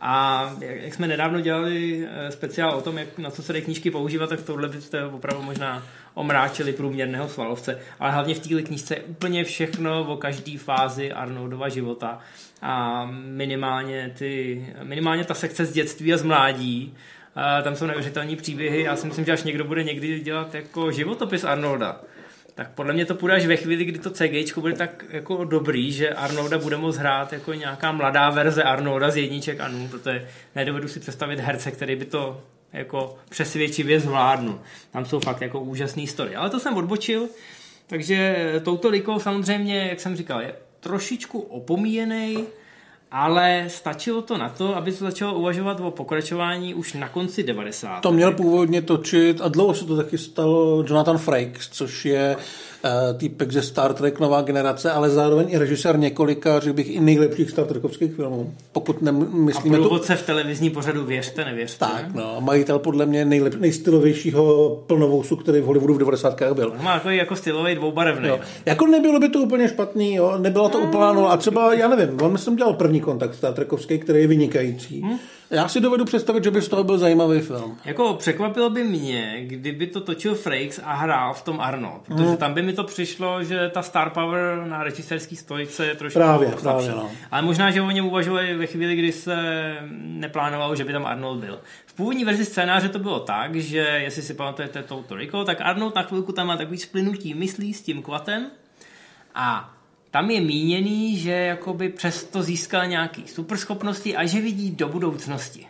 A 0.00 0.44
jak 0.60 0.94
jsme 0.94 1.06
nedávno 1.06 1.40
dělali 1.40 2.06
eh, 2.08 2.32
speciál 2.32 2.76
o 2.76 2.80
tom, 2.80 2.98
jak, 2.98 3.18
na 3.18 3.30
co 3.30 3.42
se 3.42 3.52
dají 3.52 3.64
knížky 3.64 3.90
používat, 3.90 4.28
tak 4.28 4.42
tohle 4.42 4.68
byste 4.68 5.04
opravdu 5.04 5.42
možná 5.42 5.82
omráčili 6.14 6.72
průměrného 6.72 7.28
svalovce. 7.28 7.78
Ale 8.00 8.12
hlavně 8.12 8.34
v 8.34 8.40
téhle 8.40 8.62
knížce 8.62 8.94
je 8.94 9.02
úplně 9.02 9.44
všechno 9.44 10.12
o 10.12 10.16
každé 10.16 10.58
fázi 10.58 11.12
Arnoldova 11.12 11.68
života. 11.68 12.18
A 12.62 13.04
minimálně, 13.12 14.14
ty, 14.18 14.66
minimálně 14.82 15.24
ta 15.24 15.34
sekce 15.34 15.64
z 15.64 15.72
dětství 15.72 16.14
a 16.14 16.16
z 16.16 16.22
mládí, 16.22 16.94
a 17.38 17.62
tam 17.62 17.76
jsou 17.76 17.86
neuvěřitelné 17.86 18.36
příběhy. 18.36 18.82
Já 18.82 18.96
si 18.96 19.06
myslím, 19.06 19.24
že 19.24 19.32
až 19.32 19.42
někdo 19.42 19.64
bude 19.64 19.84
někdy 19.84 20.20
dělat 20.20 20.54
jako 20.54 20.92
životopis 20.92 21.44
Arnolda, 21.44 22.00
tak 22.54 22.70
podle 22.70 22.92
mě 22.92 23.06
to 23.06 23.14
půjde 23.14 23.34
až 23.34 23.46
ve 23.46 23.56
chvíli, 23.56 23.84
kdy 23.84 23.98
to 23.98 24.10
CG 24.10 24.58
bude 24.58 24.74
tak 24.74 25.04
jako 25.08 25.44
dobrý, 25.44 25.92
že 25.92 26.08
Arnolda 26.08 26.58
bude 26.58 26.76
moct 26.76 26.96
hrát 26.96 27.32
jako 27.32 27.54
nějaká 27.54 27.92
mladá 27.92 28.30
verze 28.30 28.62
Arnolda 28.62 29.10
z 29.10 29.16
jedniček 29.16 29.60
Anu, 29.60 29.88
protože 29.88 30.28
nedovedu 30.56 30.88
si 30.88 31.00
představit 31.00 31.40
herce, 31.40 31.70
který 31.70 31.96
by 31.96 32.04
to 32.04 32.42
jako 32.72 33.18
přesvědčivě 33.28 34.00
zvládnu. 34.00 34.60
Tam 34.90 35.04
jsou 35.04 35.20
fakt 35.20 35.40
jako 35.40 35.60
úžasné 35.60 36.06
story. 36.06 36.36
Ale 36.36 36.50
to 36.50 36.60
jsem 36.60 36.76
odbočil, 36.76 37.28
takže 37.86 38.36
touto 38.64 38.88
likou 38.88 39.18
samozřejmě, 39.18 39.86
jak 39.88 40.00
jsem 40.00 40.16
říkal, 40.16 40.40
je 40.40 40.54
trošičku 40.80 41.40
opomíjený, 41.40 42.46
ale 43.10 43.64
stačilo 43.68 44.22
to 44.22 44.38
na 44.38 44.48
to, 44.48 44.76
aby 44.76 44.92
se 44.92 45.04
začalo 45.04 45.34
uvažovat 45.34 45.80
o 45.80 45.90
pokračování 45.90 46.74
už 46.74 46.92
na 46.92 47.08
konci 47.08 47.42
90. 47.42 48.00
To 48.00 48.12
měl 48.12 48.32
původně 48.32 48.82
točit 48.82 49.40
a 49.40 49.48
dlouho 49.48 49.74
se 49.74 49.84
to 49.84 49.96
taky 49.96 50.18
stalo 50.18 50.84
Jonathan 50.86 51.18
Frakes, 51.18 51.68
což 51.68 52.04
je 52.04 52.36
týpek 53.16 53.52
ze 53.52 53.62
Star 53.62 53.94
Trek 53.94 54.20
Nová 54.20 54.42
generace, 54.42 54.92
ale 54.92 55.10
zároveň 55.10 55.46
i 55.50 55.58
režisér 55.58 55.98
několika, 55.98 56.60
řekl 56.60 56.76
bych, 56.76 56.90
i 56.90 57.00
nejlepších 57.00 57.50
Star 57.50 57.64
Trekovských 57.64 58.14
filmů. 58.14 58.54
Pokud 58.72 59.02
nemyslíme 59.02 59.76
a 59.76 59.80
průvodce 59.80 60.16
v 60.16 60.26
televizní 60.26 60.70
pořadu 60.70 61.04
věřte, 61.04 61.44
nevěřte. 61.44 61.78
Tak, 61.78 62.14
no. 62.14 62.36
A 62.36 62.40
majitel 62.40 62.78
podle 62.78 63.06
mě 63.06 63.24
nejlep, 63.24 63.54
nejstylovějšího 63.54 64.76
plnovousu, 64.86 65.36
který 65.36 65.60
v 65.60 65.64
Hollywoodu 65.64 65.94
v 65.94 65.98
90. 65.98 66.42
byl. 66.52 66.72
Má 66.82 66.94
jako, 66.94 67.10
jako 67.10 67.36
stylový 67.36 67.74
dvoubarevný. 67.74 68.28
Jo. 68.28 68.40
Jako 68.66 68.86
nebylo 68.86 69.20
by 69.20 69.28
to 69.28 69.38
úplně 69.38 69.68
špatný, 69.68 70.14
jo. 70.14 70.38
nebylo 70.38 70.68
to 70.68 70.78
úplná 70.78 71.12
nula. 71.12 71.30
A 71.30 71.36
třeba, 71.36 71.74
já 71.74 71.88
nevím, 71.88 72.22
on 72.22 72.38
jsem 72.38 72.56
dělal 72.56 72.72
první 72.72 73.00
kontakt 73.00 73.34
Star 73.34 73.52
Trekovský, 73.52 73.98
který 73.98 74.20
je 74.20 74.26
vynikající. 74.26 75.00
Hmm? 75.00 75.18
Já 75.50 75.68
si 75.68 75.80
dovedu 75.80 76.04
představit, 76.04 76.44
že 76.44 76.50
by 76.50 76.62
z 76.62 76.68
toho 76.68 76.84
byl 76.84 76.98
zajímavý 76.98 77.40
film. 77.40 77.78
Jako 77.84 78.14
překvapilo 78.14 78.70
by 78.70 78.84
mě, 78.84 79.36
kdyby 79.40 79.86
to 79.86 80.00
točil 80.00 80.34
Frakes 80.34 80.80
a 80.84 80.94
hrál 80.94 81.34
v 81.34 81.42
tom 81.42 81.60
Arnold, 81.60 82.02
protože 82.02 82.24
hmm. 82.24 82.36
tam 82.36 82.54
by 82.54 82.62
mi 82.62 82.72
to 82.72 82.84
přišlo, 82.84 83.44
že 83.44 83.68
ta 83.68 83.82
star 83.82 84.10
power 84.10 84.66
na 84.66 84.84
režisérský 84.84 85.36
stojce 85.36 85.86
je 85.86 85.94
trošku 85.94 86.18
právě, 86.18 86.48
právě 86.62 86.90
no. 86.90 87.10
Ale 87.30 87.42
možná, 87.42 87.70
že 87.70 87.82
o 87.82 87.90
něm 87.90 88.06
uvažovali 88.06 88.54
ve 88.54 88.66
chvíli, 88.66 88.96
kdy 88.96 89.12
se 89.12 89.36
neplánovalo, 89.92 90.76
že 90.76 90.84
by 90.84 90.92
tam 90.92 91.06
Arnold 91.06 91.38
byl. 91.38 91.60
V 91.86 91.94
původní 91.94 92.24
verzi 92.24 92.44
scénáře 92.44 92.88
to 92.88 92.98
bylo 92.98 93.20
tak, 93.20 93.54
že 93.54 93.78
jestli 93.78 94.22
si 94.22 94.34
pamatujete 94.34 94.82
to 94.82 95.04
Rico, 95.10 95.44
tak 95.44 95.60
Arnold 95.60 95.94
na 95.94 96.02
chvilku 96.02 96.32
tam 96.32 96.46
má 96.46 96.56
takový 96.56 96.78
splynutí 96.78 97.34
myslí 97.34 97.74
s 97.74 97.82
tím 97.82 98.02
kvatem 98.02 98.46
a 99.34 99.77
tam 100.18 100.30
je 100.30 100.40
míněný, 100.40 101.18
že 101.18 101.30
jakoby 101.30 101.88
přesto 101.88 102.42
získal 102.42 102.86
nějaký 102.86 103.28
superschopnosti 103.28 104.16
a 104.16 104.26
že 104.26 104.40
vidí 104.40 104.70
do 104.70 104.88
budoucnosti. 104.88 105.66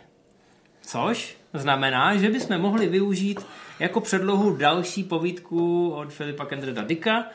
Což 0.81 1.37
znamená, 1.53 2.15
že 2.15 2.29
bychom 2.29 2.57
mohli 2.57 2.87
využít 2.87 3.45
jako 3.79 4.01
předlohu 4.01 4.55
další 4.55 5.03
povídku 5.03 5.89
od 5.89 6.13
Filipa 6.13 6.45
Kendreda 6.45 6.81
Dicka. 6.81 7.25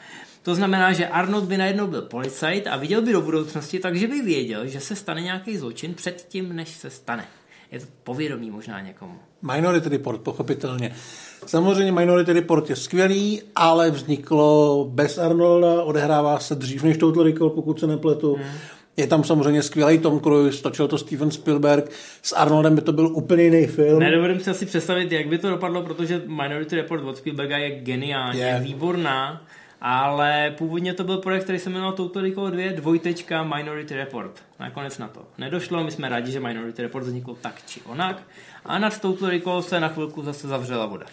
To 0.42 0.54
znamená, 0.54 0.92
že 0.92 1.08
Arnold 1.08 1.44
by 1.44 1.56
najednou 1.56 1.86
byl 1.86 2.02
policajt 2.02 2.66
a 2.66 2.76
viděl 2.76 3.02
by 3.02 3.12
do 3.12 3.20
budoucnosti, 3.20 3.78
takže 3.78 4.06
by 4.06 4.22
věděl, 4.22 4.66
že 4.66 4.80
se 4.80 4.96
stane 4.96 5.20
nějaký 5.20 5.56
zločin 5.56 5.94
předtím, 5.94 6.56
než 6.56 6.68
se 6.68 6.90
stane. 6.90 7.26
Je 7.74 7.80
to 7.80 7.86
povědomí 8.04 8.50
možná 8.50 8.80
někomu. 8.80 9.14
Minority 9.54 9.88
Report, 9.88 10.20
pochopitelně. 10.20 10.94
Samozřejmě 11.46 11.92
Minority 11.92 12.32
Report 12.32 12.70
je 12.70 12.76
skvělý, 12.76 13.42
ale 13.56 13.90
vzniklo 13.90 14.86
bez 14.90 15.18
Arnolda, 15.18 15.82
odehrává 15.82 16.38
se 16.38 16.54
dřív 16.54 16.82
než 16.82 16.96
Total 16.96 17.22
Recall, 17.22 17.50
pokud 17.50 17.80
se 17.80 17.86
nepletu. 17.86 18.34
Hmm. 18.34 18.44
Je 18.96 19.06
tam 19.06 19.24
samozřejmě 19.24 19.62
skvělý 19.62 19.98
Tom 19.98 20.20
Cruise, 20.20 20.62
točil 20.62 20.88
to 20.88 20.98
Steven 20.98 21.30
Spielberg. 21.30 21.90
S 22.22 22.32
Arnoldem 22.32 22.74
by 22.74 22.82
to 22.82 22.92
byl 22.92 23.06
úplně 23.06 23.42
jiný 23.42 23.66
film. 23.66 23.98
Nedovedím 23.98 24.40
si 24.40 24.50
asi 24.50 24.66
představit, 24.66 25.12
jak 25.12 25.28
by 25.28 25.38
to 25.38 25.50
dopadlo, 25.50 25.82
protože 25.82 26.22
Minority 26.26 26.76
Report 26.76 27.04
od 27.04 27.16
Spielberga 27.16 27.58
je 27.58 27.70
geniální, 27.70 28.40
je 28.40 28.60
výborná 28.64 29.42
ale 29.86 30.54
původně 30.58 30.94
to 30.94 31.04
byl 31.04 31.16
projekt, 31.16 31.44
který 31.44 31.58
se 31.58 31.70
jmenoval 31.70 31.92
Total 31.92 32.22
Recall 32.22 32.50
2, 32.50 32.72
dvojtečka 32.76 33.42
Minority 33.42 33.96
Report. 33.96 34.30
Nakonec 34.60 34.98
na 34.98 35.08
to 35.08 35.20
nedošlo, 35.38 35.84
my 35.84 35.90
jsme 35.90 36.08
rádi, 36.08 36.32
že 36.32 36.40
Minority 36.40 36.82
Report 36.82 37.06
vznikl 37.06 37.36
tak 37.40 37.54
či 37.66 37.80
onak 37.86 38.22
a 38.64 38.78
nad 38.78 39.00
Total 39.00 39.28
Recall 39.28 39.62
se 39.62 39.80
na 39.80 39.88
chvilku 39.88 40.22
zase 40.22 40.48
zavřela 40.48 40.86
voda. 40.86 41.06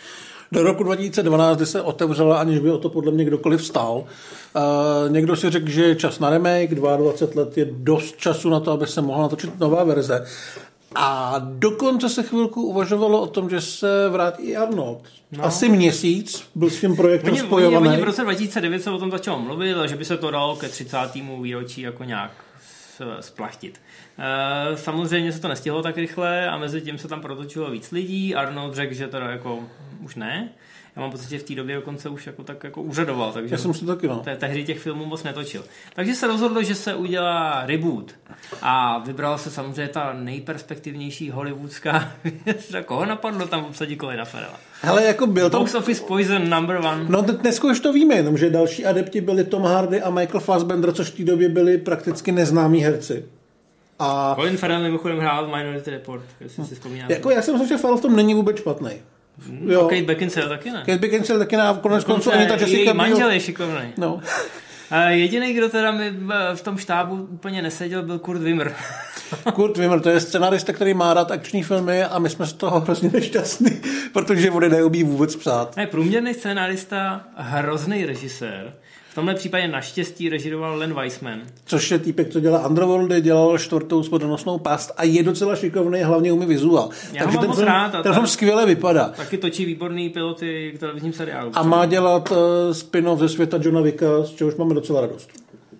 Do 0.51 0.63
roku 0.63 0.83
2012, 0.83 1.57
kdy 1.57 1.65
se 1.65 1.81
otevřela, 1.81 2.39
aniž 2.39 2.59
by 2.59 2.71
o 2.71 2.77
to 2.77 2.89
podle 2.89 3.11
mě 3.11 3.25
kdokoliv 3.25 3.65
stál. 3.65 3.95
Uh, 3.95 5.11
někdo 5.11 5.35
si 5.35 5.49
řekl, 5.49 5.69
že 5.69 5.83
je 5.83 5.95
čas 5.95 6.19
na 6.19 6.29
remake, 6.29 6.75
22 6.75 7.41
let 7.41 7.57
je 7.57 7.67
dost 7.71 8.17
času 8.17 8.49
na 8.49 8.59
to, 8.59 8.71
aby 8.71 8.87
se 8.87 9.01
mohla 9.01 9.21
natočit 9.21 9.59
nová 9.59 9.83
verze. 9.83 10.25
A 10.95 11.35
dokonce 11.39 12.09
se 12.09 12.23
chvilku 12.23 12.61
uvažovalo 12.61 13.21
o 13.21 13.27
tom, 13.27 13.49
že 13.49 13.61
se 13.61 14.09
vrátí 14.09 14.43
i 14.43 14.55
Arnold. 14.55 15.01
No. 15.31 15.45
Asi 15.45 15.69
měsíc 15.69 16.49
byl 16.55 16.69
s 16.69 16.79
tím 16.81 16.95
projektem 16.95 17.33
oni, 17.33 17.39
spojovaný. 17.39 17.77
Oni, 17.77 17.89
oni 17.89 18.01
v 18.01 18.05
roce 18.05 18.23
2009 18.23 18.83
se 18.83 18.91
o 18.91 18.97
tom 18.97 19.11
začalo 19.11 19.39
mluvit, 19.39 19.75
že 19.85 19.95
by 19.95 20.05
se 20.05 20.17
to 20.17 20.31
dalo 20.31 20.55
ke 20.55 20.69
30. 20.69 20.97
výročí 21.41 21.81
jako 21.81 22.03
nějak 22.03 22.31
splachtit. 23.19 23.81
Eh, 24.19 24.77
samozřejmě 24.77 25.31
se 25.31 25.41
to 25.41 25.47
nestihlo 25.47 25.81
tak 25.81 25.97
rychle 25.97 26.49
a 26.49 26.57
mezi 26.57 26.81
tím 26.81 26.97
se 26.97 27.07
tam 27.07 27.21
protočilo 27.21 27.71
víc 27.71 27.91
lidí. 27.91 28.35
Arnold 28.35 28.75
řekl, 28.75 28.93
že 28.93 29.07
teda 29.07 29.29
jako 29.29 29.59
už 30.03 30.15
ne. 30.15 30.49
Já 30.95 31.01
mám 31.01 31.11
pocit, 31.11 31.29
že 31.29 31.39
v 31.39 31.43
té 31.43 31.55
době 31.55 31.75
dokonce 31.75 32.09
už 32.09 32.27
jako 32.27 32.43
tak 32.43 32.63
jako 32.63 32.81
úřadoval, 32.81 33.31
takže 33.31 33.55
Já 33.55 33.57
jsem 33.57 33.73
si 33.73 33.85
taky, 33.85 34.07
no. 34.07 34.19
te, 34.19 34.35
tehdy 34.35 34.63
těch 34.63 34.79
filmů 34.79 35.05
moc 35.05 35.23
netočil. 35.23 35.63
Takže 35.95 36.15
se 36.15 36.27
rozhodlo, 36.27 36.63
že 36.63 36.75
se 36.75 36.95
udělá 36.95 37.65
reboot 37.65 38.15
a 38.61 38.99
vybral 38.99 39.37
se 39.37 39.51
samozřejmě 39.51 39.87
ta 39.87 40.13
nejperspektivnější 40.13 41.29
hollywoodská 41.29 42.11
Koho 42.85 43.05
napadlo 43.05 43.47
tam 43.47 43.65
obsadit 43.65 43.99
Colina 43.99 44.25
Farrella? 44.25 44.59
Hele, 44.81 45.03
jako 45.03 45.27
byl. 45.27 45.49
Box 45.49 45.75
Office 45.75 46.03
Poison 46.03 46.49
number 46.49 46.77
one. 46.77 47.05
No 47.09 47.21
dneska 47.21 47.67
už 47.67 47.79
to 47.79 47.93
víme, 47.93 48.15
jenom 48.15 48.37
že 48.37 48.49
další 48.49 48.85
adepti 48.85 49.21
byli 49.21 49.43
Tom 49.43 49.63
Hardy 49.63 50.01
a 50.01 50.09
Michael 50.09 50.39
Fassbender, 50.39 50.93
což 50.93 51.09
v 51.09 51.17
té 51.17 51.23
době 51.23 51.49
byli 51.49 51.77
prakticky 51.77 52.31
neznámí 52.31 52.79
herci. 52.79 53.25
A... 53.99 54.35
Colin 54.35 54.57
Farrell 54.57 54.81
mimochodem 54.83 55.19
hrál 55.19 55.45
v 55.45 55.55
Minority 55.57 55.91
Report, 55.91 56.23
jestli 56.39 56.65
si 56.65 56.75
vzpomínáte. 56.75 57.13
Jako 57.13 57.29
já 57.29 57.41
jsem 57.41 57.53
myslím, 57.53 57.69
že 57.69 57.77
Farrell 57.77 57.97
v 57.97 58.01
tom 58.01 58.15
není 58.15 58.33
vůbec 58.33 58.57
špatný. 58.57 58.91
Jo. 59.65 59.85
A 59.85 59.89
Kate 59.89 60.01
Beckinsale 60.01 60.49
taky 60.49 60.71
ne. 60.71 60.83
Kate 60.85 60.97
Beckinsale 60.97 61.39
taky 61.39 61.57
ne. 61.57 61.63
Konec 61.81 62.03
konců 62.03 62.31
ani 62.31 62.47
ta 62.47 62.55
Jessica 62.55 62.93
manžel 62.93 63.31
je 63.31 63.39
šikovný. 63.39 63.93
No. 63.97 64.19
A 64.91 65.09
jediný, 65.09 65.53
kdo 65.53 65.69
teda 65.69 65.91
mi 65.91 66.13
v 66.55 66.61
tom 66.61 66.77
štábu 66.77 67.15
úplně 67.15 67.61
neseděl, 67.61 68.01
byl 68.03 68.19
Kurt 68.19 68.39
Wimmer. 68.39 68.75
Kurt 69.53 69.77
Wimmer, 69.77 69.99
to 69.99 70.09
je 70.09 70.19
scenarista, 70.19 70.73
který 70.73 70.93
má 70.93 71.13
rád 71.13 71.31
akční 71.31 71.63
filmy 71.63 72.03
a 72.03 72.19
my 72.19 72.29
jsme 72.29 72.45
z 72.45 72.53
toho 72.53 72.79
hrozně 72.79 73.09
nešťastní, 73.13 73.81
protože 74.13 74.49
vody 74.49 74.69
neumí 74.69 75.03
vůbec 75.03 75.35
psát. 75.35 75.77
Ne, 75.77 75.87
průměrný 75.87 76.33
scenarista, 76.33 77.23
hrozný 77.35 78.05
režisér. 78.05 78.73
V 79.11 79.15
tomhle 79.15 79.35
případě 79.35 79.67
naštěstí 79.67 80.29
režiroval 80.29 80.77
Len 80.77 80.93
Weissman. 80.93 81.41
Což 81.65 81.91
je 81.91 81.99
týpek, 81.99 82.29
co 82.29 82.39
dělá 82.39 82.67
Underworldy, 82.67 83.21
dělal 83.21 83.57
čtvrtou 83.57 84.03
spodonostnou 84.03 84.59
past 84.59 84.91
a 84.97 85.03
je 85.03 85.23
docela 85.23 85.55
šikovný, 85.55 86.01
hlavně 86.01 86.31
umí 86.31 86.45
vizuál. 86.45 86.89
Já 87.13 87.23
Takže 87.23 87.37
ten, 87.37 87.53
film, 87.53 87.67
rád, 87.67 88.03
ten 88.03 88.13
film 88.13 88.27
skvěle 88.27 88.65
vypadá. 88.65 89.09
Taky 89.09 89.37
točí 89.37 89.65
výborný 89.65 90.09
piloty 90.09 90.73
k 90.75 90.79
televizním 90.79 91.13
seriálu. 91.13 91.51
A 91.53 91.63
má 91.63 91.85
dělat 91.85 92.31
uh, 92.31 92.37
spin-off 92.71 93.19
ze 93.19 93.29
světa 93.29 93.59
Johna 93.61 93.81
Vicka, 93.81 94.23
z 94.23 94.31
čehož 94.31 94.55
máme 94.55 94.73
docela 94.73 95.01
radost. 95.01 95.29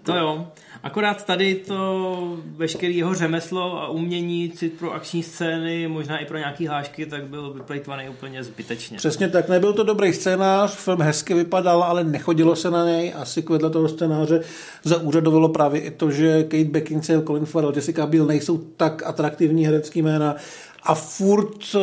To 0.03 0.15
jo. 0.15 0.47
Akorát 0.83 1.25
tady 1.25 1.55
to 1.55 2.37
veškerý 2.57 2.97
jeho 2.97 3.13
řemeslo 3.13 3.81
a 3.81 3.87
umění, 3.87 4.51
cit 4.51 4.73
pro 4.79 4.91
akční 4.91 5.23
scény, 5.23 5.87
možná 5.87 6.17
i 6.17 6.25
pro 6.25 6.37
nějaký 6.37 6.67
hlášky, 6.67 7.05
tak 7.05 7.23
byl 7.23 7.53
vyplejtvaný 7.53 8.09
úplně 8.09 8.43
zbytečně. 8.43 8.97
Přesně 8.97 9.29
tak, 9.29 9.49
nebyl 9.49 9.73
to 9.73 9.83
dobrý 9.83 10.13
scénář, 10.13 10.75
film 10.75 11.01
hezky 11.01 11.33
vypadal, 11.33 11.83
ale 11.83 12.03
nechodilo 12.03 12.55
se 12.55 12.71
na 12.71 12.85
něj. 12.85 13.13
Asi 13.15 13.41
vedle 13.49 13.69
toho 13.69 13.89
scénáře 13.89 14.41
zaúřadovalo 14.83 15.49
právě 15.49 15.81
i 15.81 15.91
to, 15.91 16.11
že 16.11 16.43
Kate 16.43 16.63
Beckinsale, 16.63 17.23
Colin 17.23 17.45
Farrell, 17.45 17.73
Jessica 17.75 18.05
Biel 18.05 18.25
nejsou 18.25 18.57
tak 18.57 19.03
atraktivní 19.05 19.65
herecký 19.65 20.01
jména 20.01 20.35
a 20.83 20.95
furt 20.95 21.75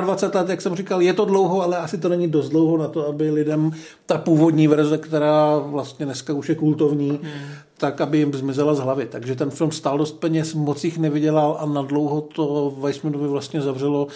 20 0.00 0.34
eh, 0.34 0.38
let, 0.38 0.48
jak 0.48 0.60
jsem 0.60 0.76
říkal, 0.76 1.02
je 1.02 1.12
to 1.12 1.24
dlouho, 1.24 1.62
ale 1.62 1.76
asi 1.76 1.98
to 1.98 2.08
není 2.08 2.28
dost 2.28 2.48
dlouho 2.48 2.76
na 2.76 2.88
to, 2.88 3.08
aby 3.08 3.30
lidem 3.30 3.72
ta 4.06 4.18
původní 4.18 4.68
verze, 4.68 4.98
která 4.98 5.58
vlastně 5.58 6.06
dneska 6.06 6.32
už 6.32 6.48
je 6.48 6.54
kultovní, 6.54 7.10
hmm. 7.22 7.42
Tak 7.76 8.00
aby 8.00 8.18
jim 8.18 8.32
zmizela 8.32 8.74
z 8.74 8.78
hlavy. 8.78 9.06
Takže 9.06 9.34
ten 9.34 9.50
film 9.50 9.72
stál 9.72 9.98
dost 9.98 10.12
peněz, 10.12 10.54
moc 10.54 10.84
jich 10.84 10.98
nevydělal 10.98 11.56
a 11.60 11.66
na 11.66 11.82
dlouho 11.82 12.20
to 12.20 12.74
Weissmanovi 12.80 13.28
vlastně 13.28 13.60
zavřelo 13.60 14.08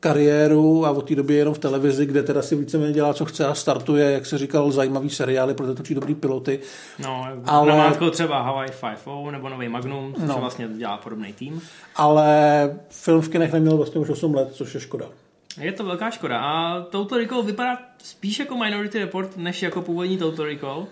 kariéru 0.00 0.86
a 0.86 0.90
od 0.90 1.08
té 1.08 1.14
doby 1.14 1.34
jenom 1.34 1.54
v 1.54 1.58
televizi, 1.58 2.06
kde 2.06 2.22
teda 2.22 2.42
si 2.42 2.56
víceméně 2.56 2.92
dělá, 2.92 3.14
co 3.14 3.24
chce 3.24 3.46
a 3.46 3.54
startuje, 3.54 4.10
jak 4.10 4.26
se 4.26 4.38
říkal, 4.38 4.70
zajímavý 4.70 5.10
seriály, 5.10 5.54
protože 5.54 5.74
točí 5.74 5.94
dobrý 5.94 6.14
piloty. 6.14 6.60
No, 6.98 7.26
ale... 7.44 7.96
třeba 8.10 8.42
Hawaii 8.42 8.70
5 9.04 9.06
nebo 9.30 9.48
Nový 9.48 9.68
Magnum, 9.68 10.14
no. 10.26 10.36
vlastně 10.40 10.68
dělá 10.68 10.96
podobný 10.96 11.32
tým. 11.32 11.60
Ale 11.96 12.78
film 12.90 13.20
v 13.20 13.28
kinech 13.28 13.52
neměl 13.52 13.76
vlastně 13.76 14.00
už 14.00 14.08
8 14.08 14.34
let, 14.34 14.48
což 14.52 14.74
je 14.74 14.80
škoda. 14.80 15.06
Je 15.60 15.72
to 15.72 15.84
velká 15.84 16.10
škoda. 16.10 16.40
A 16.40 16.80
Total 16.80 17.18
Recall 17.18 17.42
vypadá 17.42 17.78
spíš 17.98 18.38
jako 18.38 18.56
Minority 18.56 18.98
Report, 18.98 19.36
než 19.36 19.62
jako 19.62 19.82
původní 19.82 20.18
Total 20.18 20.46
Recall. 20.46 20.86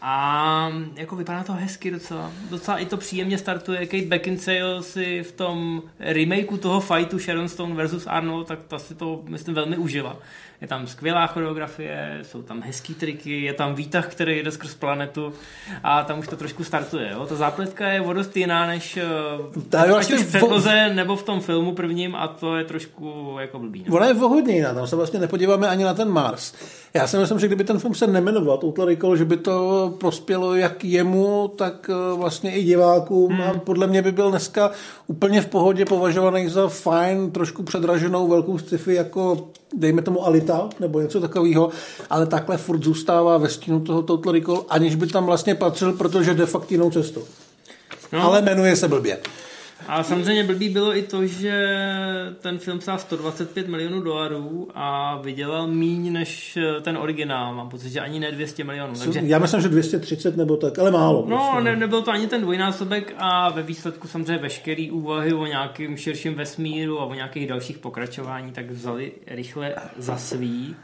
A 0.00 0.72
jako 0.96 1.16
vypadá 1.16 1.42
to 1.42 1.52
hezky 1.52 1.90
docela. 1.90 2.32
Docela 2.50 2.78
i 2.78 2.86
to 2.86 2.96
příjemně 2.96 3.38
startuje. 3.38 3.86
Kate 3.86 4.06
Beckinsale 4.06 4.82
si 4.82 5.22
v 5.22 5.32
tom 5.32 5.82
remakeu 5.98 6.56
toho 6.56 6.80
fightu 6.80 7.18
Sharon 7.18 7.48
Stone 7.48 7.74
versus 7.74 8.06
Arnold, 8.06 8.48
tak 8.48 8.58
ta 8.68 8.78
si 8.78 8.94
to, 8.94 9.22
myslím, 9.28 9.54
velmi 9.54 9.76
užila. 9.76 10.16
Je 10.60 10.68
tam 10.68 10.86
skvělá 10.86 11.26
choreografie, 11.26 12.18
jsou 12.22 12.42
tam 12.42 12.62
hezký 12.62 12.94
triky, 12.94 13.42
je 13.42 13.54
tam 13.54 13.74
výtah, 13.74 14.06
který 14.06 14.42
jde 14.42 14.50
skrz 14.50 14.74
planetu 14.74 15.32
a 15.82 16.02
tam 16.02 16.18
už 16.18 16.28
to 16.28 16.36
trošku 16.36 16.64
startuje. 16.64 17.10
Jo? 17.12 17.26
Ta 17.26 17.34
zápletka 17.34 17.88
je 17.88 18.00
o 18.00 18.12
dost 18.12 18.36
jiná 18.36 18.66
než 18.66 18.96
eh, 18.96 19.78
ať 19.78 19.88
vlastně 19.88 20.16
už 20.16 20.22
v 20.22 20.28
předloze 20.28 20.86
vo... 20.88 20.94
nebo 20.94 21.16
v 21.16 21.22
tom 21.22 21.40
filmu 21.40 21.72
prvním 21.72 22.16
a 22.16 22.28
to 22.28 22.56
je 22.56 22.64
trošku 22.64 23.36
jako 23.40 23.58
blbý. 23.58 23.84
No? 23.88 23.96
Ona 23.96 24.06
je 24.06 24.14
hodně 24.14 24.54
jiná, 24.54 24.74
tam 24.74 24.86
se 24.86 24.96
vlastně 24.96 25.20
nepodíváme 25.20 25.68
ani 25.68 25.84
na 25.84 25.94
ten 25.94 26.08
Mars. 26.08 26.54
Já 26.96 27.06
si 27.06 27.16
myslím, 27.16 27.38
že 27.38 27.46
kdyby 27.46 27.64
ten 27.64 27.78
film 27.78 27.94
se 27.94 28.06
nemenoval 28.06 28.58
Total 28.58 28.86
Recall, 28.86 29.16
že 29.16 29.24
by 29.24 29.36
to 29.36 29.94
prospělo 29.98 30.54
jak 30.54 30.84
jemu, 30.84 31.52
tak 31.56 31.90
eh, 31.90 32.16
vlastně 32.16 32.56
i 32.56 32.62
divákům 32.62 33.32
hmm. 33.32 33.42
a 33.42 33.54
podle 33.54 33.86
mě 33.86 34.02
by 34.02 34.12
byl 34.12 34.30
dneska 34.30 34.70
úplně 35.06 35.40
v 35.40 35.46
pohodě 35.46 35.84
považovaný 35.84 36.48
za 36.48 36.68
fajn, 36.68 37.30
trošku 37.30 37.62
předraženou 37.62 38.28
velkou 38.28 38.58
sci-fi 38.58 38.94
jako 38.94 39.48
dejme 39.76 40.02
tomu 40.02 40.26
Alita 40.26 40.68
nebo 40.80 41.00
něco 41.00 41.20
takového, 41.20 41.70
ale 42.10 42.26
takhle 42.26 42.56
furt 42.56 42.84
zůstává 42.84 43.38
ve 43.38 43.48
stínu 43.48 43.80
toho 43.80 44.02
Total 44.02 44.32
Recall, 44.32 44.64
aniž 44.68 44.94
by 44.94 45.06
tam 45.06 45.26
vlastně 45.26 45.54
patřil, 45.54 45.92
protože 45.92 46.34
de 46.34 46.46
facto 46.46 46.74
jinou 46.74 46.90
cestou. 46.90 47.22
No. 48.12 48.22
Ale 48.22 48.42
jmenuje 48.42 48.76
se 48.76 48.88
blbě. 48.88 49.18
A 49.88 50.02
samozřejmě 50.02 50.44
blbý 50.44 50.68
bylo 50.68 50.96
i 50.96 51.02
to, 51.02 51.26
že 51.26 51.76
ten 52.40 52.58
film 52.58 52.80
stál 52.80 52.98
125 52.98 53.68
milionů 53.68 54.00
dolarů 54.00 54.68
a 54.74 55.16
vydělal 55.16 55.66
míň 55.66 56.12
než 56.12 56.58
ten 56.82 56.96
originál. 56.96 57.54
Mám 57.54 57.68
pocit, 57.68 57.90
že 57.90 58.00
ani 58.00 58.20
ne 58.20 58.32
200 58.32 58.64
milionů. 58.64 58.94
Takže... 58.98 59.20
Já 59.24 59.38
myslím, 59.38 59.60
že 59.60 59.68
230 59.68 60.36
nebo 60.36 60.56
tak, 60.56 60.78
ale 60.78 60.90
málo. 60.90 61.24
No, 61.28 61.36
prostě. 61.36 61.64
ne, 61.64 61.76
nebyl 61.76 62.02
to 62.02 62.10
ani 62.10 62.26
ten 62.26 62.40
dvojnásobek 62.40 63.14
a 63.18 63.50
ve 63.50 63.62
výsledku 63.62 64.08
samozřejmě 64.08 64.38
veškerý 64.38 64.90
úvahy 64.90 65.32
o 65.32 65.46
nějakým 65.46 65.96
širším 65.96 66.34
vesmíru 66.34 67.00
a 67.00 67.04
o 67.04 67.14
nějakých 67.14 67.48
dalších 67.48 67.78
pokračování 67.78 68.52
tak 68.52 68.70
vzali 68.70 69.12
rychle 69.26 69.74
za 69.98 70.16
svý. 70.16 70.76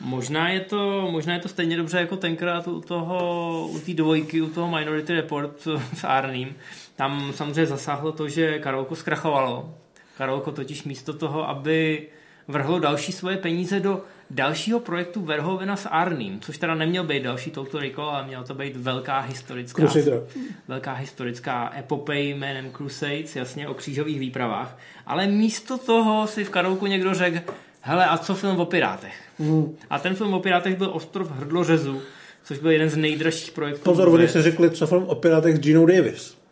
Možná 0.00 0.48
je 0.48 0.60
to, 0.60 1.08
možná 1.10 1.34
je 1.34 1.40
to 1.40 1.48
stejně 1.48 1.76
dobře 1.76 1.98
jako 1.98 2.16
tenkrát 2.16 2.68
u 2.68 2.80
toho, 2.80 3.68
u 3.68 3.78
té 3.78 3.94
dvojky, 3.94 4.42
u 4.42 4.48
toho 4.48 4.78
Minority 4.78 5.14
Report 5.14 5.68
s 5.94 6.04
Arným. 6.04 6.54
Tam 6.96 7.32
samozřejmě 7.34 7.66
zasáhlo 7.66 8.12
to, 8.12 8.28
že 8.28 8.58
Karolko 8.58 8.96
zkrachovalo. 8.96 9.74
Karolko 10.18 10.52
totiž 10.52 10.84
místo 10.84 11.12
toho, 11.12 11.48
aby 11.48 12.06
vrhlo 12.48 12.78
další 12.78 13.12
svoje 13.12 13.36
peníze 13.36 13.80
do 13.80 14.02
dalšího 14.30 14.80
projektu 14.80 15.20
Verhovena 15.20 15.76
s 15.76 15.88
Arným, 15.88 16.40
což 16.40 16.58
teda 16.58 16.74
neměl 16.74 17.04
být 17.04 17.22
další 17.22 17.50
Total 17.50 17.80
Recall, 17.80 18.08
ale 18.08 18.26
měl 18.26 18.44
to 18.44 18.54
být 18.54 18.76
velká 18.76 19.20
historická, 19.20 19.82
Crusader. 19.82 20.22
velká 20.68 20.92
historická 20.92 21.72
epopej 21.78 22.28
jménem 22.28 22.70
Crusades, 22.76 23.36
jasně 23.36 23.68
o 23.68 23.74
křížových 23.74 24.20
výpravách. 24.20 24.78
Ale 25.06 25.26
místo 25.26 25.78
toho 25.78 26.26
si 26.26 26.44
v 26.44 26.50
Karolku 26.50 26.86
někdo 26.86 27.14
řekl, 27.14 27.52
hele, 27.80 28.06
a 28.06 28.18
co 28.18 28.34
film 28.34 28.60
o 28.60 28.66
pirátech? 28.66 29.14
Mm. 29.38 29.76
A 29.90 29.98
ten 29.98 30.14
film 30.14 30.34
o 30.34 30.40
pirátech 30.40 30.76
byl 30.76 30.90
Ostrov 30.92 31.30
hrdlořezu, 31.30 32.02
což 32.44 32.58
byl 32.58 32.70
jeden 32.70 32.88
z 32.88 32.96
nejdražších 32.96 33.50
projektů. 33.50 33.84
Pozor, 33.84 34.08
oni 34.08 34.28
si 34.28 34.42
řekli, 34.42 34.70
co 34.70 34.86
film 34.86 35.04
o 35.04 35.14
pirátech 35.14 35.56
s 35.56 35.60
Gino 35.60 35.86
Davis. 35.86 36.43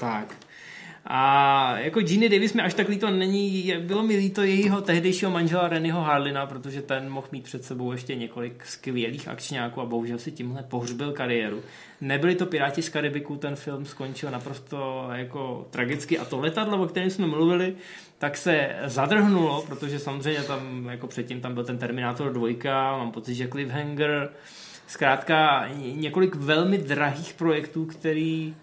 Tak. 0.00 0.34
A 1.10 1.78
jako 1.78 2.00
Ginny 2.00 2.28
Davis 2.28 2.54
mi 2.54 2.62
až 2.62 2.74
tak 2.74 2.88
líto 2.88 3.10
není, 3.10 3.74
bylo 3.80 4.02
mi 4.02 4.16
líto 4.16 4.42
jejího 4.42 4.80
tehdejšího 4.80 5.30
manžela 5.30 5.68
Rennyho 5.68 6.00
Harlina, 6.00 6.46
protože 6.46 6.82
ten 6.82 7.08
mohl 7.10 7.26
mít 7.32 7.44
před 7.44 7.64
sebou 7.64 7.92
ještě 7.92 8.14
několik 8.14 8.66
skvělých 8.66 9.28
akčňáků 9.28 9.80
a 9.80 9.86
bohužel 9.86 10.18
si 10.18 10.32
tímhle 10.32 10.62
pohřbil 10.62 11.12
kariéru. 11.12 11.62
Nebyli 12.00 12.34
to 12.34 12.46
Piráti 12.46 12.82
z 12.82 12.88
Karibiku, 12.88 13.36
ten 13.36 13.56
film 13.56 13.84
skončil 13.84 14.30
naprosto 14.30 15.08
jako 15.12 15.66
tragicky 15.70 16.18
a 16.18 16.24
to 16.24 16.40
letadlo, 16.40 16.82
o 16.82 16.86
kterém 16.86 17.10
jsme 17.10 17.26
mluvili, 17.26 17.74
tak 18.18 18.36
se 18.36 18.76
zadrhnulo, 18.84 19.64
protože 19.68 19.98
samozřejmě 19.98 20.42
tam 20.42 20.88
jako 20.90 21.06
předtím 21.06 21.40
tam 21.40 21.54
byl 21.54 21.64
ten 21.64 21.78
Terminator 21.78 22.32
2, 22.32 22.98
mám 22.98 23.12
pocit, 23.12 23.34
že 23.34 23.48
Cliffhanger, 23.48 24.30
zkrátka 24.86 25.68
několik 25.76 26.34
velmi 26.34 26.78
drahých 26.78 27.34
projektů, 27.34 27.86
který 27.86 28.54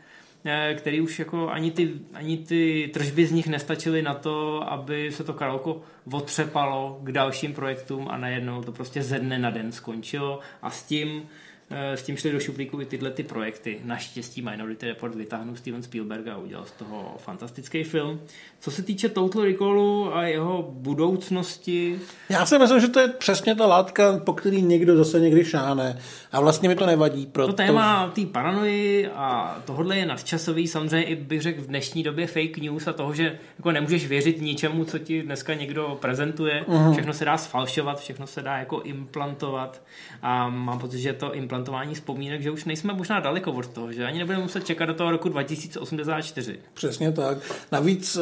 který 0.76 1.02
už 1.02 1.20
jako 1.20 1.50
ani 1.50 1.72
ty, 1.72 1.94
ani 2.14 2.38
ty 2.38 2.92
tržby 2.94 3.26
z 3.26 3.32
nich 3.32 3.48
nestačily 3.48 4.02
na 4.02 4.14
to, 4.14 4.64
aby 4.72 5.12
se 5.12 5.24
to 5.24 5.34
Karolko 5.34 5.82
otřepalo 6.12 7.00
k 7.04 7.12
dalším 7.12 7.54
projektům 7.54 8.08
a 8.10 8.18
najednou 8.18 8.64
to 8.64 8.72
prostě 8.72 9.04
ze 9.04 9.20
dne 9.20 9.38
na 9.38 9.50
den 9.50 9.72
skončilo. 9.72 10.40
A 10.62 10.70
s 10.70 10.84
tím 10.84 11.24
s 11.70 12.04
tím 12.04 12.18
šli 12.18 12.32
do 12.32 12.40
šuplíku 12.40 12.82
i 12.82 12.86
tyhle 12.86 13.12
ty 13.12 13.24
projekty. 13.24 13.80
Naštěstí 13.84 14.42
Minority 14.42 14.88
Report 14.88 15.16
vytáhnul 15.16 15.56
Steven 15.56 15.84
Spielberg 15.84 16.28
a 16.28 16.38
udělal 16.38 16.66
z 16.66 16.72
toho 16.72 17.16
fantastický 17.18 17.84
film. 17.84 18.22
Co 18.60 18.72
se 18.72 18.84
týče 18.84 19.10
Total 19.10 19.44
Recallu 19.44 20.16
a 20.16 20.24
jeho 20.24 20.68
budoucnosti... 20.72 22.00
Já 22.30 22.46
si 22.46 22.60
myslím, 22.60 22.80
že 22.80 22.88
to 22.88 23.00
je 23.00 23.08
přesně 23.08 23.56
ta 23.56 23.66
látka, 23.66 24.18
po 24.18 24.34
který 24.34 24.62
někdo 24.62 24.98
zase 24.98 25.20
někdy 25.20 25.46
šáne. 25.46 26.00
A 26.32 26.40
vlastně 26.40 26.70
mi 26.70 26.76
to 26.76 26.86
nevadí. 26.86 27.26
Proto... 27.26 27.52
To 27.52 27.58
téma 27.58 28.12
té 28.16 28.26
paranoji 28.26 29.08
a 29.08 29.58
tohle 29.66 29.98
je 29.98 30.06
nadčasový, 30.06 30.68
samozřejmě 30.68 31.04
i 31.04 31.16
bych 31.16 31.42
řekl 31.42 31.62
v 31.62 31.68
dnešní 31.68 32.04
době 32.04 32.28
fake 32.28 32.58
news 32.58 32.88
a 32.88 32.94
toho, 32.94 33.14
že 33.14 33.40
jako 33.58 33.72
nemůžeš 33.72 34.08
věřit 34.08 34.42
ničemu, 34.42 34.86
co 34.86 35.00
ti 35.00 35.24
dneska 35.24 35.54
někdo 35.54 35.98
prezentuje. 36.02 36.66
Uh-huh. 36.68 36.92
Všechno 36.92 37.14
se 37.14 37.26
dá 37.26 37.38
sfalšovat, 37.38 38.00
všechno 38.00 38.28
se 38.28 38.42
dá 38.42 38.58
jako 38.58 38.82
implantovat 38.82 39.82
a 40.22 40.50
mám 40.50 40.80
pocit, 40.80 41.00
že 41.00 41.14
to 41.14 41.34
implant 41.34 41.55
implantování 41.56 41.96
vzpomínek, 41.96 42.42
že 42.42 42.52
už 42.52 42.66
nejsme 42.66 42.94
možná 42.94 43.20
daleko 43.20 43.52
od 43.52 43.68
toho, 43.68 43.94
že 43.94 44.06
ani 44.06 44.20
nebudeme 44.20 44.44
muset 44.44 44.66
čekat 44.66 44.86
do 44.86 44.94
toho 44.94 45.12
roku 45.12 45.30
2084. 45.30 46.60
Přesně 46.74 47.12
tak. 47.12 47.38
Navíc 47.72 48.16
e, 48.16 48.20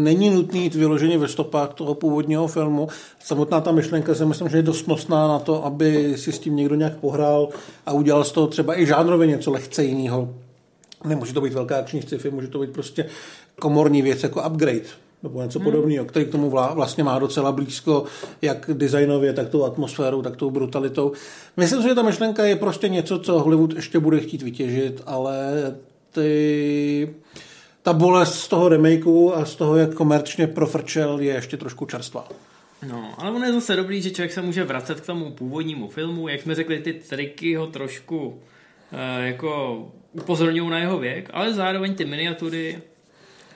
není 0.00 0.30
nutný 0.30 0.62
jít 0.62 0.74
vyloženě 0.74 1.18
ve 1.18 1.28
stopách 1.28 1.74
toho 1.74 1.94
původního 1.94 2.46
filmu. 2.46 2.88
Samotná 3.20 3.60
ta 3.60 3.72
myšlenka 3.72 4.14
si 4.14 4.24
myslím, 4.24 4.48
že 4.48 4.56
je 4.56 4.62
dost 4.62 4.88
nosná 4.88 5.28
na 5.28 5.38
to, 5.38 5.64
aby 5.64 6.14
si 6.16 6.32
s 6.32 6.38
tím 6.38 6.56
někdo 6.56 6.74
nějak 6.74 6.96
pohrál 6.96 7.48
a 7.86 7.92
udělal 7.92 8.24
z 8.24 8.32
toho 8.32 8.46
třeba 8.46 8.80
i 8.80 8.86
žánrově 8.86 9.26
něco 9.26 9.50
lehce 9.50 9.84
jiného. 9.84 10.34
Nemůže 11.04 11.34
to 11.34 11.40
být 11.40 11.52
velká 11.52 11.78
akční 11.78 12.02
sci-fi, 12.02 12.30
může 12.30 12.48
to 12.48 12.58
být 12.58 12.70
prostě 12.70 13.06
komorní 13.58 14.02
věc 14.02 14.22
jako 14.22 14.42
upgrade 14.48 15.01
nebo 15.22 15.42
něco 15.42 15.58
hmm. 15.58 15.64
podobného, 15.64 16.04
který 16.04 16.24
k 16.24 16.30
tomu 16.30 16.50
vlastně 16.50 17.04
má 17.04 17.18
docela 17.18 17.52
blízko, 17.52 18.04
jak 18.42 18.70
designově, 18.72 19.32
tak 19.32 19.48
tou 19.48 19.64
atmosférou, 19.64 20.22
tak 20.22 20.36
tou 20.36 20.50
brutalitou. 20.50 21.12
Myslím 21.56 21.82
si, 21.82 21.88
že 21.88 21.94
ta 21.94 22.02
myšlenka 22.02 22.44
je 22.44 22.56
prostě 22.56 22.88
něco, 22.88 23.18
co 23.18 23.38
Hollywood 23.38 23.74
ještě 23.74 23.98
bude 23.98 24.20
chtít 24.20 24.42
vytěžit, 24.42 25.02
ale 25.06 25.52
ty, 26.10 27.14
ta 27.82 27.92
bolest 27.92 28.34
z 28.34 28.48
toho 28.48 28.68
remakeu 28.68 29.32
a 29.34 29.44
z 29.44 29.56
toho, 29.56 29.76
jak 29.76 29.94
komerčně 29.94 30.46
profrčel, 30.46 31.20
je 31.20 31.34
ještě 31.34 31.56
trošku 31.56 31.86
čerstvá. 31.86 32.28
No, 32.88 33.14
ale 33.18 33.30
ono 33.30 33.46
je 33.46 33.52
zase 33.52 33.76
dobrý, 33.76 34.02
že 34.02 34.10
člověk 34.10 34.32
se 34.32 34.42
může 34.42 34.64
vracet 34.64 35.00
k 35.00 35.06
tomu 35.06 35.30
původnímu 35.30 35.88
filmu. 35.88 36.28
Jak 36.28 36.40
jsme 36.40 36.54
řekli, 36.54 36.78
ty 36.78 36.92
triky 36.92 37.54
ho 37.54 37.66
trošku 37.66 38.40
e, 38.92 39.26
jako 39.26 39.82
upozorňují 40.12 40.70
na 40.70 40.78
jeho 40.78 40.98
věk, 40.98 41.30
ale 41.32 41.54
zároveň 41.54 41.94
ty 41.94 42.04
miniatury 42.04 42.78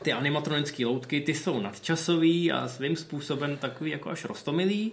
ty 0.07 0.13
animatronické 0.13 0.87
loutky, 0.87 1.21
ty 1.21 1.35
jsou 1.35 1.61
nadčasový 1.61 2.53
a 2.53 2.69
svým 2.69 2.97
způsobem 2.97 3.57
takový 3.57 3.91
jako 3.91 4.11
až 4.11 4.25
rostomilý. 4.25 4.93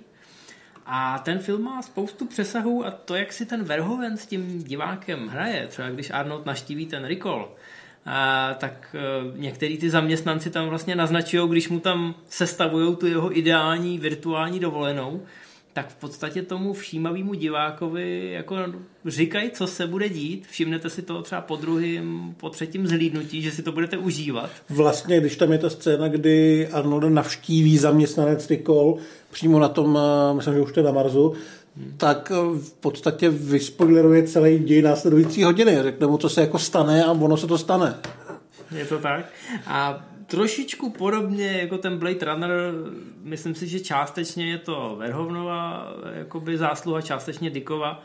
A 0.86 1.20
ten 1.20 1.40
film 1.40 1.62
má 1.62 1.82
spoustu 1.82 2.26
přesahů 2.26 2.86
a 2.86 2.92
to, 2.92 3.16
jak 3.16 3.34
si 3.34 3.46
ten 3.46 3.64
Verhoeven 3.64 4.18
s 4.18 4.26
tím 4.26 4.64
divákem 4.64 5.28
hraje, 5.28 5.68
třeba 5.68 5.90
když 5.90 6.12
Arnold 6.12 6.46
naštíví 6.46 6.86
ten 6.86 7.06
Recall, 7.06 7.52
a, 8.06 8.54
tak 8.54 8.96
e, 8.96 9.40
některý 9.40 9.78
ty 9.78 9.90
zaměstnanci 9.90 10.50
tam 10.50 10.70
vlastně 10.70 10.96
naznačují, 10.96 11.50
když 11.50 11.70
mu 11.70 11.80
tam 11.80 12.16
sestavují 12.30 12.96
tu 12.96 13.08
jeho 13.08 13.38
ideální 13.38 14.00
virtuální 14.00 14.60
dovolenou, 14.60 15.22
tak 15.74 15.90
v 15.90 15.96
podstatě 15.96 16.42
tomu 16.42 16.74
všímavému 16.74 17.34
divákovi 17.34 18.32
jako 18.32 18.56
říkají, 19.06 19.52
co 19.52 19.68
se 19.68 19.88
bude 19.88 20.10
dít. 20.10 20.48
Všimnete 20.48 20.90
si 20.90 21.02
to 21.02 21.22
třeba 21.22 21.42
po 21.42 21.56
druhém, 21.56 22.34
po 22.38 22.50
třetím 22.50 22.88
zhlídnutí, 22.88 23.42
že 23.42 23.52
si 23.52 23.64
to 23.64 23.72
budete 23.72 23.98
užívat. 23.98 24.50
Vlastně, 24.70 25.20
když 25.20 25.36
tam 25.36 25.52
je 25.52 25.58
ta 25.58 25.70
scéna, 25.70 26.08
kdy 26.08 26.68
Arnold 26.68 27.04
navštíví 27.04 27.78
zaměstnanec 27.78 28.50
Rikol 28.50 28.98
přímo 29.32 29.60
na 29.60 29.70
tom, 29.70 29.98
eh, 29.98 30.34
myslím, 30.34 30.54
že 30.54 30.62
už 30.62 30.72
to 30.72 30.80
je 30.80 30.84
na 30.84 30.92
Marzu, 30.92 31.34
hmm. 31.78 31.94
tak 31.98 32.32
eh, 32.36 32.60
v 32.60 32.74
podstatě 32.74 33.30
vyspoileruje 33.30 34.24
celý 34.24 34.60
děj 34.60 34.82
následující 34.82 35.44
hodiny. 35.44 35.84
Řekne 35.84 36.08
mu, 36.08 36.18
co 36.18 36.30
se 36.30 36.42
jako 36.42 36.60
stane 36.60 37.04
a 37.04 37.12
ono 37.12 37.38
se 37.38 37.48
to 37.48 37.58
stane. 37.58 37.96
Je 38.78 38.86
to 38.86 39.00
tak. 39.00 39.26
A 39.68 40.06
trošičku 40.36 40.90
podobně 40.90 41.58
jako 41.62 41.78
ten 41.78 41.98
Blade 41.98 42.26
Runner, 42.26 42.52
myslím 43.24 43.56
si, 43.56 43.68
že 43.68 43.80
částečně 43.80 44.50
je 44.52 44.58
to 44.58 44.96
Verhovnova 45.00 45.88
jakoby 46.14 46.58
zásluha, 46.58 47.02
částečně 47.02 47.50
Dikova, 47.50 48.04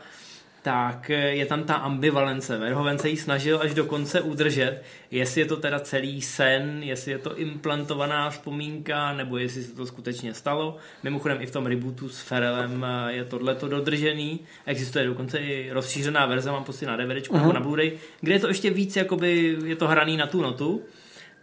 tak 0.61 1.09
je 1.09 1.45
tam 1.45 1.63
ta 1.63 1.73
ambivalence. 1.73 2.57
Verhoven 2.57 2.97
se 2.97 3.09
jí 3.09 3.17
snažil 3.17 3.59
až 3.61 3.73
do 3.73 3.85
konce 3.85 4.21
udržet, 4.21 4.83
jestli 5.11 5.41
je 5.41 5.47
to 5.47 5.57
teda 5.57 5.79
celý 5.79 6.21
sen, 6.21 6.83
jestli 6.83 7.11
je 7.11 7.17
to 7.17 7.37
implantovaná 7.37 8.29
vzpomínka, 8.29 9.13
nebo 9.13 9.37
jestli 9.37 9.63
se 9.63 9.75
to 9.75 9.85
skutečně 9.85 10.33
stalo. 10.33 10.77
Mimochodem 11.03 11.37
i 11.41 11.45
v 11.45 11.51
tom 11.51 11.65
rebootu 11.65 12.09
s 12.09 12.19
Ferelem 12.19 12.85
je 13.07 13.25
tohleto 13.25 13.67
dodržený. 13.67 14.39
Existuje 14.65 15.05
dokonce 15.05 15.37
i 15.37 15.69
rozšířená 15.71 16.25
verze, 16.25 16.51
mám 16.51 16.63
pocit 16.63 16.85
na 16.85 16.97
DVDčku 16.97 17.35
uh-huh. 17.35 17.39
nebo 17.39 17.53
na 17.53 17.61
Blu-ray, 17.61 17.91
kde 18.21 18.33
je 18.33 18.39
to 18.39 18.47
ještě 18.47 18.69
víc, 18.69 18.95
jakoby 18.95 19.57
je 19.65 19.75
to 19.75 19.87
hraný 19.87 20.17
na 20.17 20.27
tu 20.27 20.41
notu. 20.41 20.81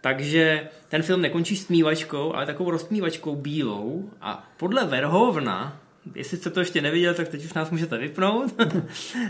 Takže 0.01 0.67
ten 0.89 1.03
film 1.03 1.21
nekončí 1.21 1.57
smívačkou, 1.57 2.35
ale 2.35 2.45
takovou 2.45 2.71
rozmívačkou 2.71 3.35
bílou 3.35 4.09
a 4.21 4.49
podle 4.57 4.85
Verhovna, 4.85 5.79
jestli 6.15 6.37
jste 6.37 6.49
to 6.49 6.59
ještě 6.59 6.81
neviděl, 6.81 7.13
tak 7.13 7.27
teď 7.27 7.45
už 7.45 7.53
nás 7.53 7.71
můžete 7.71 7.97
vypnout. 7.97 8.53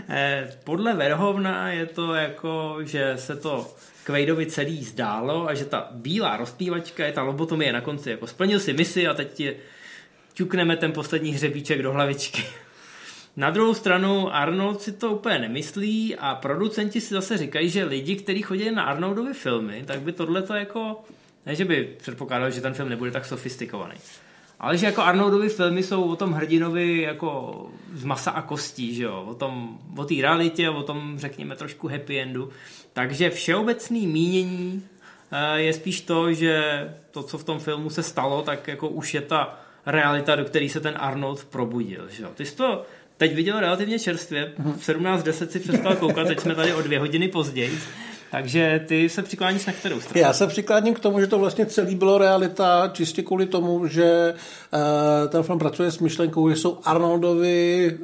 Eh, 0.08 0.50
podle 0.64 0.94
Verhovna 0.94 1.72
je 1.72 1.86
to 1.86 2.14
jako, 2.14 2.76
že 2.82 3.12
se 3.16 3.36
to 3.36 3.74
Kvejdovi 4.04 4.46
celý 4.46 4.84
zdálo 4.84 5.48
a 5.48 5.54
že 5.54 5.64
ta 5.64 5.88
bílá 5.92 6.36
rozpívačka 6.36 7.06
je 7.06 7.12
ta 7.12 7.22
lobotomie 7.22 7.72
na 7.72 7.80
konci. 7.80 8.10
Jako 8.10 8.26
splnil 8.26 8.60
si 8.60 8.72
misi 8.72 9.08
a 9.08 9.14
teď 9.14 9.32
ti 9.32 9.56
ťukneme 10.34 10.76
ten 10.76 10.92
poslední 10.92 11.32
hřebíček 11.32 11.82
do 11.82 11.92
hlavičky. 11.92 12.44
Na 13.38 13.50
druhou 13.50 13.74
stranu 13.74 14.34
Arnold 14.34 14.82
si 14.82 14.92
to 14.92 15.12
úplně 15.12 15.38
nemyslí 15.38 16.16
a 16.16 16.34
producenti 16.34 17.00
si 17.00 17.14
zase 17.14 17.38
říkají, 17.38 17.70
že 17.70 17.84
lidi, 17.84 18.16
kteří 18.16 18.42
chodí 18.42 18.70
na 18.70 18.82
Arnoldovy 18.82 19.34
filmy, 19.34 19.84
tak 19.86 20.00
by 20.00 20.12
tohle 20.12 20.42
to 20.42 20.54
jako, 20.54 21.00
ne 21.46 21.54
že 21.54 21.64
by 21.64 21.96
předpokládali, 21.98 22.52
že 22.52 22.60
ten 22.60 22.74
film 22.74 22.88
nebude 22.88 23.10
tak 23.10 23.24
sofistikovaný. 23.24 23.94
Ale 24.60 24.76
že 24.76 24.86
jako 24.86 25.02
Arnoldovy 25.02 25.48
filmy 25.48 25.82
jsou 25.82 26.02
o 26.02 26.16
tom 26.16 26.32
hrdinovi 26.32 27.02
jako 27.02 27.66
z 27.94 28.04
masa 28.04 28.30
a 28.30 28.42
kostí, 28.42 28.94
že 28.94 29.04
jo? 29.04 29.24
O 29.28 29.34
tom, 29.34 29.78
o 29.96 30.04
té 30.04 30.14
realitě, 30.14 30.70
o 30.70 30.82
tom 30.82 31.18
řekněme 31.18 31.56
trošku 31.56 31.88
happy 31.88 32.20
endu. 32.20 32.50
Takže 32.92 33.30
všeobecný 33.30 34.06
mínění 34.06 34.82
eh, 35.32 35.60
je 35.60 35.72
spíš 35.72 36.00
to, 36.00 36.32
že 36.32 36.88
to, 37.10 37.22
co 37.22 37.38
v 37.38 37.44
tom 37.44 37.58
filmu 37.58 37.90
se 37.90 38.02
stalo, 38.02 38.42
tak 38.42 38.68
jako 38.68 38.88
už 38.88 39.14
je 39.14 39.20
ta 39.20 39.58
realita, 39.86 40.36
do 40.36 40.44
které 40.44 40.68
se 40.68 40.80
ten 40.80 40.94
Arnold 40.96 41.44
probudil. 41.44 42.08
Že 42.08 42.22
jo? 42.22 42.28
Ty 42.34 42.46
jsi 42.46 42.56
to 42.56 42.84
teď 43.18 43.34
viděl 43.34 43.60
relativně 43.60 43.98
čerstvě, 43.98 44.52
v 44.58 44.88
17.10 44.88 45.46
si 45.46 45.60
přestal 45.60 45.96
koukat, 45.96 46.26
teď 46.26 46.40
jsme 46.40 46.54
tady 46.54 46.74
o 46.74 46.82
dvě 46.82 46.98
hodiny 46.98 47.28
později. 47.28 47.78
Takže 48.30 48.84
ty 48.86 49.08
se 49.08 49.22
přikláníš 49.22 49.66
na 49.66 49.72
kterou 49.72 50.00
stranu? 50.00 50.20
Já 50.20 50.32
se 50.32 50.46
přikláním 50.46 50.94
k 50.94 51.00
tomu, 51.00 51.20
že 51.20 51.26
to 51.26 51.38
vlastně 51.38 51.66
celý 51.66 51.94
bylo 51.94 52.18
realita, 52.18 52.90
čistě 52.92 53.22
kvůli 53.22 53.46
tomu, 53.46 53.86
že 53.86 54.34
uh, 54.34 55.28
ten 55.28 55.42
film 55.42 55.58
pracuje 55.58 55.90
s 55.90 55.98
myšlenkou, 55.98 56.50
že 56.50 56.56
jsou 56.56 56.78
Arnoldovi 56.84 57.98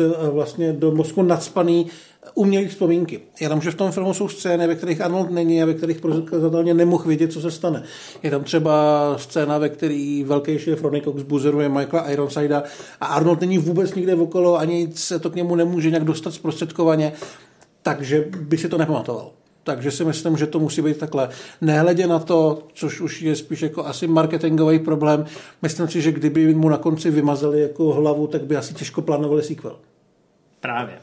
uh, 0.00 0.28
vlastně 0.28 0.72
do 0.72 0.92
mozku 0.92 1.22
nadspaný 1.22 1.86
umělý 2.34 2.68
vzpomínky. 2.68 3.20
Jenomže 3.40 3.70
v 3.70 3.74
tom 3.74 3.92
filmu 3.92 4.14
jsou 4.14 4.28
scény, 4.28 4.66
ve 4.66 4.74
kterých 4.74 5.00
Arnold 5.00 5.30
není 5.30 5.62
a 5.62 5.66
ve 5.66 5.74
kterých 5.74 6.00
prozatatelně 6.00 6.74
nemohl 6.74 7.04
vědět, 7.04 7.32
co 7.32 7.40
se 7.40 7.50
stane. 7.50 7.82
Je 8.22 8.30
tam 8.30 8.44
třeba 8.44 9.14
scéna, 9.18 9.58
ve 9.58 9.68
který 9.68 10.24
velký 10.24 10.58
šéf 10.58 10.82
Ronnie 10.82 11.02
Cox 11.04 11.22
buzeruje 11.22 11.68
Michaela 11.68 12.10
Ironsida 12.10 12.62
a 13.00 13.06
Arnold 13.06 13.40
není 13.40 13.58
vůbec 13.58 13.94
nikde 13.94 14.14
okolo, 14.14 14.58
ani 14.58 14.88
se 14.94 15.18
to 15.18 15.30
k 15.30 15.34
němu 15.34 15.54
nemůže 15.54 15.90
nějak 15.90 16.04
dostat 16.04 16.34
zprostředkovaně, 16.34 17.12
takže 17.82 18.24
by 18.40 18.58
si 18.58 18.68
to 18.68 18.78
nepamatoval. 18.78 19.37
Takže 19.68 19.90
si 19.90 20.04
myslím, 20.04 20.36
že 20.36 20.46
to 20.46 20.58
musí 20.58 20.82
být 20.82 20.98
takhle. 20.98 21.28
Nehledě 21.60 22.06
na 22.06 22.18
to, 22.18 22.62
což 22.72 23.00
už 23.00 23.22
je 23.22 23.36
spíš 23.36 23.62
jako 23.62 23.86
asi 23.86 24.06
marketingový 24.06 24.78
problém, 24.78 25.26
myslím 25.62 25.88
si, 25.88 26.02
že 26.02 26.12
kdyby 26.12 26.54
mu 26.54 26.68
na 26.68 26.76
konci 26.76 27.10
vymazali 27.10 27.60
jako 27.60 27.92
hlavu, 27.92 28.26
tak 28.26 28.44
by 28.44 28.56
asi 28.56 28.74
těžko 28.74 29.02
plánovali 29.02 29.42
sequel. 29.42 29.78
Právě. 30.60 30.98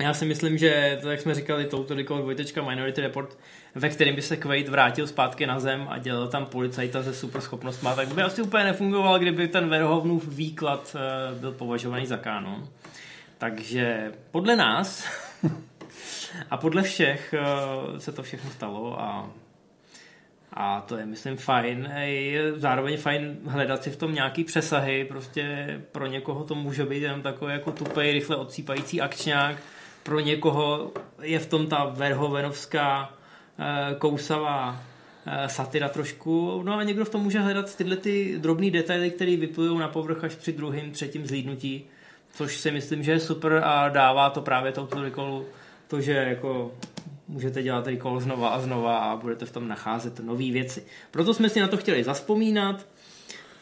Já 0.00 0.14
si 0.14 0.24
myslím, 0.24 0.58
že 0.58 0.98
to, 1.02 1.10
jak 1.10 1.20
jsme 1.20 1.34
říkali, 1.34 1.64
touto 1.64 1.94
likou 1.94 2.18
dvojtečka 2.18 2.62
Minority 2.62 3.00
Report, 3.00 3.38
ve 3.74 3.88
kterém 3.88 4.14
by 4.14 4.22
se 4.22 4.36
Quaid 4.36 4.68
vrátil 4.68 5.06
zpátky 5.06 5.46
na 5.46 5.60
zem 5.60 5.86
a 5.88 5.98
dělal 5.98 6.28
tam 6.28 6.46
policajta 6.46 7.02
se 7.02 7.14
super 7.14 7.40
schopnostma, 7.40 7.94
tak 7.94 8.08
by 8.08 8.22
asi 8.22 8.42
úplně 8.42 8.64
nefungoval, 8.64 9.18
kdyby 9.18 9.48
ten 9.48 9.68
Verhovnův 9.68 10.28
výklad 10.28 10.96
eh, 10.96 11.34
byl 11.40 11.52
považovaný 11.52 12.06
za 12.06 12.16
kánon. 12.16 12.68
Takže 13.38 14.12
podle 14.30 14.56
nás 14.56 15.04
a 16.50 16.56
podle 16.56 16.82
všech 16.82 17.34
eh, 17.34 18.00
se 18.00 18.12
to 18.12 18.22
všechno 18.22 18.50
stalo 18.50 19.00
a 19.00 19.30
a 20.54 20.80
to 20.80 20.96
je, 20.96 21.06
myslím, 21.06 21.36
fajn. 21.36 21.92
Je 21.96 22.58
zároveň 22.58 22.96
fajn 22.96 23.36
hledat 23.46 23.82
si 23.82 23.90
v 23.90 23.96
tom 23.96 24.14
nějaký 24.14 24.44
přesahy. 24.44 25.04
Prostě 25.04 25.66
pro 25.92 26.06
někoho 26.06 26.44
to 26.44 26.54
může 26.54 26.84
být 26.84 27.02
jenom 27.02 27.22
takový 27.22 27.52
jako 27.52 27.72
tupej, 27.72 28.12
rychle 28.12 28.36
odsýpající 28.36 29.00
akčňák, 29.00 29.56
pro 30.02 30.20
někoho 30.20 30.92
je 31.22 31.38
v 31.38 31.46
tom 31.46 31.66
ta 31.66 31.84
verhovenovská 31.84 33.14
eh, 33.58 33.94
kousavá 33.94 34.80
eh, 35.26 35.48
satira 35.48 35.88
trošku, 35.88 36.62
no 36.64 36.74
a 36.74 36.82
někdo 36.82 37.04
v 37.04 37.10
tom 37.10 37.22
může 37.22 37.40
hledat 37.40 37.76
tyhle 37.76 37.96
ty 37.96 38.38
drobné 38.38 38.70
detaily, 38.70 39.10
které 39.10 39.36
vyplují 39.36 39.78
na 39.78 39.88
povrch 39.88 40.24
až 40.24 40.34
při 40.34 40.52
druhém, 40.52 40.90
třetím 40.90 41.26
zlídnutí, 41.26 41.84
což 42.34 42.56
si 42.56 42.70
myslím, 42.70 43.02
že 43.02 43.12
je 43.12 43.20
super 43.20 43.60
a 43.64 43.88
dává 43.88 44.30
to 44.30 44.40
právě 44.40 44.72
touto 44.72 45.02
recallu 45.02 45.46
to, 45.92 46.00
že 46.00 46.12
jako 46.12 46.72
můžete 47.28 47.62
dělat 47.62 47.86
recall 47.86 48.20
znova 48.20 48.48
a 48.48 48.60
znova 48.60 48.98
a 48.98 49.16
budete 49.16 49.46
v 49.46 49.52
tom 49.52 49.68
nacházet 49.68 50.20
nové 50.20 50.50
věci. 50.50 50.84
Proto 51.10 51.34
jsme 51.34 51.48
si 51.48 51.60
na 51.60 51.68
to 51.68 51.76
chtěli 51.76 52.04
zaspomínat, 52.04 52.86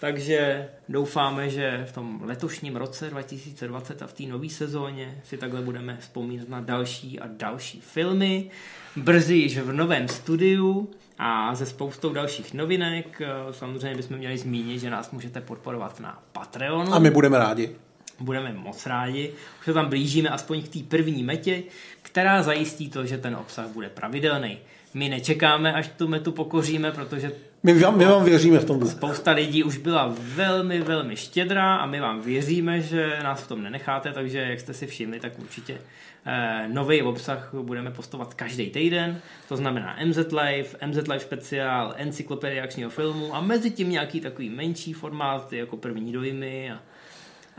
takže 0.01 0.69
doufáme, 0.89 1.51
že 1.51 1.85
v 1.89 1.93
tom 1.93 2.21
letošním 2.25 2.77
roce 2.77 3.11
2020 3.11 4.03
a 4.03 4.07
v 4.07 4.13
té 4.13 4.23
nové 4.23 4.49
sezóně 4.49 5.21
si 5.25 5.37
takhle 5.37 5.63
budeme 5.63 5.97
vzpomínat 6.01 6.49
na 6.49 6.61
další 6.61 7.21
a 7.21 7.27
další 7.27 7.81
filmy. 7.81 8.51
Brzy 8.97 9.35
již 9.35 9.59
v 9.59 9.73
novém 9.73 10.09
studiu 10.09 10.91
a 11.19 11.55
se 11.55 11.67
spoustou 11.67 12.13
dalších 12.13 12.55
novinek. 12.55 13.23
Samozřejmě 13.51 13.97
bychom 13.97 14.17
měli 14.17 14.39
zmínit, 14.39 14.79
že 14.79 14.91
nás 14.91 15.11
můžete 15.11 15.41
podporovat 15.41 16.01
na 16.01 16.23
Patreonu. 16.33 16.95
A 16.95 16.99
my 16.99 17.11
budeme 17.11 17.39
rádi. 17.39 17.77
Budeme 18.21 18.53
moc 18.53 18.87
rádi. 18.87 19.33
Už 19.59 19.65
se 19.65 19.73
tam 19.73 19.89
blížíme 19.89 20.29
aspoň 20.29 20.63
k 20.63 20.69
té 20.69 20.79
první 20.89 21.23
metě, 21.23 21.63
která 22.03 22.43
zajistí 22.43 22.89
to, 22.89 23.07
že 23.07 23.19
ten 23.19 23.37
obsah 23.37 23.67
bude 23.67 23.89
pravidelný. 23.89 24.59
My 24.95 25.09
nečekáme, 25.09 25.73
až 25.73 25.89
tu 25.89 26.09
metu 26.09 26.33
pokoříme, 26.33 26.93
protože 26.93 27.33
my 27.63 27.75
vám, 27.79 27.99
my 27.99 28.05
vám 28.05 28.25
věříme 28.25 28.59
v 28.59 28.65
tom. 28.65 28.87
Spousta 28.87 29.31
lidí 29.31 29.65
už 29.65 29.77
byla 29.77 30.15
velmi, 30.19 30.81
velmi 30.81 31.17
štědrá 31.17 31.77
a 31.77 31.87
my 31.87 32.01
vám 32.01 32.21
věříme, 32.21 32.81
že 32.81 33.19
nás 33.23 33.43
v 33.43 33.49
tom 33.49 33.63
nenecháte, 33.63 34.13
takže 34.13 34.39
jak 34.39 34.61
jste 34.61 34.75
si 34.75 34.87
všimli, 34.87 35.21
tak 35.21 35.39
určitě 35.39 35.79
eh, 36.27 36.69
nový 36.69 37.03
obsah 37.03 37.51
budeme 37.63 37.91
postovat 37.91 38.35
každý 38.35 38.71
týden. 38.71 39.21
To 39.49 39.57
znamená 39.57 39.97
MZ 40.05 40.17
Live, 40.17 40.69
MZ 40.87 40.97
Live 40.97 41.21
speciál, 41.21 41.95
encyklopedie 41.97 42.63
akčního 42.63 42.91
filmu 42.91 43.35
a 43.35 43.41
mezi 43.41 43.71
tím 43.71 43.91
nějaký 43.91 44.21
takový 44.21 44.51
menší 44.51 44.93
formát, 44.93 45.53
jako 45.53 45.77
první 45.77 46.13
dojmy 46.13 46.73
a, 46.73 46.81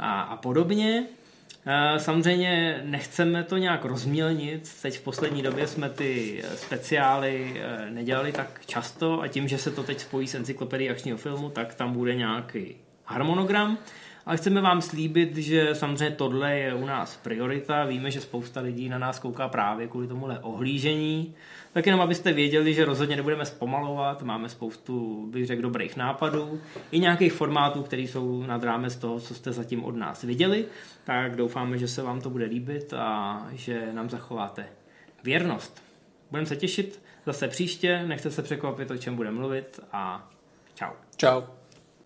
a, 0.01 0.21
a 0.21 0.37
podobně. 0.37 1.07
Eh, 1.65 1.99
samozřejmě 1.99 2.81
nechceme 2.85 3.43
to 3.43 3.57
nějak 3.57 3.85
rozmělnit. 3.85 4.69
Teď 4.81 4.97
v 4.97 5.01
poslední 5.01 5.41
době 5.41 5.67
jsme 5.67 5.89
ty 5.89 6.41
eh, 6.43 6.57
speciály 6.57 7.53
eh, 7.55 7.89
nedělali 7.89 8.31
tak 8.31 8.61
často 8.65 9.21
a 9.21 9.27
tím, 9.27 9.47
že 9.47 9.57
se 9.57 9.71
to 9.71 9.83
teď 9.83 9.99
spojí 9.99 10.27
s 10.27 10.35
encyklopedií 10.35 10.89
akčního 10.89 11.17
filmu, 11.17 11.49
tak 11.49 11.75
tam 11.75 11.93
bude 11.93 12.15
nějaký 12.15 12.75
harmonogram. 13.05 13.77
ale 14.25 14.37
chceme 14.37 14.61
vám 14.61 14.81
slíbit, 14.81 15.37
že 15.37 15.75
samozřejmě 15.75 16.15
tohle 16.15 16.57
je 16.57 16.73
u 16.73 16.85
nás 16.85 17.17
priorita. 17.17 17.85
Víme, 17.85 18.11
že 18.11 18.21
spousta 18.21 18.61
lidí 18.61 18.89
na 18.89 18.97
nás 18.97 19.19
kouká 19.19 19.47
právě 19.47 19.87
kvůli 19.87 20.07
tomuhle 20.07 20.39
ohlížení. 20.39 21.35
Tak 21.73 21.85
jenom 21.85 22.01
abyste 22.01 22.33
věděli, 22.33 22.73
že 22.73 22.85
rozhodně 22.85 23.15
nebudeme 23.15 23.45
zpomalovat, 23.45 24.23
máme 24.23 24.49
spoustu, 24.49 25.27
bych 25.31 25.45
řekl, 25.45 25.61
dobrých 25.61 25.97
nápadů 25.97 26.61
i 26.91 26.99
nějakých 26.99 27.33
formátů, 27.33 27.83
které 27.83 28.01
jsou 28.01 28.43
nad 28.43 28.63
rámec 28.63 28.95
toho, 28.95 29.19
co 29.19 29.33
jste 29.33 29.51
zatím 29.51 29.83
od 29.83 29.95
nás 29.95 30.23
viděli. 30.23 30.65
Tak 31.03 31.35
doufáme, 31.35 31.77
že 31.77 31.87
se 31.87 32.01
vám 32.01 32.21
to 32.21 32.29
bude 32.29 32.45
líbit 32.45 32.93
a 32.93 33.41
že 33.51 33.93
nám 33.93 34.09
zachováte 34.09 34.65
věrnost. 35.23 35.83
Budeme 36.31 36.45
se 36.45 36.55
těšit 36.55 37.03
zase 37.25 37.47
příště, 37.47 38.03
nechte 38.07 38.31
se 38.31 38.43
překvapit, 38.43 38.91
o 38.91 38.97
čem 38.97 39.15
budeme 39.15 39.37
mluvit 39.37 39.79
a 39.91 40.29
čau. 40.75 40.91
Čau. 41.15 41.41